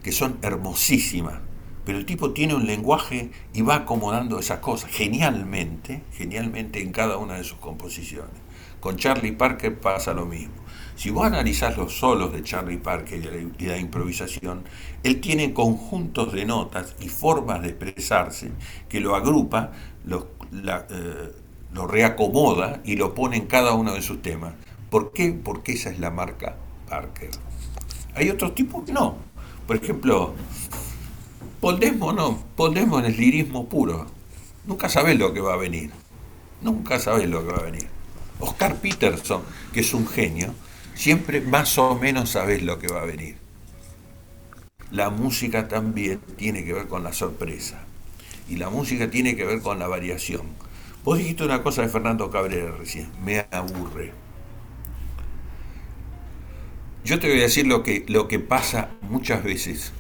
que 0.04 0.12
son 0.12 0.38
hermosísimas, 0.41 1.39
pero 1.86 2.00
el 2.00 2.06
tipo 2.06 2.32
tiene 2.32 2.56
un 2.56 2.66
lenguaje 2.66 3.32
y 3.54 3.62
va 3.62 3.76
acomodando 3.76 4.40
esas 4.40 4.60
cosas 4.60 4.90
genialmente, 4.92 6.02
genialmente 6.14 6.82
en 6.82 6.92
cada 6.92 7.18
una 7.18 7.36
de 7.36 7.44
sus 7.44 7.60
composiciones. 7.60 8.34
Con 8.80 8.98
Charlie 8.98 9.32
Parker 9.32 9.80
pasa 9.80 10.14
lo 10.14 10.26
mismo. 10.26 10.54
Si 10.96 11.10
vos 11.10 11.26
analizás 11.26 11.78
los 11.78 11.98
solos 11.98 12.32
de 12.32 12.44
Charlie 12.44 12.78
Parker 12.78 13.54
y 13.60 13.66
la, 13.66 13.78
improvisación, 13.78 14.64
él 15.04 15.20
tiene 15.20 15.54
conjuntos 15.54 16.32
de 16.34 16.46
notas 16.46 16.96
y 17.00 17.10
formas 17.10 17.62
de 17.62 17.70
expresarse 17.70 18.52
que 18.88 19.02
lo 19.02 19.16
agrupa, 19.16 19.72
lo, 20.06 20.30
eh, 20.52 21.34
lo 21.74 21.88
reacomoda 21.88 22.82
y 22.86 22.96
lo 22.96 23.14
pone 23.14 23.38
en 23.38 23.48
cada 23.48 23.74
uno 23.74 23.94
de 23.94 24.02
sus 24.02 24.22
temas. 24.22 24.54
¿Por 24.90 25.12
qué? 25.12 25.34
Porque 25.34 25.74
esa 25.74 25.90
es 25.90 26.00
la 26.00 26.12
marca 26.12 26.56
Parker. 26.90 27.32
Hay 28.16 28.30
otros 28.30 28.56
tipos 28.56 28.88
no. 28.88 29.18
Por 29.68 29.76
ejemplo, 29.76 30.34
Paul 31.66 31.80
Desmond 31.80 32.20
no. 32.20 32.43
Paul 32.55 32.76
Desmond 32.76 33.07
es 33.07 33.18
lirismo 33.18 33.68
puro. 33.68 34.05
Nunca 34.68 34.88
sabes 34.88 35.18
lo 35.18 35.34
que 35.34 35.39
va 35.39 35.55
a 35.55 35.57
venir. 35.57 35.89
Nunca 36.61 36.99
sabes 36.99 37.28
lo 37.28 37.43
que 37.43 37.53
va 37.53 37.57
a 37.57 37.63
venir. 37.63 37.88
Oscar 38.39 38.76
Peterson, 38.76 39.41
que 39.74 39.80
es 39.80 39.91
un 39.95 40.07
genio, 40.07 40.53
siempre 40.93 41.41
más 41.41 41.80
o 41.80 41.95
menos 41.95 42.30
sabes 42.30 42.61
lo 42.61 42.78
que 42.78 42.88
va 42.88 43.01
a 43.01 43.05
venir. 43.05 43.38
La 44.91 45.09
música 45.09 45.68
también 45.68 46.20
tiene 46.38 46.63
que 46.63 46.74
ver 46.74 46.88
con 46.88 47.03
la 47.03 47.13
sorpresa. 47.13 47.84
Y 48.47 48.57
la 48.57 48.70
música 48.70 49.09
tiene 49.09 49.36
que 49.36 49.43
ver 49.43 49.63
con 49.63 49.80
la 49.80 49.88
variación. 49.88 50.43
Vos 51.03 51.18
dijiste 51.18 51.45
una 51.45 51.63
cosa 51.63 51.82
de 51.82 51.89
Fernando 51.89 52.30
Cabrera 52.30 52.76
recién, 52.78 53.09
me 53.24 53.47
aburre. 53.49 54.11
Yo 57.03 57.20
te 57.20 57.28
voy 57.28 57.39
a 57.39 57.45
decir 57.45 57.66
lo 57.66 57.82
que, 57.82 58.05
lo 58.07 58.28
que 58.28 58.38
pasa 58.38 58.91
muchas 59.09 59.43
veces. 59.43 59.93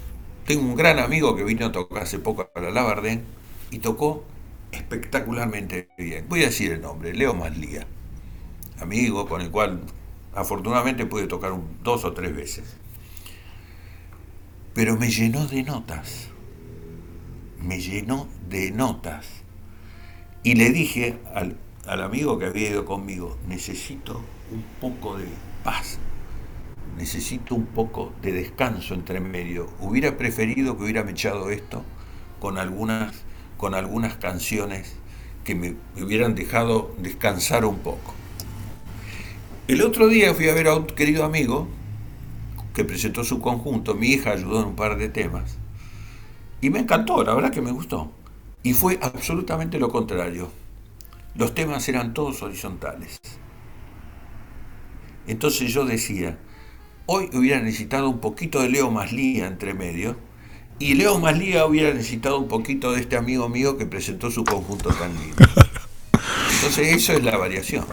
Tengo 0.45 0.61
un 0.61 0.75
gran 0.75 0.99
amigo 0.99 1.35
que 1.35 1.43
vino 1.43 1.65
a 1.65 1.71
tocar 1.71 2.03
hace 2.03 2.19
poco 2.19 2.51
a 2.53 2.59
la 2.61 2.69
Labardén 2.69 3.23
y 3.71 3.79
tocó 3.79 4.23
espectacularmente 4.71 5.89
bien. 5.97 6.27
Voy 6.29 6.43
a 6.43 6.47
decir 6.47 6.71
el 6.71 6.81
nombre, 6.81 7.15
Leo 7.15 7.33
Maslía. 7.33 7.87
Amigo 8.79 9.27
con 9.27 9.41
el 9.41 9.49
cual 9.49 9.81
afortunadamente 10.35 11.07
pude 11.07 11.25
tocar 11.25 11.53
dos 11.83 12.05
o 12.05 12.13
tres 12.13 12.35
veces. 12.35 12.77
Pero 14.75 14.97
me 14.97 15.09
llenó 15.09 15.47
de 15.47 15.63
notas. 15.63 16.27
Me 17.59 17.79
llenó 17.79 18.27
de 18.47 18.69
notas. 18.69 19.25
Y 20.43 20.53
le 20.53 20.69
dije 20.69 21.17
al, 21.33 21.57
al 21.87 22.03
amigo 22.03 22.37
que 22.37 22.45
había 22.45 22.69
ido 22.69 22.85
conmigo, 22.85 23.35
necesito 23.47 24.21
un 24.51 24.63
poco 24.79 25.17
de 25.17 25.25
paz, 25.63 25.97
necesito 26.97 27.55
un 27.55 27.65
poco 27.65 28.13
de 28.21 28.31
descanso 28.31 28.93
entre 28.93 29.19
medio. 29.19 29.69
Hubiera 29.79 30.17
preferido 30.17 30.77
que 30.77 30.83
hubiera 30.83 31.09
echado 31.09 31.49
esto 31.49 31.83
con 32.39 32.57
algunas, 32.57 33.23
con 33.57 33.73
algunas 33.73 34.15
canciones 34.15 34.95
que 35.43 35.55
me, 35.55 35.75
hubieran 36.01 36.35
dejado 36.35 36.93
descansar 36.97 37.65
un 37.65 37.79
poco. 37.79 38.13
El 39.67 39.81
otro 39.81 40.07
día 40.07 40.33
fui 40.33 40.49
a 40.49 40.53
ver 40.53 40.67
a 40.67 40.75
un 40.75 40.87
querido 40.87 41.23
amigo 41.23 41.67
que 42.73 42.83
presentó 42.83 43.23
su 43.23 43.39
conjunto, 43.39 43.95
mi 43.95 44.07
hija 44.07 44.31
ayudó 44.31 44.61
en 44.61 44.67
un 44.67 44.75
par 44.75 44.97
de 44.97 45.07
temas, 45.07 45.57
y 46.61 46.69
me 46.69 46.79
encantó, 46.79 47.23
la 47.23 47.33
verdad 47.33 47.51
que 47.51 47.61
me 47.61 47.71
gustó. 47.71 48.11
Y 48.63 48.73
fue 48.73 48.97
absolutamente 49.01 49.79
lo 49.79 49.89
contrario. 49.89 50.49
Los 51.35 51.53
temas 51.53 51.87
eran 51.87 52.13
todos 52.13 52.41
horizontales. 52.41 53.19
Entonces 55.27 55.71
yo 55.71 55.85
decía, 55.85 56.37
hoy 57.05 57.29
hubiera 57.33 57.59
necesitado 57.61 58.09
un 58.09 58.19
poquito 58.19 58.61
de 58.61 58.69
Leo 58.69 58.91
Maslía 58.91 59.47
entre 59.47 59.73
medio, 59.73 60.17
y 60.79 60.95
Leo 60.95 61.19
Maslía 61.19 61.65
hubiera 61.65 61.93
necesitado 61.93 62.37
un 62.39 62.47
poquito 62.47 62.91
de 62.91 63.01
este 63.01 63.15
amigo 63.17 63.47
mío 63.49 63.77
que 63.77 63.85
presentó 63.85 64.29
su 64.31 64.43
conjunto 64.43 64.89
tan 64.89 65.13
lindo. 65.13 65.35
Entonces 66.55 66.95
eso 66.95 67.13
es 67.13 67.23
la 67.23 67.37
variación. 67.37 67.85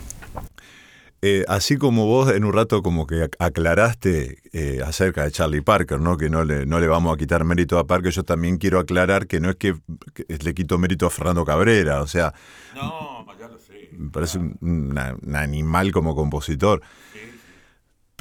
Eh, 1.25 1.45
así 1.47 1.77
como 1.77 2.07
vos 2.07 2.33
en 2.33 2.45
un 2.45 2.53
rato 2.53 2.83
como 2.83 3.07
que 3.07 3.29
aclaraste 3.39 4.39
eh, 4.53 4.81
acerca 4.85 5.23
de 5.23 5.31
Charlie 5.31 5.61
Parker, 5.61 6.01
¿no? 6.01 6.17
Que 6.17 6.29
no 6.29 6.45
le, 6.45 6.67
no 6.67 6.81
le 6.81 6.89
vamos 6.89 7.15
a 7.15 7.17
quitar 7.17 7.45
mérito 7.45 7.79
a 7.79 7.87
Parker, 7.87 8.11
yo 8.11 8.25
también 8.25 8.57
quiero 8.59 8.81
aclarar 8.81 9.29
que 9.29 9.39
no 9.39 9.51
es 9.51 9.55
que, 9.57 9.77
que 10.15 10.25
le 10.43 10.53
quito 10.53 10.79
mérito 10.79 11.07
a 11.07 11.11
Fernando 11.11 11.45
Cabrera, 11.45 12.03
o 12.03 12.09
sea... 12.09 12.35
No, 12.75 13.25
ya 13.39 13.47
lo 13.47 13.57
sé. 13.61 13.91
Me 13.97 14.11
parece 14.11 14.39
un, 14.39 14.57
una- 14.61 15.15
un 15.23 15.37
animal 15.37 15.93
como 15.93 16.17
compositor. 16.17 16.83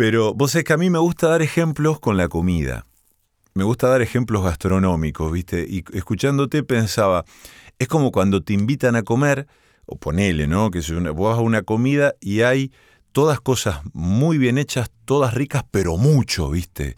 Pero 0.02 0.34
vos 0.34 0.50
sabés 0.54 0.64
que 0.66 0.74
a 0.74 0.78
mí 0.78 0.90
me 0.90 0.98
gusta 0.98 1.28
dar 1.28 1.44
ejemplos 1.44 2.00
con 2.00 2.18
la 2.18 2.28
comida. 2.28 2.88
Me 3.54 3.64
gusta 3.64 3.88
dar 3.88 4.02
ejemplos 4.02 4.44
gastronómicos, 4.44 5.32
¿viste? 5.32 5.64
Y 5.70 5.84
escuchándote 5.94 6.64
pensaba, 6.64 7.24
es 7.78 7.88
como 7.88 8.12
cuando 8.12 8.42
te 8.42 8.54
invitan 8.54 8.96
a 8.96 9.04
comer, 9.04 9.46
o 9.86 9.98
ponele, 9.98 10.48
¿no? 10.48 10.72
Que 10.72 10.82
si 10.82 10.94
una- 10.94 11.12
vos 11.12 11.30
vas 11.30 11.38
a 11.38 11.42
una 11.44 11.62
comida 11.62 12.16
y 12.20 12.42
hay 12.42 12.72
todas 13.12 13.42
cosas 13.42 13.82
muy 13.94 14.40
bien 14.40 14.58
hechas, 14.58 14.90
todas 15.06 15.36
ricas, 15.36 15.66
pero 15.70 15.98
mucho, 15.98 16.50
¿viste? 16.50 16.98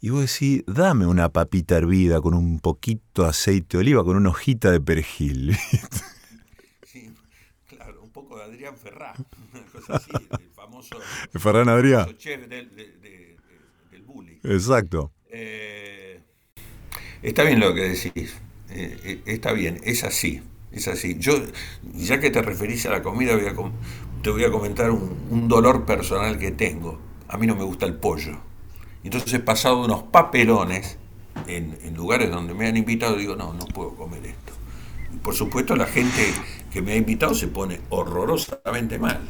Y 0.00 0.10
vos 0.10 0.20
decís, 0.20 0.62
dame 0.68 1.04
una 1.04 1.30
papita 1.30 1.78
hervida 1.78 2.20
con 2.20 2.32
un 2.32 2.60
poquito 2.60 3.24
de 3.24 3.30
aceite 3.30 3.76
de 3.76 3.80
oliva, 3.80 4.04
con 4.04 4.16
una 4.16 4.28
hojita 4.30 4.70
de 4.70 4.80
perejil. 4.80 5.56
Sí, 6.86 7.12
claro, 7.66 8.02
un 8.02 8.10
poco 8.10 8.38
de 8.38 8.44
Adrián 8.44 8.76
Ferrá, 8.76 9.14
una 9.52 9.62
cosa 9.66 9.96
así, 9.96 10.12
famoso, 10.82 10.96
Ferran 11.38 11.68
Adrià. 11.68 12.06
chef 12.16 12.46
del, 12.48 12.74
de- 12.74 12.84
de- 13.00 13.36
de- 13.36 13.36
del 13.90 14.02
bullying. 14.02 14.38
Exacto. 14.44 15.12
Eh, 15.30 16.20
está 17.22 17.42
bien 17.44 17.60
lo 17.60 17.74
que 17.74 17.82
decís, 17.88 18.36
eh, 18.70 18.98
eh, 19.04 19.22
está 19.26 19.52
bien, 19.52 19.80
es 19.84 20.04
así, 20.04 20.42
es 20.72 20.88
así. 20.88 21.16
Yo, 21.18 21.32
ya 21.94 22.20
que 22.20 22.30
te 22.30 22.42
referís 22.42 22.86
a 22.86 22.90
la 22.90 23.02
comida, 23.02 23.36
voy 23.36 23.46
a 23.46 23.54
com- 23.54 23.72
te 24.22 24.30
voy 24.30 24.44
a 24.44 24.50
comentar 24.50 24.90
un, 24.90 25.16
un 25.30 25.48
dolor 25.48 25.84
personal 25.86 26.38
que 26.38 26.50
tengo. 26.50 27.00
A 27.28 27.36
mí 27.38 27.46
no 27.46 27.54
me 27.56 27.64
gusta 27.64 27.86
el 27.86 27.94
pollo. 27.94 28.38
Entonces 29.04 29.32
he 29.34 29.40
pasado 29.40 29.84
unos 29.84 30.02
papelones 30.04 30.98
en, 31.46 31.78
en 31.82 31.94
lugares 31.94 32.30
donde 32.30 32.52
me 32.54 32.66
han 32.66 32.76
invitado 32.76 33.16
y 33.16 33.20
digo, 33.20 33.36
no, 33.36 33.52
no 33.54 33.64
puedo 33.66 33.94
comer 33.94 34.26
esto. 34.26 34.52
Y 35.14 35.18
por 35.18 35.34
supuesto 35.34 35.76
la 35.76 35.86
gente 35.86 36.22
que 36.72 36.82
me 36.82 36.92
ha 36.92 36.96
invitado 36.96 37.34
se 37.34 37.48
pone 37.48 37.80
horrorosamente 37.90 38.98
mal. 38.98 39.20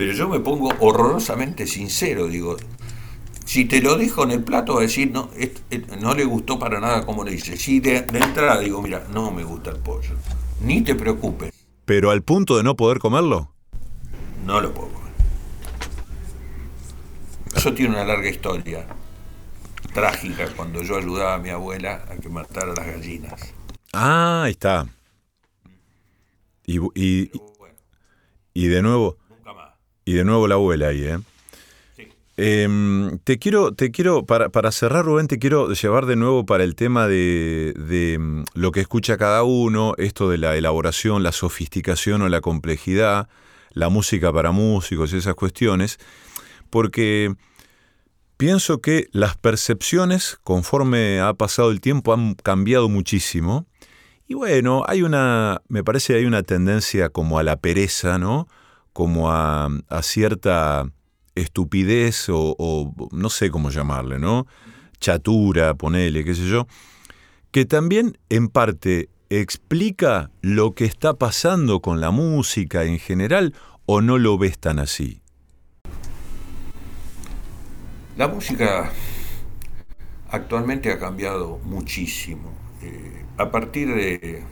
Pero 0.00 0.14
yo 0.14 0.30
me 0.30 0.40
pongo 0.40 0.72
horrorosamente 0.80 1.66
sincero, 1.66 2.26
digo, 2.26 2.56
si 3.44 3.66
te 3.66 3.82
lo 3.82 3.98
dijo 3.98 4.24
en 4.24 4.30
el 4.30 4.42
plato, 4.42 4.72
va 4.76 4.78
a 4.78 4.82
decir, 4.84 5.10
no, 5.12 5.28
no 6.00 6.14
le 6.14 6.24
gustó 6.24 6.58
para 6.58 6.80
nada 6.80 7.04
como 7.04 7.22
le 7.22 7.32
dice. 7.32 7.58
Si 7.58 7.80
de, 7.80 8.00
de 8.00 8.18
entrada 8.18 8.58
digo, 8.60 8.80
mira, 8.80 9.06
no 9.12 9.30
me 9.30 9.44
gusta 9.44 9.68
el 9.68 9.76
pollo, 9.76 10.14
ni 10.62 10.80
te 10.80 10.94
preocupes, 10.94 11.52
Pero 11.84 12.10
al 12.10 12.22
punto 12.22 12.56
de 12.56 12.62
no 12.62 12.76
poder 12.76 12.98
comerlo. 12.98 13.52
no 14.46 14.58
lo 14.62 14.72
puedo 14.72 14.88
comer. 14.88 15.12
Eso 17.54 17.74
tiene 17.74 17.90
una 17.94 18.04
larga 18.06 18.30
historia 18.30 18.86
trágica 19.92 20.48
cuando 20.56 20.82
yo 20.82 20.96
ayudaba 20.96 21.34
a 21.34 21.38
mi 21.38 21.50
abuela 21.50 22.06
a 22.10 22.16
que 22.16 22.30
matara 22.30 22.72
las 22.72 22.86
gallinas. 22.86 23.52
Ah, 23.92 24.44
ahí 24.44 24.52
está. 24.52 24.86
Y, 26.64 26.78
y- 26.94 27.30
y 28.54 28.66
de 28.68 28.80
nuevo. 28.80 29.19
Y 30.04 30.14
de 30.14 30.24
nuevo 30.24 30.48
la 30.48 30.56
abuela 30.56 30.88
ahí, 30.88 31.04
¿eh? 31.04 31.18
Sí. 31.96 32.08
Em, 32.36 33.18
te 33.18 33.38
quiero, 33.38 33.72
te 33.72 33.90
quiero, 33.90 34.24
para, 34.24 34.48
para 34.48 34.72
cerrar, 34.72 35.04
Rubén, 35.04 35.28
te 35.28 35.38
quiero 35.38 35.72
llevar 35.72 36.06
de 36.06 36.16
nuevo 36.16 36.46
para 36.46 36.64
el 36.64 36.74
tema 36.74 37.06
de, 37.06 37.74
de, 37.76 38.18
mm, 38.18 38.44
lo 38.54 38.72
que 38.72 38.80
escucha 38.80 39.16
cada 39.16 39.42
uno, 39.42 39.94
esto 39.98 40.30
de 40.30 40.38
la 40.38 40.56
elaboración, 40.56 41.22
la 41.22 41.32
sofisticación 41.32 42.22
o 42.22 42.28
la 42.28 42.40
complejidad, 42.40 43.28
la 43.72 43.88
música 43.88 44.32
para 44.32 44.52
músicos 44.52 45.12
y 45.12 45.18
esas 45.18 45.34
cuestiones, 45.34 45.98
porque 46.70 47.34
pienso 48.40 48.80
que 48.80 49.08
las 49.12 49.36
percepciones, 49.36 50.38
conforme 50.42 51.20
ha 51.20 51.34
pasado 51.34 51.70
el 51.70 51.82
tiempo, 51.82 52.14
han 52.14 52.34
cambiado 52.34 52.88
muchísimo. 52.88 53.66
Y 54.26 54.34
bueno, 54.34 54.82
hay 54.86 55.02
una, 55.02 55.60
me 55.68 55.84
parece 55.84 56.12
que 56.12 56.20
hay 56.20 56.24
una 56.24 56.42
tendencia 56.42 57.10
como 57.10 57.38
a 57.38 57.42
la 57.42 57.56
pereza, 57.56 58.18
¿no? 58.18 58.48
Como 58.92 59.30
a, 59.30 59.68
a 59.88 60.02
cierta 60.02 60.90
estupidez 61.34 62.26
o, 62.28 62.94
no 63.12 63.30
sé 63.30 63.50
cómo 63.50 63.70
llamarle, 63.70 64.18
¿no? 64.18 64.46
Chatura, 65.00 65.74
ponele, 65.74 66.24
qué 66.24 66.34
sé 66.34 66.46
yo, 66.48 66.66
que 67.50 67.64
también 67.64 68.18
en 68.28 68.48
parte 68.48 69.08
explica 69.30 70.30
lo 70.42 70.74
que 70.74 70.84
está 70.84 71.14
pasando 71.14 71.80
con 71.80 72.00
la 72.00 72.10
música 72.10 72.84
en 72.84 72.98
general 72.98 73.54
o 73.86 74.00
no 74.00 74.18
lo 74.18 74.38
ves 74.38 74.58
tan 74.58 74.78
así. 74.78 75.22
La 78.16 78.28
música 78.28 78.90
actualmente 80.30 80.92
ha 80.92 80.98
cambiado 80.98 81.58
muchísimo. 81.64 82.52
Eh, 82.82 83.24
a 83.38 83.50
partir 83.50 83.94
de. 83.94 84.42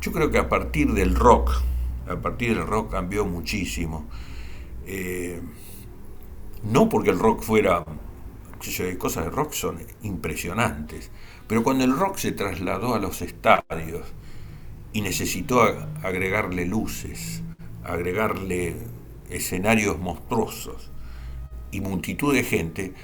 Yo 0.00 0.10
creo 0.12 0.30
que 0.30 0.38
a 0.38 0.48
partir 0.48 0.92
del 0.92 1.14
rock, 1.14 1.62
a 2.08 2.16
partir 2.20 2.54
del 2.56 2.66
rock 2.66 2.90
cambió 2.92 3.24
muchísimo. 3.26 4.06
Eh, 4.86 5.40
no 6.64 6.88
porque 6.88 7.10
el 7.10 7.18
rock 7.18 7.42
fuera. 7.42 7.84
cosas 8.98 9.24
de 9.24 9.30
rock 9.30 9.52
son 9.52 9.78
impresionantes. 10.02 11.10
Pero 11.48 11.62
cuando 11.62 11.84
el 11.84 11.96
rock 11.96 12.16
se 12.18 12.32
trasladó 12.32 12.94
a 12.94 12.98
los 13.00 13.22
estadios 13.22 14.06
y 14.92 15.02
necesitó 15.02 15.62
agregarle 16.02 16.66
luces, 16.66 17.42
agregarle 17.84 18.76
escenarios 19.30 19.98
monstruosos, 19.98 20.90
y 21.72 21.80
multitud 21.80 22.34
de 22.34 22.44
gente, 22.44 22.94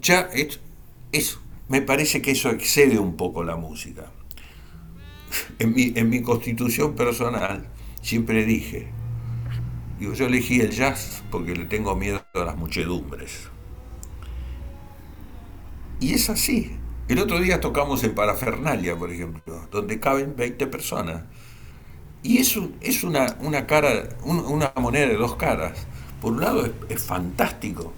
ya 0.00 0.22
es, 0.34 0.60
es- 1.12 1.38
me 1.68 1.82
parece 1.82 2.22
que 2.22 2.32
eso 2.32 2.50
excede 2.50 2.98
un 2.98 3.16
poco 3.16 3.44
la 3.44 3.56
música. 3.56 4.10
En 5.58 5.72
mi, 5.74 5.92
en 5.96 6.08
mi 6.08 6.22
constitución 6.22 6.94
personal 6.94 7.66
siempre 8.06 8.44
dije, 8.44 8.88
digo, 9.98 10.12
yo 10.14 10.26
elegí 10.26 10.60
el 10.60 10.70
jazz 10.70 11.22
porque 11.30 11.54
le 11.54 11.64
tengo 11.66 11.94
miedo 11.96 12.24
a 12.34 12.38
las 12.44 12.56
muchedumbres. 12.56 13.48
Y 16.00 16.14
es 16.14 16.28
así. 16.30 16.76
El 17.08 17.18
otro 17.20 17.40
día 17.40 17.60
tocamos 17.60 18.02
en 18.04 18.14
Parafernalia, 18.14 18.96
por 18.96 19.12
ejemplo, 19.12 19.68
donde 19.70 20.00
caben 20.00 20.34
20 20.36 20.66
personas. 20.66 21.22
Y 22.22 22.38
es, 22.38 22.56
un- 22.56 22.76
es 22.80 23.04
una, 23.04 23.26
cara, 23.66 24.08
un- 24.24 24.40
una 24.40 24.72
moneda 24.76 25.06
de 25.08 25.16
dos 25.16 25.36
caras. 25.36 25.86
Por 26.20 26.32
un 26.34 26.40
lado 26.40 26.66
es, 26.66 26.72
es 26.88 27.02
fantástico, 27.04 27.92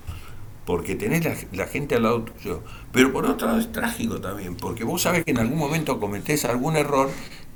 porque 0.67 0.97
tenés 0.97 1.25
la, 1.25 1.37
la 1.53 1.67
gente 1.69 1.97
al 1.97 2.05
lado 2.05 2.23
tuyo, 2.25 2.63
pero 2.93 3.13
por 3.13 3.27
otro 3.27 3.49
lado 3.49 3.61
es 3.61 3.73
trágico 3.73 4.21
también, 4.21 4.57
porque 4.57 4.85
vos 4.85 5.03
sabés 5.03 5.25
que 5.25 5.33
en 5.33 5.39
algún 5.39 5.59
momento 5.59 6.01
cometés 6.01 6.45
algún 6.45 6.77
error 6.77 7.11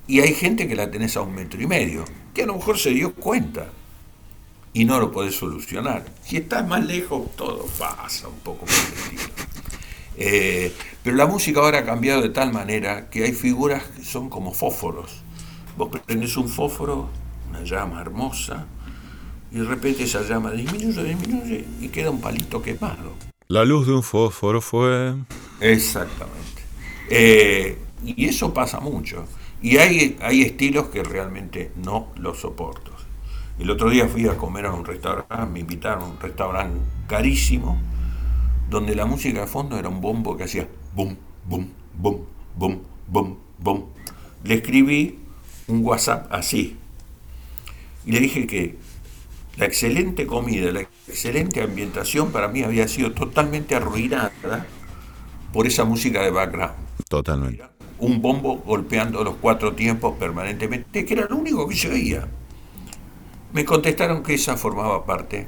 y 0.07 0.21
hay 0.21 0.35
gente 0.35 0.69
que 0.69 0.75
la 0.77 0.91
tenés 0.91 1.17
a 1.17 1.23
un 1.23 1.35
metro 1.35 1.61
y 1.63 1.67
medio, 1.67 2.05
que 2.35 2.43
a 2.43 2.47
lo 2.47 2.55
mejor 2.57 2.79
se 2.79 2.91
dio 2.91 3.15
cuenta. 3.15 3.69
y 4.75 4.85
no 4.85 4.99
lo 4.99 5.13
podés 5.13 5.37
solucionar. 5.37 6.05
Si 6.25 6.37
estás 6.39 6.67
más 6.67 6.85
lejos, 6.87 7.31
todo 7.37 7.67
pasa 7.79 8.29
un 8.29 8.39
poco 8.41 8.65
por 8.65 8.75
el 8.75 8.93
estilo. 9.03 9.23
Eh, 10.17 10.73
pero 11.03 11.17
la 11.17 11.27
música 11.27 11.61
ahora 11.61 11.81
ha 11.81 11.85
cambiado 11.85 12.23
de 12.23 12.31
tal 12.31 12.53
manera 12.53 13.11
que 13.11 13.25
hay 13.25 13.33
figuras 13.33 13.83
que 13.97 14.05
son 14.05 14.31
como 14.31 14.53
fósforos. 14.53 15.23
Vos 15.77 15.91
prendés 16.07 16.37
un 16.37 16.49
fósforo, 16.49 17.09
una 17.51 17.63
llama 17.65 18.01
hermosa, 18.01 18.67
y 19.51 19.59
de 19.59 19.65
repente 19.65 20.05
esa 20.05 20.23
llama 20.23 20.51
disminuye, 20.53 21.05
disminuye 21.05 21.67
y 21.81 21.89
queda 21.89 22.11
un 22.11 22.21
palito 22.21 22.63
quemado. 22.63 23.13
La 23.49 23.65
luz 23.65 23.87
de 23.87 23.93
un 23.93 24.03
fósforo 24.03 24.61
fue... 24.63 25.15
Exactamente. 25.61 26.63
Eh, 27.11 27.79
y 28.05 28.27
eso 28.27 28.55
pasa 28.55 28.81
mucho. 28.81 29.27
Y 29.63 29.77
hay, 29.77 30.19
hay 30.21 30.43
estilos 30.43 30.89
que 30.89 31.03
realmente 31.03 31.71
no 31.77 32.09
los 32.17 32.41
soporto. 32.41 32.91
El 33.59 33.71
otro 33.71 33.91
día 33.91 34.09
fui 34.09 34.27
a 34.27 34.37
comer 34.37 34.67
a 34.67 34.73
un 34.73 34.85
restaurante, 34.85 35.47
me 35.47 35.61
invitaron 35.61 36.03
a 36.03 36.07
un 36.07 36.21
restaurante 36.21 36.81
carísimo, 37.07 37.79
donde 38.69 38.95
la 38.97 39.07
música 39.07 39.41
de 39.41 39.47
fondo 39.47 39.79
era 39.79 39.89
un 39.89 40.01
bombo 40.01 40.37
que 40.37 40.45
hacía 40.45 40.67
bum, 40.95 41.15
bum, 41.47 41.69
bum, 41.97 42.19
bum, 42.57 42.79
bum, 43.07 43.37
bum. 43.59 43.85
Le 44.43 44.55
escribí 44.55 45.19
un 45.69 45.85
WhatsApp 45.85 46.27
así. 46.33 46.77
Y 48.05 48.13
le 48.13 48.21
dije 48.21 48.47
que 48.47 48.77
la 49.57 49.67
excelente 49.67 50.27
comida, 50.27 50.73
la 50.73 50.81
excelente 50.81 51.63
ambientación 51.63 52.33
para 52.33 52.49
mí 52.49 52.63
había 52.63 52.89
sido 52.89 53.13
totalmente 53.13 53.75
arruinada 53.75 54.33
por 55.53 55.67
esa 55.67 55.85
música 55.85 56.23
de 56.23 56.31
background. 56.31 56.75
Totalmente. 57.09 57.63
Un 58.03 58.21
bombo 58.21 58.57
golpeando 58.57 59.23
los 59.23 59.37
cuatro 59.37 59.75
tiempos 59.75 60.19
permanentemente, 60.19 61.05
que 61.05 61.15
era 61.15 61.27
lo 61.29 61.37
único 61.37 61.69
que 61.69 61.77
se 61.77 61.89
oía. 61.89 62.27
Me 63.53 63.65
contestaron 63.65 64.25
que 64.25 64.35
esa 64.35 64.57
formaba 64.57 65.07
parte 65.07 65.47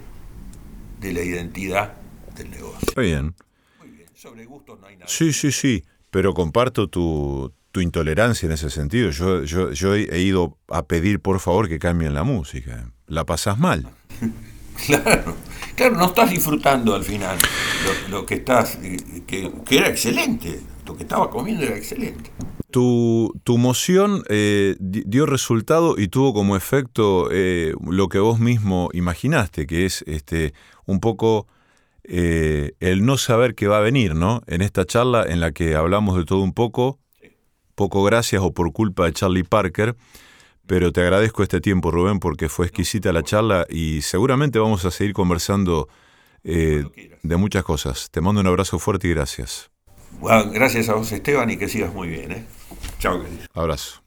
de 1.00 1.12
la 1.12 1.22
identidad 1.22 1.94
del 2.36 2.50
negocio. 2.50 2.78
Está 2.86 3.00
bien. 3.00 3.34
Muy 3.80 3.88
bien, 3.88 4.08
sobre 4.14 4.44
gustos 4.44 4.78
no 4.80 4.86
hay 4.86 4.94
nada. 4.96 5.08
Sí, 5.08 5.32
sí, 5.32 5.50
sí, 5.50 5.82
pero 6.10 6.32
comparto 6.32 6.88
tu, 6.88 7.52
tu 7.72 7.80
intolerancia 7.80 8.46
en 8.46 8.52
ese 8.52 8.70
sentido. 8.70 9.10
Yo, 9.10 9.42
yo, 9.42 9.72
yo 9.72 9.96
he 9.96 10.20
ido 10.20 10.56
a 10.68 10.84
pedir 10.86 11.18
por 11.18 11.40
favor 11.40 11.68
que 11.68 11.80
cambien 11.80 12.14
la 12.14 12.22
música. 12.22 12.92
La 13.08 13.24
pasas 13.24 13.58
mal. 13.58 13.90
Claro, 14.86 15.36
claro, 15.76 15.96
no 15.96 16.06
estás 16.06 16.30
disfrutando 16.30 16.96
al 16.96 17.04
final 17.04 17.38
lo, 18.10 18.18
lo 18.18 18.26
que 18.26 18.34
estás, 18.34 18.76
eh, 18.82 19.22
que, 19.24 19.52
que 19.64 19.78
era 19.78 19.88
excelente, 19.88 20.60
lo 20.86 20.96
que 20.96 21.02
estaba 21.04 21.30
comiendo 21.30 21.64
era 21.64 21.76
excelente. 21.76 22.30
Tu, 22.70 23.32
tu 23.44 23.56
moción 23.56 24.24
eh, 24.28 24.76
di- 24.80 25.04
dio 25.06 25.26
resultado 25.26 25.94
y 25.96 26.08
tuvo 26.08 26.34
como 26.34 26.56
efecto 26.56 27.28
eh, 27.30 27.74
lo 27.88 28.08
que 28.08 28.18
vos 28.18 28.38
mismo 28.40 28.88
imaginaste, 28.92 29.66
que 29.66 29.86
es 29.86 30.02
este 30.06 30.54
un 30.86 30.98
poco 30.98 31.46
eh, 32.02 32.72
el 32.80 33.06
no 33.06 33.16
saber 33.16 33.54
qué 33.54 33.68
va 33.68 33.78
a 33.78 33.80
venir, 33.80 34.14
¿no? 34.14 34.42
En 34.46 34.60
esta 34.60 34.84
charla 34.84 35.24
en 35.24 35.40
la 35.40 35.52
que 35.52 35.76
hablamos 35.76 36.16
de 36.16 36.24
todo 36.24 36.40
un 36.40 36.52
poco, 36.52 36.98
poco 37.76 38.02
gracias 38.02 38.42
o 38.42 38.52
por 38.52 38.72
culpa 38.72 39.04
de 39.06 39.12
Charlie 39.12 39.44
Parker, 39.44 39.94
pero 40.66 40.92
te 40.92 41.00
agradezco 41.00 41.42
este 41.42 41.60
tiempo, 41.60 41.90
Rubén, 41.90 42.18
porque 42.18 42.48
fue 42.48 42.66
exquisita 42.66 43.12
la 43.12 43.22
charla 43.22 43.66
y 43.70 44.02
seguramente 44.02 44.58
vamos 44.58 44.84
a 44.84 44.90
seguir 44.90 45.12
conversando 45.14 45.88
eh, 46.42 46.84
de 47.22 47.36
muchas 47.36 47.62
cosas. 47.64 48.10
Te 48.10 48.20
mando 48.20 48.40
un 48.40 48.46
abrazo 48.48 48.78
fuerte 48.78 49.06
y 49.08 49.10
gracias. 49.10 49.70
Bueno, 50.24 50.50
gracias 50.50 50.88
a 50.88 50.94
vos, 50.94 51.12
Esteban, 51.12 51.50
y 51.50 51.58
que 51.58 51.68
sigas 51.68 51.92
muy 51.92 52.08
bien. 52.08 52.32
¿eh? 52.32 52.46
Chao, 52.98 53.22
querido. 53.22 53.42
Abrazo. 53.52 54.00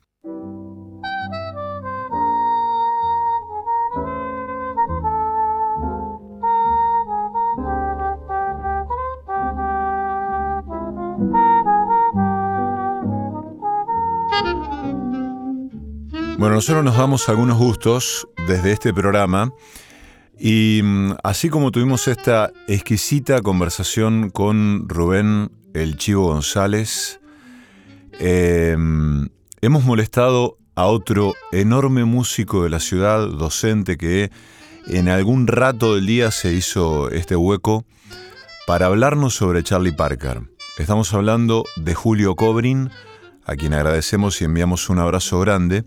Bueno, 16.39 16.55
nosotros 16.55 16.83
nos 16.83 16.97
damos 16.97 17.29
algunos 17.29 17.59
gustos 17.59 18.27
desde 18.47 18.71
este 18.71 18.91
programa 18.91 19.53
y 20.39 20.81
mm, 20.83 21.11
así 21.23 21.49
como 21.49 21.71
tuvimos 21.71 22.07
esta 22.07 22.51
exquisita 22.67 23.43
conversación 23.43 24.31
con 24.31 24.89
Rubén 24.89 25.51
El 25.77 25.95
Chivo 25.95 26.25
González, 26.27 27.19
eh, 28.19 28.75
hemos 29.61 29.83
molestado 29.83 30.57
a 30.73 30.87
otro 30.87 31.35
enorme 31.51 32.03
músico 32.03 32.63
de 32.63 32.71
la 32.71 32.79
ciudad, 32.79 33.27
docente, 33.27 33.95
que 33.95 34.31
en 34.87 35.07
algún 35.07 35.45
rato 35.45 35.93
del 35.93 36.07
día 36.07 36.31
se 36.31 36.51
hizo 36.51 37.11
este 37.11 37.35
hueco 37.35 37.85
para 38.65 38.87
hablarnos 38.87 39.35
sobre 39.35 39.61
Charlie 39.61 39.91
Parker. 39.91 40.41
Estamos 40.79 41.13
hablando 41.13 41.63
de 41.75 41.93
Julio 41.93 42.35
Cobrin, 42.35 42.89
a 43.45 43.55
quien 43.55 43.75
agradecemos 43.75 44.41
y 44.41 44.45
enviamos 44.45 44.89
un 44.89 44.97
abrazo 44.97 45.39
grande. 45.39 45.83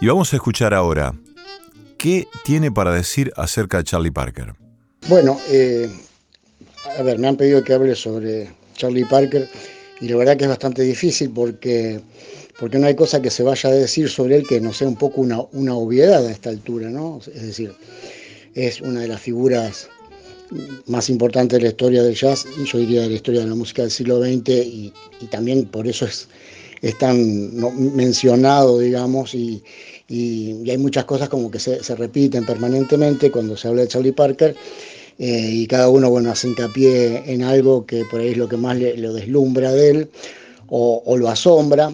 Y 0.00 0.08
vamos 0.08 0.32
a 0.32 0.36
escuchar 0.36 0.74
ahora 0.74 1.14
qué 1.96 2.26
tiene 2.44 2.72
para 2.72 2.90
decir 2.90 3.32
acerca 3.36 3.78
de 3.78 3.84
Charlie 3.84 4.10
Parker. 4.10 4.54
Bueno, 5.08 5.38
eh, 5.48 5.88
a 6.98 7.02
ver, 7.02 7.20
me 7.20 7.28
han 7.28 7.36
pedido 7.36 7.62
que 7.62 7.72
hable 7.72 7.94
sobre 7.94 8.65
Charlie 8.76 9.04
Parker 9.04 9.48
y 10.00 10.08
la 10.08 10.16
verdad 10.16 10.36
que 10.36 10.44
es 10.44 10.50
bastante 10.50 10.82
difícil 10.82 11.30
porque, 11.30 12.00
porque 12.58 12.78
no 12.78 12.86
hay 12.86 12.94
cosa 12.94 13.22
que 13.22 13.30
se 13.30 13.42
vaya 13.42 13.70
a 13.70 13.72
decir 13.72 14.08
sobre 14.08 14.36
él 14.36 14.46
que 14.46 14.60
no 14.60 14.72
sea 14.72 14.88
un 14.88 14.96
poco 14.96 15.20
una, 15.20 15.40
una 15.52 15.74
obviedad 15.74 16.26
a 16.26 16.30
esta 16.30 16.50
altura, 16.50 16.90
¿no? 16.90 17.20
Es 17.34 17.42
decir, 17.42 17.72
es 18.54 18.80
una 18.80 19.00
de 19.00 19.08
las 19.08 19.20
figuras 19.20 19.88
más 20.86 21.10
importantes 21.10 21.58
de 21.58 21.64
la 21.64 21.70
historia 21.70 22.02
del 22.02 22.14
jazz 22.14 22.46
y 22.58 22.64
yo 22.64 22.78
diría 22.78 23.02
de 23.02 23.08
la 23.08 23.14
historia 23.14 23.40
de 23.40 23.48
la 23.48 23.54
música 23.54 23.82
del 23.82 23.90
siglo 23.90 24.22
XX 24.22 24.48
y, 24.48 24.92
y 25.20 25.26
también 25.26 25.66
por 25.66 25.88
eso 25.88 26.04
es, 26.04 26.28
es 26.82 26.96
tan 26.98 27.54
mencionado, 27.96 28.78
digamos, 28.78 29.34
y, 29.34 29.62
y, 30.08 30.62
y, 30.62 30.70
hay 30.70 30.78
muchas 30.78 31.04
cosas 31.04 31.28
como 31.28 31.50
que 31.50 31.58
se, 31.58 31.82
se, 31.82 31.96
repiten 31.96 32.44
permanentemente 32.46 33.30
cuando 33.30 33.56
se 33.56 33.68
habla 33.68 33.82
de 33.82 33.88
Charlie 33.88 34.12
Parker 34.12 34.54
eh, 35.18 35.50
y 35.50 35.66
cada 35.66 35.88
uno, 35.88 36.10
bueno, 36.10 36.30
hace 36.30 36.48
hincapié 36.48 37.32
en 37.32 37.42
algo 37.42 37.86
que 37.86 38.04
por 38.04 38.20
ahí 38.20 38.30
es 38.30 38.36
lo 38.36 38.48
que 38.48 38.56
más 38.56 38.76
le, 38.76 38.96
lo 38.98 39.14
deslumbra 39.14 39.72
de 39.72 39.90
él 39.90 40.10
o, 40.68 41.16
lo 41.16 41.28
asombra. 41.28 41.92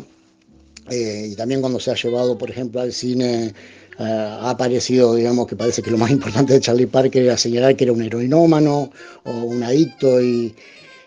Eh, 0.90 1.28
y 1.32 1.36
también 1.36 1.60
cuando 1.60 1.78
se 1.78 1.92
ha 1.92 1.94
llevado, 1.94 2.36
por 2.36 2.50
ejemplo, 2.50 2.80
al 2.80 2.92
cine, 2.92 3.54
uh, 3.98 4.02
ha 4.02 4.50
aparecido, 4.50 5.14
digamos, 5.14 5.46
que 5.46 5.54
parece 5.54 5.82
que 5.82 5.90
lo 5.90 5.98
más 5.98 6.10
importante 6.18 6.54
de 6.54 6.60
Charlie 6.60 6.86
Parker 6.86 7.22
era 7.22 7.38
señalar 7.38 7.76
que 7.76 7.84
era 7.84 7.92
un 7.92 8.02
heroinómano 8.02 8.90
o 9.24 9.30
un 9.30 9.62
adicto 9.62 10.20
y, 10.20 10.54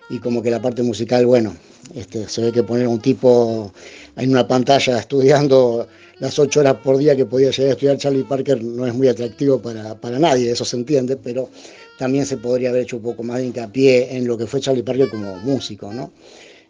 y 0.09 0.19
como 0.19 0.41
que 0.41 0.49
la 0.49 0.61
parte 0.61 0.83
musical, 0.83 1.25
bueno, 1.25 1.55
este, 1.93 2.27
se 2.29 2.41
ve 2.41 2.51
que 2.51 2.63
poner 2.63 2.85
a 2.85 2.89
un 2.89 3.01
tipo 3.01 3.71
en 4.15 4.31
una 4.31 4.47
pantalla 4.47 4.99
estudiando 4.99 5.87
las 6.19 6.39
ocho 6.39 6.61
horas 6.61 6.75
por 6.75 6.97
día 6.97 7.15
que 7.15 7.25
podía 7.25 7.51
llegar 7.51 7.71
a 7.71 7.73
estudiar 7.73 7.97
Charlie 7.97 8.23
Parker 8.23 8.63
no 8.63 8.87
es 8.87 8.93
muy 8.93 9.09
atractivo 9.09 9.61
para, 9.61 9.95
para 9.95 10.17
nadie, 10.17 10.49
eso 10.49 10.63
se 10.63 10.77
entiende, 10.77 11.17
pero 11.17 11.49
también 11.97 12.25
se 12.25 12.37
podría 12.37 12.69
haber 12.69 12.83
hecho 12.83 12.97
un 12.97 13.03
poco 13.03 13.23
más 13.23 13.39
de 13.39 13.47
hincapié 13.47 14.15
en 14.15 14.27
lo 14.27 14.37
que 14.37 14.47
fue 14.47 14.59
Charlie 14.59 14.83
Parker 14.83 15.09
como 15.09 15.37
músico, 15.37 15.93
¿no? 15.93 16.11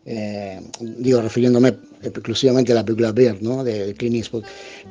Eh, 0.07 0.61
digo, 0.79 1.19
refiriéndome 1.19 1.73
exclusivamente 2.03 2.71
a 2.71 2.75
la 2.75 2.85
película 2.85 3.11
Bird, 3.11 3.41
¿no? 3.41 3.63
De, 3.63 3.87
de 3.87 3.93
Clint 3.95 4.17
Eastwood. 4.17 4.43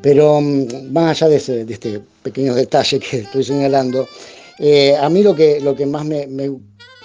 Pero 0.03 0.39
um, 0.39 0.67
más 0.91 1.23
allá 1.23 1.31
de, 1.31 1.37
ese, 1.37 1.65
de, 1.65 1.73
este 1.73 2.01
pequeño 2.23 2.55
detalle 2.55 2.99
que 2.99 3.19
estoy 3.27 3.45
señalando, 3.45 4.09
eh, 4.59 4.97
a 4.97 5.09
mí 5.09 5.23
lo 5.23 5.35
que, 5.35 5.61
lo 5.61 5.77
que 5.77 5.87
más 5.87 6.05
me, 6.05 6.27
me 6.27 6.51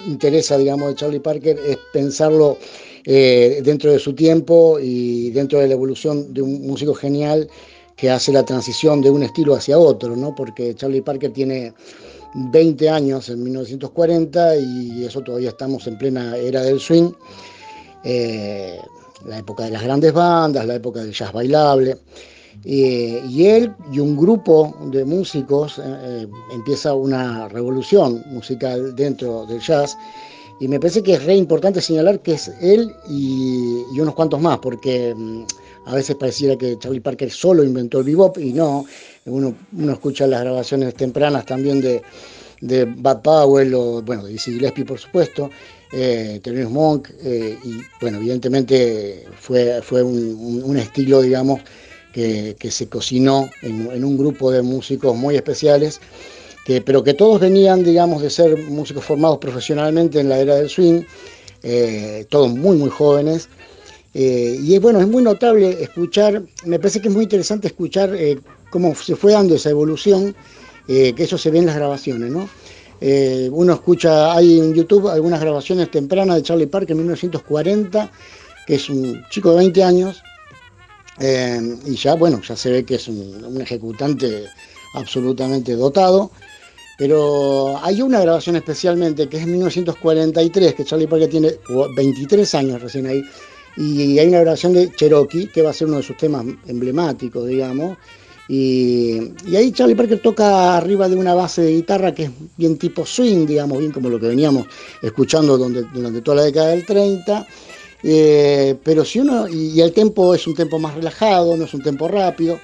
interesa, 0.06 0.58
digamos, 0.58 0.88
de 0.88 0.94
Charlie 0.96 1.20
Parker 1.20 1.58
es 1.64 1.78
pensarlo 1.92 2.58
eh, 3.04 3.60
dentro 3.64 3.92
de 3.92 3.98
su 3.98 4.12
tiempo 4.14 4.78
y 4.80 5.30
dentro 5.30 5.60
de 5.60 5.68
la 5.68 5.74
evolución 5.74 6.34
de 6.34 6.42
un 6.42 6.66
músico 6.66 6.94
genial 6.94 7.48
que 7.96 8.10
hace 8.10 8.32
la 8.32 8.44
transición 8.44 9.00
de 9.02 9.10
un 9.10 9.22
estilo 9.22 9.54
hacia 9.54 9.78
otro, 9.78 10.16
¿no? 10.16 10.34
Porque 10.34 10.74
Charlie 10.74 11.02
Parker 11.02 11.32
tiene 11.32 11.74
20 12.34 12.88
años 12.88 13.28
en 13.28 13.42
1940 13.42 14.56
y 14.56 15.04
eso 15.04 15.20
todavía 15.22 15.50
estamos 15.50 15.86
en 15.86 15.98
plena 15.98 16.36
era 16.36 16.62
del 16.62 16.80
swing, 16.80 17.12
eh, 18.04 18.78
la 19.26 19.38
época 19.38 19.64
de 19.64 19.70
las 19.70 19.82
grandes 19.82 20.12
bandas, 20.12 20.66
la 20.66 20.76
época 20.76 21.00
del 21.00 21.12
jazz 21.12 21.32
bailable. 21.32 21.98
Eh, 22.64 23.22
y 23.28 23.46
él 23.46 23.72
y 23.90 24.00
un 24.00 24.16
grupo 24.16 24.76
de 24.90 25.04
músicos 25.04 25.80
eh, 25.82 26.26
empieza 26.52 26.92
una 26.92 27.48
revolución 27.48 28.22
musical 28.26 28.94
dentro 28.94 29.46
del 29.46 29.60
jazz 29.60 29.96
y 30.60 30.68
me 30.68 30.78
parece 30.78 31.02
que 31.02 31.14
es 31.14 31.24
re 31.24 31.34
importante 31.34 31.80
señalar 31.80 32.20
que 32.20 32.32
es 32.32 32.48
él 32.60 32.92
y, 33.08 33.82
y 33.94 34.00
unos 34.00 34.14
cuantos 34.14 34.40
más, 34.42 34.58
porque 34.58 35.14
um, 35.16 35.46
a 35.86 35.94
veces 35.94 36.16
pareciera 36.16 36.56
que 36.56 36.78
Charlie 36.78 37.00
Parker 37.00 37.30
solo 37.30 37.64
inventó 37.64 38.00
el 38.00 38.04
bebop 38.04 38.38
y 38.38 38.52
no. 38.52 38.84
Uno, 39.26 39.54
uno 39.76 39.92
escucha 39.92 40.26
las 40.26 40.42
grabaciones 40.42 40.94
tempranas 40.94 41.44
también 41.44 41.80
de, 41.80 42.02
de 42.60 42.84
Bud 42.84 43.18
Powell 43.22 43.74
o, 43.74 44.02
bueno, 44.02 44.24
de 44.24 44.32
Dizzy 44.32 44.52
Gillespie, 44.52 44.84
por 44.84 44.98
supuesto, 44.98 45.50
eh, 45.92 46.40
Monk, 46.68 47.08
eh, 47.22 47.58
y, 47.64 47.80
bueno, 48.00 48.18
evidentemente 48.18 49.24
fue, 49.38 49.80
fue 49.82 50.02
un, 50.02 50.62
un, 50.64 50.76
estilo, 50.76 51.20
digamos, 51.20 51.60
que, 52.12 52.56
que, 52.58 52.70
se 52.70 52.88
cocinó 52.88 53.50
en, 53.62 54.04
un 54.04 54.16
grupo 54.16 54.50
de 54.50 54.62
músicos 54.62 55.16
muy 55.16 55.36
especiales 55.36 56.00
que, 56.64 56.80
pero 56.80 57.02
que 57.02 57.14
todos 57.14 57.40
venían, 57.40 57.82
digamos, 57.82 58.22
de 58.22 58.30
ser 58.30 58.56
músicos 58.56 59.04
formados 59.04 59.38
profesionalmente 59.38 60.20
en 60.20 60.28
la 60.28 60.38
era 60.38 60.56
del 60.56 60.68
swing, 60.68 61.02
eh, 61.62 62.26
todos 62.30 62.50
muy, 62.50 62.76
muy 62.76 62.90
jóvenes. 62.90 63.48
Eh, 64.12 64.58
y 64.60 64.74
es 64.74 64.80
bueno, 64.80 65.00
es 65.00 65.06
muy 65.06 65.22
notable 65.22 65.82
escuchar, 65.82 66.42
me 66.64 66.78
parece 66.78 67.00
que 67.00 67.08
es 67.08 67.14
muy 67.14 67.24
interesante 67.24 67.68
escuchar 67.68 68.12
cómo 68.70 68.94
se 68.94 69.16
fue 69.16 69.32
dando 69.32 69.54
esa 69.54 69.70
evolución, 69.70 70.34
que 70.86 71.14
eso 71.16 71.36
se 71.36 71.50
ve 71.50 71.58
en 71.58 71.66
las 71.66 71.76
grabaciones, 71.76 72.30
¿no? 72.30 72.48
uno 73.52 73.72
escucha, 73.72 74.34
hay 74.34 74.58
en 74.58 74.74
YouTube 74.74 75.08
algunas 75.08 75.40
grabaciones 75.40 75.90
tempranas 75.90 76.36
de 76.36 76.42
Charlie 76.42 76.66
Parker 76.66 76.92
en 76.92 76.98
1940, 76.98 78.10
que 78.66 78.74
es 78.74 78.90
un 78.90 79.22
chico 79.30 79.50
de 79.50 79.56
20 79.56 79.82
años, 79.82 80.22
y 81.20 81.94
ya, 81.96 82.14
bueno, 82.14 82.40
ya 82.46 82.56
se 82.56 82.70
ve 82.70 82.84
que 82.84 82.96
es 82.96 83.08
un 83.08 83.60
ejecutante 83.60 84.44
absolutamente 84.94 85.74
dotado. 85.76 86.30
Pero 86.98 87.78
hay 87.82 88.02
una 88.02 88.20
grabación 88.20 88.56
especialmente 88.56 89.26
que 89.26 89.38
es 89.38 89.44
en 89.44 89.52
1943, 89.52 90.74
que 90.74 90.84
Charlie 90.84 91.06
Parker 91.06 91.30
tiene 91.30 91.54
23 91.96 92.54
años 92.56 92.82
recién 92.82 93.06
ahí, 93.06 93.22
y 93.78 94.18
hay 94.18 94.28
una 94.28 94.40
grabación 94.40 94.74
de 94.74 94.92
Cherokee, 94.92 95.46
que 95.46 95.62
va 95.62 95.70
a 95.70 95.72
ser 95.72 95.88
uno 95.88 95.96
de 95.96 96.02
sus 96.02 96.18
temas 96.18 96.44
emblemáticos, 96.66 97.48
digamos. 97.48 97.96
Y, 98.52 99.32
ahí 99.54 99.70
Charlie 99.70 99.94
Parker 99.94 100.20
toca 100.20 100.76
arriba 100.76 101.08
de 101.08 101.14
una 101.14 101.34
base 101.34 101.62
de 101.62 101.72
guitarra 101.72 102.12
que 102.12 102.24
es 102.24 102.30
bien 102.56 102.76
tipo 102.78 103.06
swing, 103.06 103.46
digamos, 103.46 103.78
bien 103.78 103.92
como 103.92 104.08
lo 104.08 104.18
que 104.18 104.26
veníamos 104.26 104.66
escuchando 105.00 105.56
durante 105.56 106.20
toda 106.20 106.38
la 106.38 106.42
década 106.42 106.70
del 106.70 106.84
30. 106.84 107.46
Eh, 108.02 108.76
pero 108.82 109.04
si 109.04 109.20
uno, 109.20 109.46
y, 109.46 109.80
el 109.80 109.92
tempo 109.92 110.34
es 110.34 110.48
un 110.48 110.54
tempo 110.54 110.80
más 110.80 110.96
relajado, 110.96 111.56
no 111.56 111.64
es 111.64 111.74
un 111.74 111.82
tempo 111.82 112.08
rápido 112.08 112.58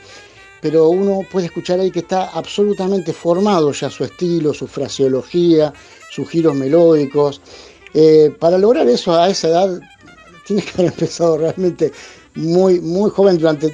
pero 0.61 0.89
uno 0.89 1.21
puede 1.31 1.47
escuchar 1.47 1.79
ahí 1.79 1.93
que 1.93 2.01
está 2.01 2.31
absolutamente 2.31 3.13
formado 3.13 3.71
ya 3.71 3.89
su 3.89 4.03
estilo, 4.03 4.53
su 4.53 4.67
fraseología, 4.67 5.73
sus 6.11 6.29
giros 6.29 6.57
melódicos. 6.57 7.41
Eh, 7.95 8.35
para 8.37 8.59
lograr 8.59 8.89
eso 8.89 9.15
a 9.15 9.29
esa 9.29 9.49
edad, 9.49 9.81
tiene 10.45 10.63
que 10.63 10.71
haber 10.73 10.87
empezado 10.87 11.39
realmente 11.39 11.93
muy, 12.35 12.81
muy 12.81 13.11
joven, 13.11 13.39
durante 13.39 13.73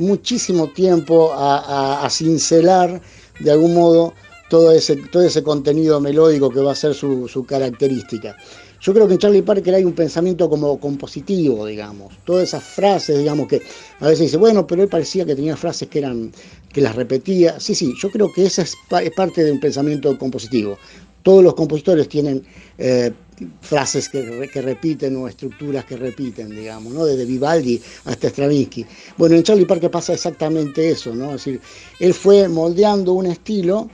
muchísimo 0.00 0.68
tiempo, 0.68 1.32
a, 1.32 2.08
cincelar 2.10 3.00
de 3.38 3.50
algún 3.50 3.74
modo 3.74 4.12
todo 4.48 4.72
ese, 4.72 4.96
todo 4.96 5.22
ese 5.22 5.42
contenido 5.42 6.00
melódico 6.00 6.50
que 6.50 6.60
va 6.60 6.72
a 6.72 6.74
ser 6.74 6.94
su, 6.94 7.28
su 7.28 7.44
característica. 7.44 8.36
Yo 8.80 8.94
creo 8.94 9.06
que 9.06 9.14
en 9.14 9.18
Charlie 9.18 9.42
Parker 9.42 9.74
hay 9.74 9.84
un 9.84 9.92
pensamiento 9.92 10.48
como 10.48 10.80
compositivo, 10.80 11.66
digamos. 11.66 12.14
Todas 12.24 12.44
esas 12.44 12.64
frases, 12.64 13.18
digamos, 13.18 13.46
que 13.46 13.60
a 14.00 14.06
veces 14.06 14.20
dice, 14.20 14.38
bueno, 14.38 14.66
pero 14.66 14.82
él 14.82 14.88
parecía 14.88 15.26
que 15.26 15.36
tenía 15.36 15.54
frases 15.54 15.88
que 15.88 15.98
eran, 15.98 16.32
que 16.72 16.80
las 16.80 16.96
repetía. 16.96 17.60
Sí, 17.60 17.74
sí, 17.74 17.92
yo 18.00 18.10
creo 18.10 18.32
que 18.32 18.46
esa 18.46 18.62
es, 18.62 18.74
parte 19.14 19.44
de 19.44 19.52
un 19.52 19.60
pensamiento 19.60 20.16
compositivo. 20.18 20.78
Todos 21.22 21.44
los 21.44 21.54
compositores 21.54 22.08
tienen 22.08 22.42
eh, 22.78 23.12
frases 23.60 24.08
que, 24.08 24.48
que, 24.52 24.62
repiten 24.62 25.16
o 25.16 25.28
estructuras 25.28 25.84
que 25.84 25.96
repiten, 25.96 26.50
digamos, 26.50 26.92
¿no? 26.92 27.04
Desde 27.04 27.24
Vivaldi 27.24 27.80
hasta 28.04 28.28
Stravinsky. 28.28 28.86
Bueno, 29.16 29.36
en 29.36 29.42
Charlie 29.42 29.66
Parker 29.66 29.90
pasa 29.90 30.12
exactamente 30.12 30.90
eso, 30.90 31.14
¿no? 31.14 31.32
Decir, 31.32 31.60
él 31.98 32.14
fue 32.14 32.48
moldeando 32.48 33.12
un 33.12 33.26
estilo 33.26 33.88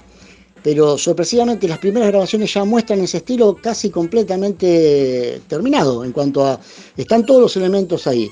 pero 0.66 0.98
sorpresivamente 0.98 1.68
las 1.68 1.78
primeras 1.78 2.08
grabaciones 2.08 2.52
ya 2.52 2.64
muestran 2.64 2.98
ese 2.98 3.18
estilo 3.18 3.54
casi 3.54 3.88
completamente 3.88 5.40
terminado 5.46 6.04
en 6.04 6.10
cuanto 6.10 6.44
a 6.44 6.58
están 6.96 7.24
todos 7.24 7.40
los 7.40 7.56
elementos 7.56 8.08
ahí. 8.08 8.28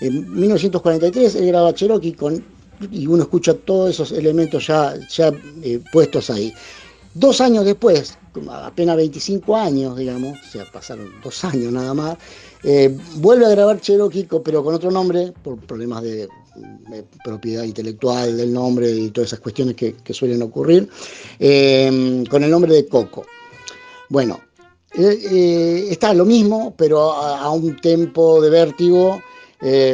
En 0.00 0.32
1943 0.32 1.34
él 1.34 1.46
graba 1.48 1.74
Cherokee 1.74 2.12
con, 2.12 2.44
y 2.88 3.08
uno 3.08 3.24
escucha 3.24 3.54
todos 3.54 3.90
esos 3.90 4.12
elementos 4.12 4.64
ya, 4.68 4.94
ya 5.08 5.32
eh, 5.64 5.80
puestos 5.90 6.30
ahí. 6.30 6.54
Dos 7.14 7.42
años 7.42 7.66
después, 7.66 8.16
apenas 8.50 8.96
25 8.96 9.54
años, 9.54 9.98
digamos, 9.98 10.38
o 10.38 10.50
sea, 10.50 10.64
pasaron 10.72 11.12
dos 11.22 11.44
años 11.44 11.70
nada 11.70 11.92
más, 11.92 12.16
eh, 12.62 12.96
vuelve 13.16 13.44
a 13.44 13.50
grabar 13.50 13.80
Cherokee, 13.80 14.26
pero 14.42 14.64
con 14.64 14.74
otro 14.74 14.90
nombre, 14.90 15.32
por 15.42 15.58
problemas 15.58 16.02
de 16.02 16.26
propiedad 17.22 17.64
intelectual 17.64 18.36
del 18.36 18.52
nombre 18.52 18.90
y 18.90 19.10
todas 19.10 19.28
esas 19.28 19.40
cuestiones 19.40 19.74
que, 19.74 19.94
suelen 20.14 20.40
ocurrir, 20.42 20.88
em, 21.38 22.24
con 22.26 22.42
el 22.44 22.50
nombre 22.50 22.72
de 22.72 22.86
Coco. 22.86 23.26
Bueno, 24.08 24.40
eh, 24.94 25.18
eh, 25.30 25.86
está 25.90 26.14
lo 26.14 26.24
mismo, 26.24 26.74
pero 26.76 27.12
a, 27.12 27.50
un 27.50 27.76
tempo 27.76 28.40
de 28.40 28.48
vértigo, 28.48 29.22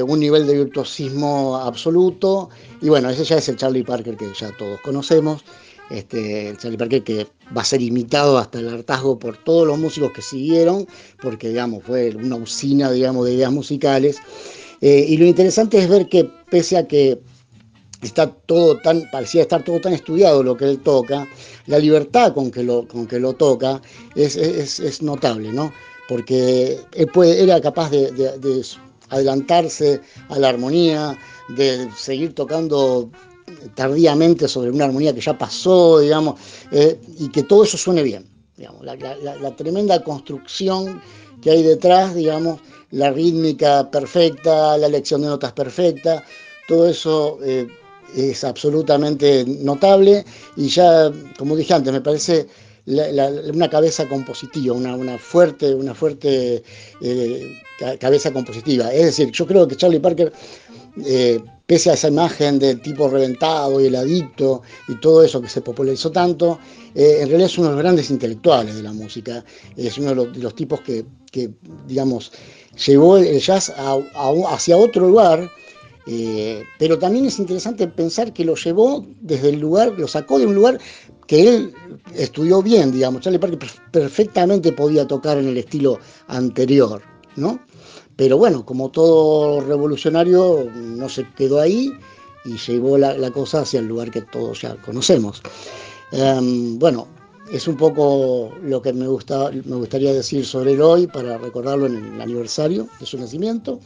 un 0.06 0.20
nivel 0.20 0.46
de 0.46 0.64
virtuosismo 0.64 1.56
absoluto, 1.56 2.48
y 2.80 2.88
bueno, 2.88 3.10
ese 3.10 3.24
ya 3.24 3.36
es 3.36 3.48
el 3.48 3.56
Charlie 3.56 3.82
Parker 3.82 4.16
que 4.16 4.32
ya 4.32 4.50
todos 4.56 4.80
conocemos. 4.80 5.44
Este, 5.90 6.50
el 6.50 6.58
Charlie 6.58 6.76
Parker 6.76 7.02
que 7.02 7.26
va 7.56 7.62
a 7.62 7.64
ser 7.64 7.80
imitado 7.80 8.36
hasta 8.36 8.58
el 8.58 8.68
hartazgo 8.68 9.18
por 9.18 9.38
todos 9.38 9.66
los 9.66 9.78
músicos 9.78 10.12
que 10.12 10.20
siguieron, 10.20 10.86
porque 11.22 11.48
digamos, 11.48 11.82
fue 11.84 12.14
una 12.14 12.36
usina 12.36 12.90
digamos, 12.90 13.24
de 13.26 13.34
ideas 13.34 13.52
musicales. 13.52 14.18
Eh, 14.80 15.06
y 15.08 15.16
lo 15.16 15.24
interesante 15.24 15.78
es 15.78 15.88
ver 15.88 16.08
que 16.08 16.30
pese 16.50 16.76
a 16.76 16.86
que 16.86 17.20
está 18.02 18.30
todo 18.30 18.78
tan, 18.78 19.08
parecía 19.10 19.42
estar 19.42 19.64
todo 19.64 19.80
tan 19.80 19.92
estudiado 19.92 20.42
lo 20.42 20.56
que 20.56 20.66
él 20.66 20.78
toca, 20.80 21.26
la 21.66 21.78
libertad 21.78 22.32
con 22.32 22.50
que 22.50 22.62
lo, 22.62 22.86
con 22.86 23.06
que 23.06 23.18
lo 23.18 23.32
toca 23.32 23.80
es, 24.14 25.02
notable, 25.02 25.52
¿no? 25.52 25.72
Porque 26.08 26.78
él 26.94 27.06
puede, 27.08 27.42
era 27.42 27.60
capaz 27.60 27.90
de, 27.90 28.62
adelantarse 29.10 30.00
a 30.28 30.38
la 30.38 30.50
armonía, 30.50 31.18
de 31.56 31.88
seguir 31.96 32.34
tocando 32.34 33.10
tardíamente 33.74 34.48
sobre 34.48 34.70
una 34.70 34.84
armonía 34.84 35.14
que 35.14 35.20
ya 35.20 35.36
pasó, 35.36 36.00
digamos, 36.00 36.40
eh, 36.70 37.00
y 37.18 37.28
que 37.28 37.42
todo 37.42 37.64
eso 37.64 37.76
suene 37.76 38.02
bien. 38.02 38.26
Digamos, 38.56 38.84
la, 38.84 39.56
tremenda 39.56 40.02
construcción 40.02 41.00
que 41.40 41.50
hay 41.50 41.62
detrás, 41.62 42.14
digamos, 42.14 42.60
la 42.90 43.10
rítmica 43.10 43.88
perfecta, 43.90 44.76
la 44.76 44.86
elección 44.86 45.22
de 45.22 45.28
notas 45.28 45.52
perfecta, 45.52 46.24
todo 46.66 46.88
eso 46.88 47.38
eh, 47.44 47.68
es 48.16 48.42
absolutamente 48.42 49.44
notable 49.46 50.24
y 50.56 50.68
ya, 50.68 51.12
como 51.38 51.54
dije 51.54 51.74
antes, 51.74 51.92
me 51.92 52.00
parece 52.00 52.48
una 52.86 53.68
cabeza 53.68 54.08
compositiva, 54.08 54.74
una, 54.74 55.18
fuerte, 55.18 55.74
una 55.74 55.94
fuerte 55.94 56.62
eh, 57.02 57.60
cabeza 58.00 58.32
compositiva. 58.32 58.92
Es 58.92 59.04
decir, 59.04 59.30
yo 59.30 59.46
creo 59.46 59.68
que 59.68 59.76
Charlie 59.76 60.00
Parker, 60.00 60.32
pese 61.68 61.90
a 61.90 61.92
esa 61.92 62.08
imagen 62.08 62.58
del 62.58 62.80
tipo 62.80 63.10
reventado 63.10 63.78
y 63.78 63.88
el 63.88 63.96
adicto 63.96 64.62
y 64.88 64.94
todo 64.94 65.22
eso 65.22 65.42
que 65.42 65.50
se 65.50 65.60
popularizó 65.60 66.10
tanto, 66.10 66.58
en 66.94 67.28
realidad 67.28 67.50
es 67.50 67.58
uno 67.58 67.68
de 67.68 67.74
los 67.74 67.82
grandes 67.82 68.08
intelectuales 68.08 68.74
de 68.74 68.82
la 68.82 68.92
música, 68.94 69.44
es 69.76 69.98
uno 69.98 70.14
de 70.24 70.40
los, 70.40 70.54
tipos 70.54 70.80
que, 70.80 71.04
que, 71.30 71.50
digamos, 71.86 72.32
llevó 72.86 73.18
el 73.18 73.38
jazz 73.38 73.70
hacia 74.48 74.78
otro 74.78 75.08
lugar, 75.08 75.50
eh, 76.06 76.64
pero 76.78 76.98
también 76.98 77.26
es 77.26 77.38
interesante 77.38 77.86
pensar 77.86 78.32
que 78.32 78.46
lo 78.46 78.54
llevó 78.54 79.04
desde 79.20 79.50
el 79.50 79.60
lugar, 79.60 79.92
lo 79.98 80.08
sacó 80.08 80.38
de 80.38 80.46
un 80.46 80.54
lugar 80.54 80.78
que 81.26 81.46
él 81.46 81.74
estudió 82.14 82.62
bien, 82.62 82.90
digamos. 82.92 83.20
Charlie 83.20 83.38
Parker 83.38 83.58
perfectamente 83.90 84.72
podía 84.72 85.06
tocar 85.06 85.36
en 85.36 85.48
el 85.48 85.58
estilo 85.58 85.98
anterior, 86.28 87.02
¿no? 87.36 87.60
Pero 88.18 88.36
bueno, 88.36 88.66
como 88.66 88.88
todo 88.88 89.60
revolucionario, 89.60 90.68
no 90.74 91.08
se 91.08 91.24
quedó 91.36 91.60
ahí 91.60 91.92
y 92.44 92.56
llevó 92.56 92.98
la, 92.98 93.30
cosa 93.30 93.60
hacia 93.60 93.78
el 93.78 93.86
lugar 93.86 94.10
que 94.10 94.22
todos 94.22 94.60
ya 94.60 94.74
conocemos. 94.84 95.40
Em, 96.10 96.80
bueno, 96.80 97.06
es 97.52 97.68
un 97.68 97.76
poco 97.76 98.50
lo 98.60 98.82
que 98.82 98.92
me, 98.92 99.06
gusta, 99.06 99.52
me 99.52 99.76
gustaría 99.76 100.12
decir 100.12 100.44
sobre 100.44 100.72
el 100.72 100.82
hoy 100.82 101.06
para 101.06 101.38
recordarlo 101.38 101.86
en 101.86 102.14
el 102.14 102.20
aniversario 102.20 102.88
de 102.98 103.06
su 103.06 103.18
nacimiento, 103.18 103.78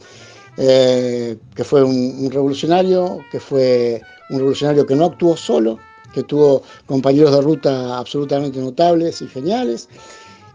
eh, 0.57 1.37
que 1.53 1.63
fue 1.63 1.83
un, 1.83 2.27
revolucionario, 2.31 3.19
que 3.31 3.39
fue 3.39 4.01
un 4.31 4.39
revolucionario 4.39 4.87
que 4.87 4.95
no 4.95 5.05
actuó 5.05 5.37
solo, 5.37 5.77
que 6.11 6.23
tuvo 6.23 6.63
compañeros 6.87 7.35
de 7.35 7.41
ruta 7.41 7.99
absolutamente 7.99 8.59
notables 8.59 9.21
y 9.21 9.27
geniales, 9.27 9.89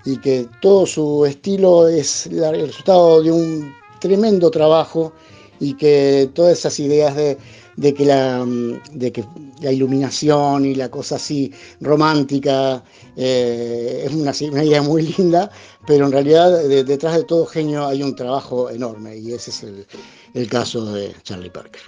y 0.08 0.16
que 0.18 0.48
todo 0.60 0.86
su 0.86 1.26
estilo 1.26 1.86
es 1.88 2.26
el 2.26 2.66
resultado 2.66 3.22
de 3.22 3.30
un 3.30 3.74
tremendo 4.00 4.50
trabajo 4.50 5.12
y 5.60 5.74
que 5.74 6.30
todas 6.34 6.58
esas 6.58 6.78
ideas 6.80 7.14
de 7.14 7.94
que 7.94 8.04
la, 8.04 8.44
de 8.92 9.12
que 9.12 9.24
la 9.60 9.70
iluminación 9.70 10.64
y 10.64 10.74
la 10.74 10.90
cosa 10.90 11.16
así 11.16 11.52
romántica 11.80 12.82
eh, 13.16 14.06
es 14.06 14.12
una, 14.12 14.64
idea 14.64 14.82
muy 14.82 15.02
linda, 15.16 15.50
pero 15.86 16.06
en 16.06 16.12
realidad 16.12 16.62
detrás 16.68 17.16
de 17.16 17.24
todo 17.24 17.44
genio 17.46 17.86
hay 17.86 18.02
un 18.02 18.16
trabajo 18.16 18.70
enorme 18.70 19.16
y 19.16 19.32
ese 19.32 19.50
es 19.50 19.64
el 20.34 20.48
caso 20.48 20.92
de 20.92 21.14
Charlie 21.22 21.50
Parker. 21.50 21.82